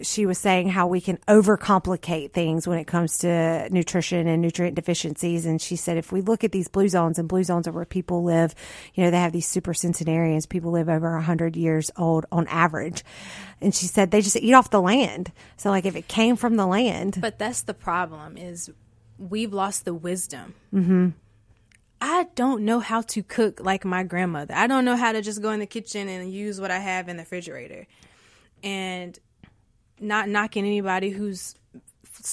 she 0.00 0.26
was 0.26 0.38
saying 0.38 0.68
how 0.68 0.86
we 0.86 1.00
can 1.00 1.16
overcomplicate 1.28 2.32
things 2.32 2.68
when 2.68 2.78
it 2.78 2.86
comes 2.86 3.18
to 3.18 3.68
nutrition 3.70 4.28
and 4.28 4.40
nutrient 4.40 4.76
deficiencies. 4.76 5.44
And 5.44 5.60
she 5.60 5.76
said, 5.76 5.96
if 5.96 6.12
we 6.12 6.20
look 6.20 6.44
at 6.44 6.52
these 6.52 6.68
blue 6.68 6.88
zones 6.88 7.18
and 7.18 7.28
blue 7.28 7.42
zones 7.42 7.66
are 7.66 7.72
where 7.72 7.84
people 7.84 8.22
live, 8.22 8.54
you 8.94 9.02
know, 9.02 9.10
they 9.10 9.18
have 9.18 9.32
these 9.32 9.48
super 9.48 9.74
centenarians. 9.74 10.46
People 10.46 10.70
live 10.70 10.88
over 10.88 11.16
a 11.16 11.22
hundred 11.22 11.56
years 11.56 11.90
old 11.96 12.26
on 12.30 12.46
average. 12.46 13.04
And 13.60 13.74
she 13.74 13.86
said 13.86 14.10
they 14.10 14.20
just 14.20 14.36
eat 14.36 14.54
off 14.54 14.70
the 14.70 14.80
land. 14.80 15.32
So 15.56 15.70
like 15.70 15.84
if 15.84 15.96
it 15.96 16.06
came 16.08 16.36
from 16.36 16.56
the 16.56 16.66
land, 16.66 17.18
But 17.20 17.38
that's 17.38 17.62
the 17.62 17.74
problem 17.74 18.36
is 18.36 18.70
we've 19.30 19.52
lost 19.52 19.84
the 19.84 19.94
wisdom. 19.94 20.54
Mm-hmm. 20.74 21.10
I 22.00 22.26
don't 22.34 22.64
know 22.64 22.80
how 22.80 23.02
to 23.02 23.22
cook 23.22 23.60
like 23.60 23.84
my 23.84 24.02
grandmother. 24.02 24.54
I 24.54 24.66
don't 24.66 24.84
know 24.84 24.96
how 24.96 25.12
to 25.12 25.22
just 25.22 25.40
go 25.40 25.50
in 25.50 25.60
the 25.60 25.66
kitchen 25.66 26.08
and 26.08 26.32
use 26.32 26.60
what 26.60 26.70
I 26.72 26.78
have 26.80 27.08
in 27.08 27.16
the 27.16 27.22
refrigerator. 27.22 27.86
And 28.64 29.16
not 30.00 30.28
knocking 30.28 30.66
anybody 30.66 31.10
who's 31.10 31.54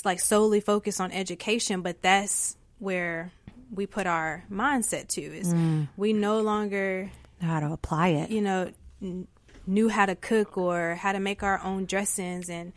like 0.04 0.19
solely 0.19 0.60
focused 0.60 0.99
on 0.99 1.12
education, 1.12 1.82
but 1.82 2.02
that's 2.02 2.58
where 2.80 3.32
we 3.71 3.86
put 3.86 4.08
our 4.08 4.43
mindset 4.52 5.08
to 5.10 5.21
is 5.21 5.54
we 5.95 6.13
no 6.13 6.41
longer 6.41 7.12
know 7.41 7.47
how 7.47 7.60
to 7.60 7.71
apply 7.71 8.10
it. 8.10 8.32
you 8.32 8.41
know, 8.41 8.71
n- 9.02 9.28
knew 9.67 9.88
how 9.89 10.08
to 10.08 10.15
cook 10.15 10.58
or 10.58 10.95
how 10.95 11.12
to 11.12 11.19
make 11.19 11.43
our 11.43 11.62
own 11.63 11.86
dressings 11.86 12.49
and 12.49 12.73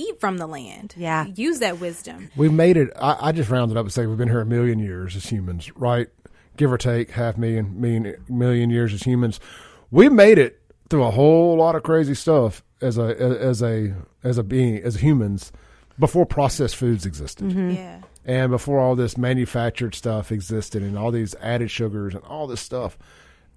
eat 0.00 0.20
from 0.20 0.38
the 0.38 0.46
land. 0.46 0.94
Yeah. 0.96 1.26
Use 1.26 1.58
that 1.60 1.78
wisdom. 1.80 2.30
We've 2.36 2.52
made 2.52 2.76
it. 2.76 2.90
I, 3.00 3.28
I 3.28 3.32
just 3.32 3.50
rounded 3.50 3.76
up 3.76 3.84
and 3.86 3.92
say 3.92 4.06
we've 4.06 4.18
been 4.18 4.28
here 4.28 4.40
a 4.40 4.46
million 4.46 4.78
years 4.78 5.14
as 5.16 5.26
humans, 5.26 5.70
right? 5.76 6.08
Give 6.56 6.72
or 6.72 6.78
take 6.78 7.10
half 7.10 7.36
million, 7.36 7.80
million, 7.80 8.16
million 8.28 8.70
years 8.70 8.92
as 8.92 9.02
humans. 9.02 9.40
We 9.90 10.08
made 10.08 10.38
it 10.38 10.60
through 10.88 11.04
a 11.04 11.10
whole 11.10 11.56
lot 11.56 11.74
of 11.76 11.82
crazy 11.82 12.14
stuff 12.14 12.62
as 12.80 12.98
a 12.98 13.02
as 13.18 13.62
a 13.62 13.94
as 14.24 14.38
a 14.38 14.42
being 14.42 14.78
as 14.82 14.96
humans 14.96 15.52
before 15.98 16.26
processed 16.26 16.76
foods 16.76 17.04
existed. 17.06 17.52
Yeah. 17.52 18.00
and 18.24 18.50
before 18.50 18.80
all 18.80 18.96
this 18.96 19.16
manufactured 19.18 19.94
stuff 19.94 20.32
existed 20.32 20.82
and 20.82 20.96
all 20.98 21.10
these 21.10 21.34
added 21.36 21.70
sugars 21.70 22.14
and 22.14 22.24
all 22.24 22.46
this 22.46 22.60
stuff 22.60 22.96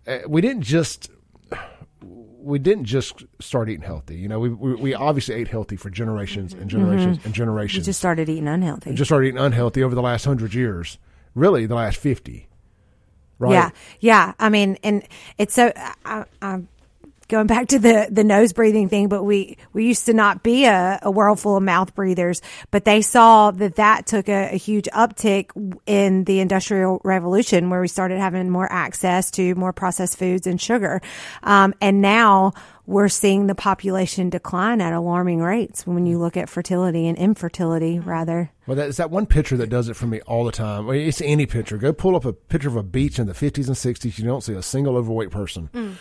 uh, 0.08 0.20
we 0.28 0.42
didn't 0.42 0.64
just 0.64 1.10
we 2.06 2.60
didn't 2.60 2.86
just 2.86 3.24
start 3.40 3.70
eating 3.70 3.86
healthy 3.86 4.16
you 4.18 4.28
know 4.28 4.40
we 4.40 4.50
we, 4.50 4.76
we 4.76 4.94
obviously 4.94 5.36
ate 5.36 5.48
healthy 5.48 5.76
for 5.76 5.90
generations 5.90 6.54
and 6.54 6.70
generations 6.70 7.18
mm-hmm. 7.18 7.28
and 7.28 7.38
You 7.38 7.44
generations 7.46 7.86
just 7.86 8.00
started 8.00 8.30
eating 8.30 8.48
unhealthy. 8.48 8.90
and 8.90 8.98
just 8.98 9.10
started 9.10 9.28
eating 9.28 9.40
unhealthy 9.40 9.84
over 9.84 9.96
the 9.96 10.02
last 10.02 10.26
100 10.28 10.54
years 10.54 10.98
really 11.36 11.66
the 11.66 11.76
last 11.76 11.98
50 11.98 12.48
right 13.40 13.52
Yeah, 13.52 13.70
yeah. 14.00 14.34
I 14.40 14.50
mean, 14.50 14.78
and 14.84 15.04
it's 15.38 15.54
so. 15.54 15.72
I, 16.06 16.26
I'm 16.42 16.68
going 17.34 17.48
back 17.48 17.68
to 17.68 17.80
the 17.80 18.08
the 18.12 18.24
nose 18.24 18.54
breathing 18.54 18.90
thing, 18.90 19.08
but 19.08 19.24
we 19.24 19.58
we 19.74 19.88
used 19.88 20.06
to 20.06 20.14
not 20.14 20.44
be 20.44 20.66
a, 20.66 21.00
a 21.02 21.10
world 21.10 21.40
full 21.40 21.58
of 21.58 21.64
mouth 21.64 21.96
breathers, 21.96 22.44
but 22.70 22.86
they 22.86 23.02
saw 23.02 23.50
that 23.50 23.76
that 23.76 24.06
took 24.06 24.30
a, 24.30 24.54
a 24.54 24.56
huge 24.56 24.88
uptick 24.94 25.50
in 25.88 26.26
the 26.26 26.40
industrial 26.40 27.02
revolution, 27.04 27.72
where 27.72 27.82
we 27.82 27.88
started 27.88 28.20
having 28.20 28.52
more 28.52 28.72
access 28.72 29.32
to 29.32 29.56
more 29.56 29.74
processed 29.74 30.20
foods 30.20 30.46
and 30.46 30.62
sugar, 30.62 31.02
um, 31.42 31.74
and 31.82 32.02
now. 32.02 32.54
We're 32.86 33.08
seeing 33.08 33.48
the 33.48 33.56
population 33.56 34.30
decline 34.30 34.82
at 34.82 34.92
alarming 34.92 35.40
rates 35.40 35.88
when 35.88 36.06
you 36.06 36.20
look 36.20 36.36
at 36.36 36.50
fertility 36.50 37.08
and 37.08 37.18
infertility, 37.18 38.00
rather. 38.00 38.52
Well, 38.68 38.76
that's 38.76 38.98
that 38.98 39.10
one 39.10 39.26
picture 39.26 39.56
that 39.56 39.70
does 39.70 39.88
it 39.88 39.94
for 39.94 40.06
me 40.06 40.20
all 40.28 40.44
the 40.44 40.52
time. 40.52 40.90
I 40.90 40.92
mean, 40.92 41.08
it's 41.08 41.22
any 41.22 41.46
picture. 41.46 41.78
Go 41.78 41.94
pull 41.94 42.18
up 42.18 42.26
a 42.26 42.34
picture 42.34 42.68
of 42.68 42.76
a 42.76 42.84
beach 42.84 43.20
in 43.20 43.28
the 43.28 43.32
50s 43.32 43.68
and 43.68 43.78
60s. 43.78 44.18
You 44.18 44.26
don't 44.26 44.44
see 44.44 44.52
a 44.52 44.62
single 44.62 44.98
overweight 44.98 45.32
person. 45.32 45.70
Mm. 45.74 45.96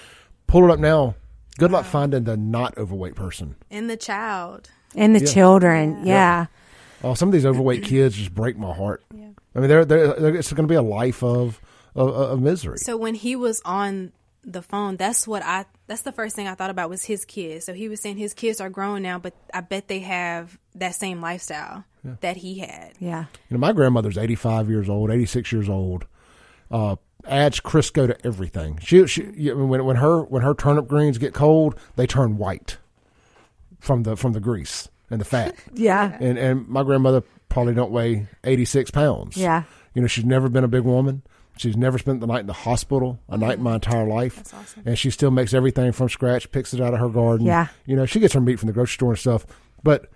Pull 0.48 0.64
it 0.64 0.70
up 0.72 0.80
now. 0.80 1.14
Good 1.58 1.70
luck 1.70 1.84
finding 1.84 2.24
the 2.24 2.36
not 2.36 2.76
overweight 2.78 3.14
person. 3.14 3.56
And 3.70 3.88
the 3.88 3.96
child. 3.96 4.70
And 4.94 5.14
the 5.14 5.26
children, 5.26 6.06
yeah. 6.06 6.46
Oh, 7.02 7.14
some 7.14 7.28
of 7.28 7.32
these 7.32 7.46
overweight 7.46 7.84
kids 7.84 8.16
just 8.16 8.34
break 8.34 8.56
my 8.56 8.72
heart. 8.72 9.02
Yeah. 9.14 9.30
I 9.54 9.58
mean, 9.58 9.68
they're, 9.68 9.84
they're, 9.84 10.12
they're, 10.14 10.36
it's 10.36 10.52
going 10.52 10.66
to 10.66 10.72
be 10.72 10.76
a 10.76 10.82
life 10.82 11.22
of, 11.22 11.60
of, 11.94 12.08
of 12.08 12.40
misery. 12.40 12.78
So 12.78 12.96
when 12.96 13.14
he 13.14 13.34
was 13.34 13.60
on 13.64 14.12
the 14.44 14.62
phone, 14.62 14.96
that's 14.96 15.26
what 15.26 15.42
I 15.42 15.66
that's 15.86 16.02
the 16.02 16.12
first 16.12 16.34
thing 16.34 16.48
I 16.48 16.54
thought 16.54 16.70
about 16.70 16.90
was 16.90 17.04
his 17.04 17.24
kids. 17.24 17.64
So 17.64 17.74
he 17.74 17.88
was 17.88 18.00
saying 18.00 18.16
his 18.16 18.34
kids 18.34 18.60
are 18.60 18.70
grown 18.70 19.02
now, 19.02 19.18
but 19.18 19.34
I 19.52 19.60
bet 19.60 19.88
they 19.88 20.00
have 20.00 20.58
that 20.74 20.94
same 20.94 21.20
lifestyle 21.20 21.84
that 22.20 22.36
he 22.36 22.58
had. 22.58 22.94
Yeah. 22.98 23.26
You 23.48 23.56
know, 23.56 23.58
my 23.58 23.72
grandmother's 23.72 24.18
85 24.18 24.68
years 24.68 24.88
old, 24.88 25.10
86 25.10 25.52
years 25.52 25.68
old. 25.68 26.06
Uh, 26.70 26.96
adds 27.26 27.60
Crisco 27.60 28.06
to 28.06 28.26
everything. 28.26 28.78
She, 28.82 29.06
she, 29.06 29.22
when 29.52 29.84
when 29.84 29.96
her 29.96 30.22
when 30.22 30.42
her 30.42 30.54
turnip 30.54 30.88
greens 30.88 31.18
get 31.18 31.34
cold, 31.34 31.74
they 31.96 32.06
turn 32.06 32.36
white 32.38 32.78
from 33.80 34.02
the 34.04 34.16
from 34.16 34.32
the 34.32 34.40
grease 34.40 34.88
and 35.10 35.20
the 35.20 35.24
fat. 35.24 35.54
Yeah. 35.74 36.16
and 36.20 36.38
and 36.38 36.68
my 36.68 36.82
grandmother 36.82 37.22
probably 37.48 37.74
don't 37.74 37.90
weigh 37.90 38.26
86 38.44 38.90
pounds. 38.90 39.36
Yeah. 39.36 39.64
You 39.94 40.00
know, 40.02 40.08
she's 40.08 40.24
never 40.24 40.48
been 40.48 40.64
a 40.64 40.68
big 40.68 40.84
woman. 40.84 41.22
She's 41.58 41.76
never 41.76 41.98
spent 41.98 42.20
the 42.20 42.26
night 42.26 42.40
in 42.40 42.46
the 42.46 42.54
hospital 42.54 43.20
a 43.28 43.36
night 43.36 43.58
in 43.58 43.62
my 43.62 43.74
entire 43.74 44.06
life. 44.06 44.36
That's 44.36 44.54
awesome. 44.54 44.82
And 44.86 44.98
she 44.98 45.10
still 45.10 45.30
makes 45.30 45.52
everything 45.52 45.92
from 45.92 46.08
scratch, 46.08 46.50
picks 46.50 46.72
it 46.72 46.80
out 46.80 46.94
of 46.94 47.00
her 47.00 47.10
garden. 47.10 47.46
Yeah. 47.46 47.66
You 47.84 47.94
know, 47.94 48.06
she 48.06 48.20
gets 48.20 48.32
her 48.32 48.40
meat 48.40 48.58
from 48.58 48.68
the 48.68 48.72
grocery 48.72 48.94
store 48.94 49.10
and 49.10 49.18
stuff. 49.18 49.44
But 49.82 50.06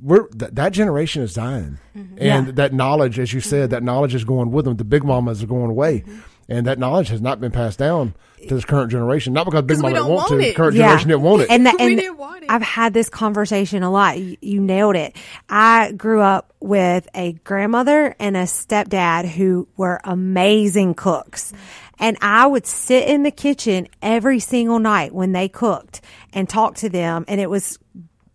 we're 0.00 0.26
th- 0.28 0.50
that 0.54 0.72
generation 0.72 1.22
is 1.22 1.32
dying. 1.34 1.78
Mm-hmm. 1.96 2.16
And 2.18 2.46
Yeah. 2.46 2.52
that 2.54 2.72
knowledge, 2.72 3.20
as 3.20 3.32
you 3.32 3.40
said, 3.40 3.70
that 3.70 3.84
knowledge 3.84 4.16
is 4.16 4.24
going 4.24 4.50
with 4.50 4.64
them. 4.64 4.76
The 4.78 4.84
big 4.84 5.04
mamas 5.04 5.44
are 5.44 5.46
going 5.46 5.70
away. 5.70 6.00
Mm-hmm. 6.00 6.18
And 6.50 6.66
that 6.66 6.78
knowledge 6.78 7.08
has 7.08 7.20
not 7.22 7.40
been 7.40 7.52
passed 7.52 7.78
down 7.78 8.14
to 8.48 8.54
this 8.54 8.64
current 8.64 8.90
generation. 8.90 9.32
Not 9.32 9.44
because 9.46 9.62
Big 9.62 9.76
'Cause 9.76 9.84
we 9.84 9.90
Mama 9.90 9.94
didn't 9.96 10.08
want, 10.14 10.30
want 10.30 10.42
to, 10.42 10.48
it. 10.48 10.56
current 10.56 10.74
Yeah. 10.74 10.82
generation 10.88 11.08
didn't 11.08 11.22
want 11.22 11.42
it. 11.42 11.50
And, 11.50 11.66
that, 11.66 11.76
We 11.78 11.86
and 11.86 11.96
didn't 12.00 12.18
want 12.18 12.42
it. 12.44 12.50
I've 12.50 12.62
had 12.62 12.92
this 12.94 13.08
conversation 13.08 13.82
a 13.82 13.90
lot. 13.90 14.18
You, 14.18 14.36
you 14.40 14.60
nailed 14.60 14.96
it. 14.96 15.14
I 15.48 15.92
grew 15.92 16.20
up 16.20 16.52
with 16.60 17.06
a 17.14 17.32
grandmother 17.44 18.14
and 18.18 18.36
a 18.36 18.42
stepdad 18.44 19.26
who 19.28 19.68
were 19.76 20.00
amazing 20.04 20.94
cooks. 20.94 21.52
And 21.98 22.16
I 22.22 22.46
would 22.46 22.66
sit 22.66 23.08
in 23.08 23.24
the 23.24 23.30
kitchen 23.30 23.86
every 24.00 24.40
single 24.40 24.78
night 24.78 25.14
when 25.14 25.32
they 25.32 25.48
cooked 25.48 26.00
and 26.32 26.48
talk 26.48 26.76
to 26.76 26.88
them. 26.88 27.26
And 27.28 27.40
it 27.42 27.50
was 27.50 27.78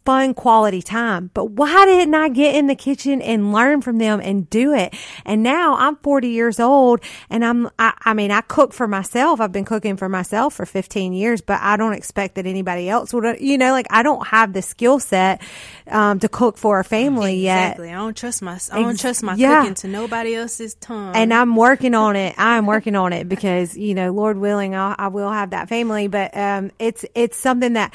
fun 0.05 0.33
quality 0.33 0.81
time. 0.81 1.31
But 1.33 1.51
why 1.51 1.85
didn't 1.85 2.13
I 2.13 2.29
get 2.29 2.55
in 2.55 2.67
the 2.67 2.75
kitchen 2.75 3.21
and 3.21 3.51
learn 3.51 3.81
from 3.81 3.97
them 3.97 4.21
and 4.21 4.49
do 4.49 4.73
it? 4.73 4.95
And 5.25 5.41
now 5.43 5.75
I'm 5.75 5.95
40 5.97 6.29
years 6.29 6.59
old 6.59 7.01
and 7.29 7.43
I'm, 7.43 7.69
I, 7.79 7.93
I 8.05 8.13
mean, 8.13 8.31
I 8.31 8.41
cook 8.41 8.71
for 8.71 8.87
myself. 8.87 9.41
I've 9.41 9.51
been 9.51 9.65
cooking 9.65 9.97
for 9.97 10.07
myself 10.07 10.53
for 10.53 10.65
15 10.65 11.13
years, 11.13 11.41
but 11.41 11.59
I 11.61 11.75
don't 11.75 11.93
expect 11.93 12.35
that 12.35 12.45
anybody 12.45 12.87
else 12.87 13.13
would, 13.13 13.39
you 13.41 13.57
know, 13.57 13.71
like 13.71 13.87
I 13.89 14.03
don't 14.03 14.25
have 14.27 14.53
the 14.53 14.61
skill 14.61 14.99
set, 14.99 15.41
um, 15.87 16.19
to 16.19 16.29
cook 16.29 16.57
for 16.57 16.79
a 16.79 16.83
family 16.83 17.35
yet. 17.35 17.71
Exactly. 17.71 17.89
I 17.89 17.95
don't 17.95 18.15
trust 18.15 18.41
my 18.41 18.59
I 18.71 18.81
don't 18.81 18.91
Ex- 18.91 19.01
trust 19.01 19.23
my 19.23 19.35
yeah. 19.35 19.61
cooking 19.61 19.75
to 19.75 19.87
nobody 19.87 20.35
else's 20.35 20.75
tongue. 20.75 21.15
and 21.15 21.33
I'm 21.33 21.55
working 21.55 21.95
on 21.95 22.15
it. 22.15 22.35
I'm 22.37 22.65
working 22.65 22.95
on 22.95 23.11
it 23.11 23.27
because 23.27 23.75
you 23.77 23.95
know, 23.95 24.11
Lord 24.11 24.37
willing, 24.37 24.75
I'll, 24.75 24.95
I 24.97 25.07
will 25.07 25.31
have 25.31 25.49
that 25.49 25.67
family. 25.69 26.07
But 26.07 26.35
um, 26.37 26.71
it's 26.79 27.05
it's 27.15 27.37
something 27.37 27.73
that 27.73 27.93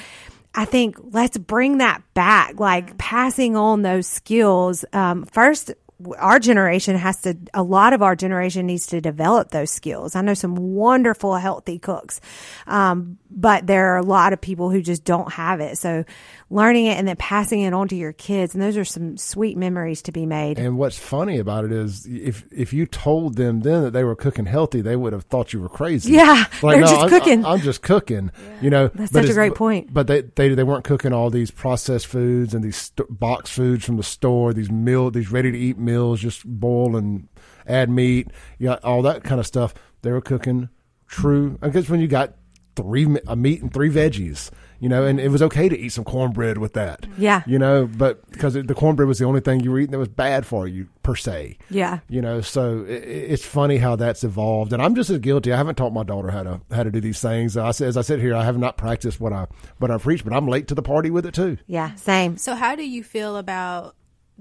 I 0.54 0.64
think 0.64 0.96
let's 1.12 1.38
bring 1.38 1.78
that 1.78 2.02
back, 2.14 2.58
like 2.58 2.98
passing 2.98 3.56
on 3.56 3.82
those 3.82 4.06
skills. 4.06 4.84
Um, 4.92 5.24
first, 5.26 5.72
our 6.18 6.38
generation 6.38 6.96
has 6.96 7.22
to. 7.22 7.36
A 7.54 7.62
lot 7.62 7.92
of 7.92 8.02
our 8.02 8.16
generation 8.16 8.66
needs 8.66 8.86
to 8.88 9.00
develop 9.00 9.50
those 9.50 9.70
skills. 9.70 10.16
I 10.16 10.22
know 10.22 10.34
some 10.34 10.56
wonderful, 10.56 11.36
healthy 11.36 11.78
cooks, 11.78 12.20
um, 12.66 13.18
but 13.30 13.66
there 13.66 13.94
are 13.94 13.96
a 13.96 14.02
lot 14.02 14.32
of 14.32 14.40
people 14.40 14.70
who 14.70 14.82
just 14.82 15.04
don't 15.04 15.32
have 15.32 15.60
it. 15.60 15.78
So, 15.78 16.04
learning 16.50 16.86
it 16.86 16.98
and 16.98 17.06
then 17.06 17.16
passing 17.16 17.60
it 17.60 17.72
on 17.72 17.88
to 17.88 17.96
your 17.96 18.12
kids, 18.12 18.54
and 18.54 18.62
those 18.62 18.76
are 18.76 18.84
some 18.84 19.16
sweet 19.16 19.56
memories 19.56 20.02
to 20.02 20.12
be 20.12 20.26
made. 20.26 20.58
And 20.58 20.76
what's 20.76 20.98
funny 20.98 21.38
about 21.38 21.64
it 21.64 21.72
is 21.72 22.06
if 22.06 22.44
if 22.50 22.72
you 22.72 22.86
told 22.86 23.36
them 23.36 23.60
then 23.60 23.84
that 23.84 23.92
they 23.92 24.04
were 24.04 24.16
cooking 24.16 24.46
healthy, 24.46 24.80
they 24.80 24.96
would 24.96 25.12
have 25.12 25.24
thought 25.24 25.52
you 25.52 25.60
were 25.60 25.68
crazy. 25.68 26.12
Yeah, 26.12 26.44
they're 26.60 26.80
just 26.80 26.94
I'm, 26.94 27.08
cooking. 27.08 27.44
I'm 27.44 27.60
just 27.60 27.82
cooking. 27.82 28.30
You 28.60 28.70
know, 28.70 28.88
That's 28.88 29.12
but 29.12 29.22
such 29.22 29.30
a 29.30 29.34
great 29.34 29.54
point. 29.54 29.92
But 29.92 30.06
they, 30.06 30.22
they 30.22 30.54
they 30.54 30.64
weren't 30.64 30.84
cooking 30.84 31.12
all 31.12 31.30
these 31.30 31.50
processed 31.50 32.06
foods 32.06 32.54
and 32.54 32.64
these 32.64 32.76
st- 32.76 33.18
box 33.18 33.50
foods 33.50 33.84
from 33.84 33.96
the 33.96 34.02
store. 34.02 34.52
These 34.52 34.70
meal 34.70 35.10
these 35.10 35.30
ready 35.30 35.52
to 35.52 35.58
eat 35.58 35.78
meals, 35.78 36.20
just 36.20 36.44
boil 36.46 36.96
and 36.96 37.28
add 37.66 37.88
meat, 37.88 38.28
you 38.58 38.68
know, 38.68 38.78
all 38.82 39.02
that 39.02 39.22
kind 39.22 39.40
of 39.40 39.46
stuff. 39.46 39.74
They 40.02 40.10
were 40.10 40.20
cooking 40.20 40.68
true. 41.06 41.58
I 41.62 41.68
guess 41.68 41.88
when 41.88 42.00
you 42.00 42.08
got 42.08 42.34
three 42.82 43.06
a 43.26 43.36
meat 43.36 43.62
and 43.62 43.72
three 43.72 43.90
veggies. 43.90 44.50
You 44.80 44.88
know, 44.88 45.04
and 45.04 45.20
it 45.20 45.28
was 45.28 45.42
okay 45.42 45.68
to 45.68 45.78
eat 45.78 45.90
some 45.90 46.04
cornbread 46.04 46.56
with 46.56 46.72
that. 46.72 47.04
Yeah. 47.18 47.42
You 47.46 47.58
know, 47.58 47.86
but 47.86 48.28
because 48.30 48.54
the 48.54 48.74
cornbread 48.74 49.06
was 49.06 49.18
the 49.18 49.26
only 49.26 49.40
thing 49.40 49.60
you 49.60 49.70
were 49.70 49.78
eating 49.78 49.90
that 49.90 49.98
was 49.98 50.08
bad 50.08 50.46
for 50.46 50.66
you 50.66 50.88
per 51.02 51.14
se. 51.14 51.58
Yeah. 51.68 51.98
You 52.08 52.22
know, 52.22 52.40
so 52.40 52.86
it, 52.88 53.04
it's 53.04 53.44
funny 53.44 53.76
how 53.76 53.96
that's 53.96 54.24
evolved, 54.24 54.72
and 54.72 54.80
I'm 54.80 54.94
just 54.94 55.10
as 55.10 55.18
guilty. 55.18 55.52
I 55.52 55.58
haven't 55.58 55.74
taught 55.74 55.92
my 55.92 56.02
daughter 56.02 56.30
how 56.30 56.44
to 56.44 56.60
how 56.70 56.82
to 56.82 56.90
do 56.90 56.98
these 56.98 57.20
things. 57.20 57.58
I 57.58 57.72
said, 57.72 57.88
as 57.88 57.98
I 57.98 58.00
sit 58.00 58.20
here, 58.20 58.34
I 58.34 58.44
have 58.44 58.56
not 58.56 58.78
practiced 58.78 59.20
what 59.20 59.34
I 59.34 59.48
what 59.76 59.90
I 59.90 59.98
preach, 59.98 60.24
but 60.24 60.32
I'm 60.32 60.48
late 60.48 60.68
to 60.68 60.74
the 60.74 60.82
party 60.82 61.10
with 61.10 61.26
it 61.26 61.34
too. 61.34 61.58
Yeah, 61.66 61.94
same. 61.96 62.38
So, 62.38 62.54
how 62.54 62.74
do 62.74 62.88
you 62.88 63.04
feel 63.04 63.36
about 63.36 63.96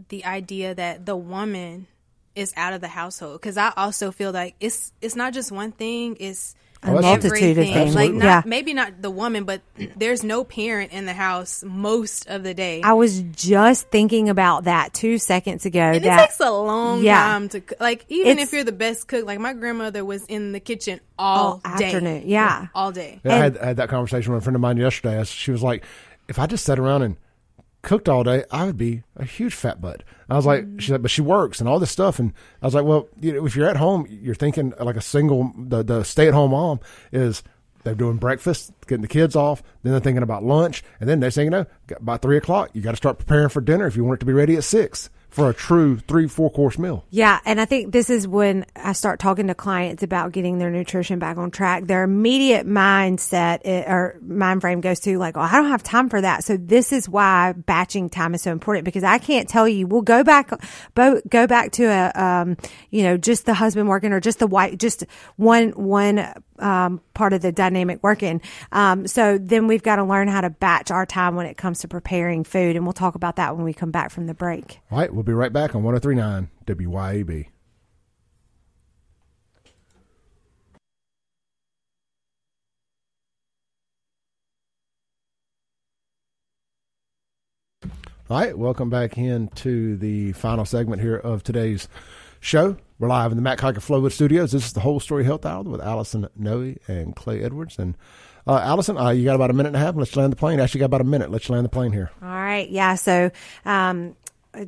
the 0.08 0.24
idea 0.24 0.74
that 0.74 1.06
the 1.06 1.18
woman 1.18 1.88
is 2.34 2.54
out 2.56 2.72
of 2.72 2.80
the 2.80 2.88
household? 2.88 3.42
Because 3.42 3.58
I 3.58 3.74
also 3.76 4.12
feel 4.12 4.32
like 4.32 4.56
it's 4.62 4.94
it's 5.02 5.18
not 5.18 5.34
just 5.34 5.52
one 5.52 5.74
thing; 5.74 6.16
it's 6.22 6.56
A 6.82 6.92
oh, 6.92 7.02
that's- 7.02 7.04
multitude 7.24 7.34
of 7.34 7.58
everything. 7.58 7.74
things. 7.74 7.96
Like, 7.96 8.14
not, 8.14 8.24
yeah. 8.24 8.42
maybe 8.46 8.74
not 8.74 9.02
the 9.02 9.10
woman, 9.12 9.44
but 9.44 9.62
there's 9.98 10.24
no 10.24 10.46
parent 10.46 10.94
in 10.94 11.06
the 11.06 11.14
house 11.14 11.62
most 11.68 12.28
of 12.30 12.44
the 12.44 12.54
day. 12.54 12.82
I 12.82 12.94
was 12.94 13.22
just 13.22 13.90
thinking 13.90 14.30
about 14.30 14.64
that 14.64 14.94
two 14.94 15.18
seconds 15.18 15.66
ago. 15.66 15.80
and 15.82 15.98
it 15.98 16.04
that 16.04 16.28
takes 16.28 16.40
a 16.40 16.50
long 16.50 17.04
Yeah. 17.04 17.22
time 17.22 17.50
to. 17.50 17.62
Like 17.82 18.06
even 18.08 18.32
It's- 18.34 18.48
if 18.48 18.54
you're 18.54 18.64
the 18.64 18.72
best 18.72 19.10
cook, 19.10 19.26
like 19.26 19.40
my 19.40 19.52
grandmother 19.54 20.06
was 20.06 20.26
in 20.28 20.54
the 20.54 20.62
kitchen 20.62 21.02
all, 21.18 21.62
All 21.66 21.78
day, 21.78 21.86
afternoon, 21.88 22.24
yeah. 22.26 22.68
all 22.74 22.94
day. 22.94 23.20
Yeah, 23.26 23.34
I 23.36 23.38
had, 23.38 23.58
I 23.58 23.66
had 23.66 23.78
that 23.78 23.90
conversation 23.90 24.32
with 24.34 24.42
a 24.42 24.44
friend 24.46 24.56
of 24.56 24.62
mine 24.62 24.78
yesterday. 24.78 25.22
She 25.26 25.52
was 25.52 25.62
like, 25.62 25.84
"If 26.30 26.40
I 26.40 26.46
just 26.46 26.64
sat 26.64 26.80
around 26.80 27.02
and 27.02 27.18
cooked 27.82 28.10
all 28.10 28.24
day, 28.24 28.44
I 28.52 28.66
would 28.66 28.78
be 28.78 29.04
a 29.16 29.26
huge 29.26 29.54
fat 29.54 29.82
butt." 29.82 30.04
I 30.30 30.36
was 30.36 30.46
like, 30.46 30.66
mm. 30.66 30.80
"She 30.80 30.88
said, 30.88 31.02
but 31.02 31.12
she 31.12 31.22
works 31.22 31.60
and 31.60 31.70
all 31.70 31.80
this 31.80 31.92
stuff." 31.92 32.20
And 32.20 32.34
I 32.62 32.68
was 32.68 32.76
like, 32.76 32.86
"Well, 32.86 33.08
you 33.20 33.34
know, 33.34 33.46
if 33.46 33.56
you're 33.56 33.70
at 33.70 33.78
home, 33.78 34.08
you're 34.10 34.36
thinking 34.36 34.74
like 34.80 34.96
a 34.96 35.02
single, 35.02 35.54
the 35.58 35.84
the 35.84 36.04
stay 36.04 36.28
at 36.28 36.34
home 36.34 36.52
mom 36.52 36.80
is." 37.12 37.44
They're 37.86 37.96
doing 37.96 38.18
breakfast, 38.18 38.74
getting 38.88 39.04
the 39.04 39.08
kids 39.08 39.38
off. 39.38 39.64
Then 39.84 39.94
they're 39.94 40.02
thinking 40.02 40.22
about 40.22 40.44
lunch, 40.44 40.84
and 41.00 41.10
then 41.10 41.22
next 41.22 41.36
thing 41.36 41.46
you 41.46 41.50
know, 41.50 41.66
by 42.02 42.18
three 42.18 42.36
o'clock, 42.36 42.72
you 42.74 42.82
got 42.82 42.92
to 42.92 42.98
start 42.98 43.20
preparing 43.20 43.48
for 43.48 43.62
dinner 43.62 43.88
if 43.88 43.96
you 43.96 44.04
want 44.04 44.18
it 44.18 44.20
to 44.20 44.26
be 44.26 44.34
ready 44.34 44.58
at 44.58 44.66
six 44.66 45.10
for 45.30 45.50
a 45.50 45.54
true 45.54 45.98
three 46.00 46.28
four 46.28 46.52
course 46.52 46.78
meal. 46.78 47.06
Yeah, 47.10 47.40
and 47.46 47.62
I 47.62 47.66
think 47.66 47.92
this 47.92 48.10
is 48.10 48.28
when 48.28 48.66
I 48.76 48.94
start 48.94 49.20
talking 49.20 49.48
to 49.48 49.56
clients 49.56 50.04
about 50.04 50.32
getting 50.32 50.58
their 50.58 50.72
nutrition 50.72 51.20
back 51.20 51.38
on 51.38 51.52
track. 51.52 51.86
Their 51.86 52.04
immediate 52.04 52.68
mindset 52.68 53.62
eh, 53.64 53.84
or 53.88 54.18
mind 54.22 54.62
frame 54.62 54.82
goes 54.82 55.00
to 55.02 55.18
like, 55.18 55.38
"Oh, 55.38 55.42
I 55.42 55.52
don't 55.54 55.70
have 55.70 55.84
time 55.84 56.10
for 56.10 56.20
that." 56.22 56.44
So 56.44 56.58
this 56.58 56.92
is 56.92 57.08
why 57.08 57.54
batching 57.54 58.10
time 58.10 58.34
is 58.34 58.42
so 58.42 58.52
important 58.52 58.86
because 58.86 59.04
I 59.04 59.20
can't 59.20 59.48
tell 59.48 59.68
you. 59.68 59.88
We'll 59.88 60.02
go 60.02 60.24
back, 60.24 60.52
go 60.96 61.48
back 61.48 61.72
to 61.74 61.86
a, 61.86 62.12
um, 62.22 62.58
you 62.90 63.04
know, 63.04 63.18
just 63.18 63.46
the 63.46 63.54
husband 63.54 63.88
working 63.88 64.14
or 64.14 64.20
just 64.20 64.40
the 64.40 64.48
wife, 64.48 64.78
just 64.78 65.06
one 65.36 65.70
one 65.70 66.34
um, 66.60 67.02
part 67.14 67.34
of 67.34 67.42
the 67.42 67.52
dynamic 67.52 68.04
working. 68.04 68.42
Um, 68.72 69.08
so 69.08 69.38
then 69.38 69.68
we've 69.68 69.84
got 69.84 69.98
to 69.98 70.04
learn 70.04 70.28
how 70.28 70.42
to 70.42 70.50
batch 70.50 70.92
our 70.92 71.06
time 71.06 71.36
when 71.36 71.46
it 71.46 71.58
comes 71.58 71.80
to 71.80 71.88
preparing 71.88 72.44
food, 72.44 72.76
and 72.76 72.86
we'll 72.86 72.94
talk 72.94 73.16
about 73.16 73.38
that 73.38 73.56
when 73.56 73.66
we 73.66 73.74
come 73.74 73.92
back 73.92 74.12
from 74.12 74.28
the 74.28 74.34
break. 74.34 74.80
All 74.92 75.00
right, 75.00 75.14
we'll 75.14 75.24
be 75.24 75.34
right 75.34 75.54
back 75.54 75.76
on 75.76 75.84
1039 75.84 76.50
WYAB. 76.66 77.48
All 88.30 88.40
right, 88.40 88.56
welcome 88.56 88.92
back 88.92 89.18
into 89.18 89.98
the 89.98 90.34
final 90.34 90.64
segment 90.64 91.02
here 91.02 91.16
of 91.16 91.42
today's 91.42 91.88
show. 92.40 92.78
We're 92.98 93.08
live 93.08 93.32
in 93.32 93.38
the 93.38 93.42
Mac 93.42 93.62
Haik 93.62 93.76
Flowood 93.76 94.12
Studios. 94.12 94.52
This 94.52 94.66
is 94.66 94.74
the 94.74 94.82
Whole 94.82 95.00
Story 95.00 95.24
Health 95.24 95.46
Hour 95.46 95.64
with 95.64 95.82
Allison 95.82 96.28
Nooe 96.36 96.76
and 96.88 97.16
Clay 97.16 97.42
Edwards. 97.42 97.80
And 97.80 97.96
uh, 98.46 98.60
Allison, 98.64 98.98
uh, 98.98 99.10
you 99.10 99.24
got 99.24 99.36
about 99.36 99.50
a 99.50 99.54
minute 99.54 99.70
and 99.70 99.78
a 99.78 99.80
half. 99.80 99.96
Let's 99.96 100.16
land 100.16 100.32
the 100.32 100.38
plane. 100.38 100.60
Actually, 100.60 100.80
got 100.80 100.88
about 100.88 101.02
a 101.02 101.06
minute. 101.06 101.32
Let's 101.32 101.50
land 101.50 101.66
the 101.66 101.70
plane 101.70 101.92
here. 101.92 102.12
All 102.22 102.28
right. 102.28 102.70
Yeah. 102.70 102.96
So, 102.96 103.32
um, 103.66 104.16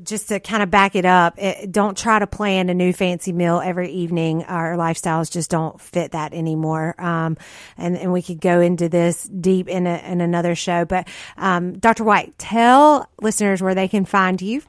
just 0.03 0.29
to 0.29 0.39
kind 0.39 0.61
of 0.61 0.69
back 0.69 0.95
it 0.95 1.05
up, 1.05 1.37
it, 1.37 1.71
don't 1.71 1.97
try 1.97 2.19
to 2.19 2.27
plan 2.27 2.69
a 2.69 2.73
new 2.73 2.93
fancy 2.93 3.33
meal 3.33 3.59
every 3.59 3.91
evening. 3.91 4.43
Our 4.43 4.77
lifestyles 4.77 5.31
just 5.31 5.49
don't 5.49 5.81
fit 5.81 6.11
that 6.11 6.33
anymore. 6.33 6.95
Um, 7.01 7.37
and, 7.77 7.97
and 7.97 8.13
we 8.13 8.21
could 8.21 8.39
go 8.39 8.61
into 8.61 8.89
this 8.89 9.23
deep 9.23 9.67
in, 9.67 9.87
a, 9.87 9.97
in 9.97 10.21
another 10.21 10.55
show. 10.55 10.85
But 10.85 11.07
um, 11.35 11.79
Dr. 11.79 12.03
White, 12.03 12.37
tell 12.37 13.09
listeners 13.21 13.61
where 13.61 13.75
they 13.75 13.87
can 13.87 14.05
find 14.05 14.41
you. 14.41 14.61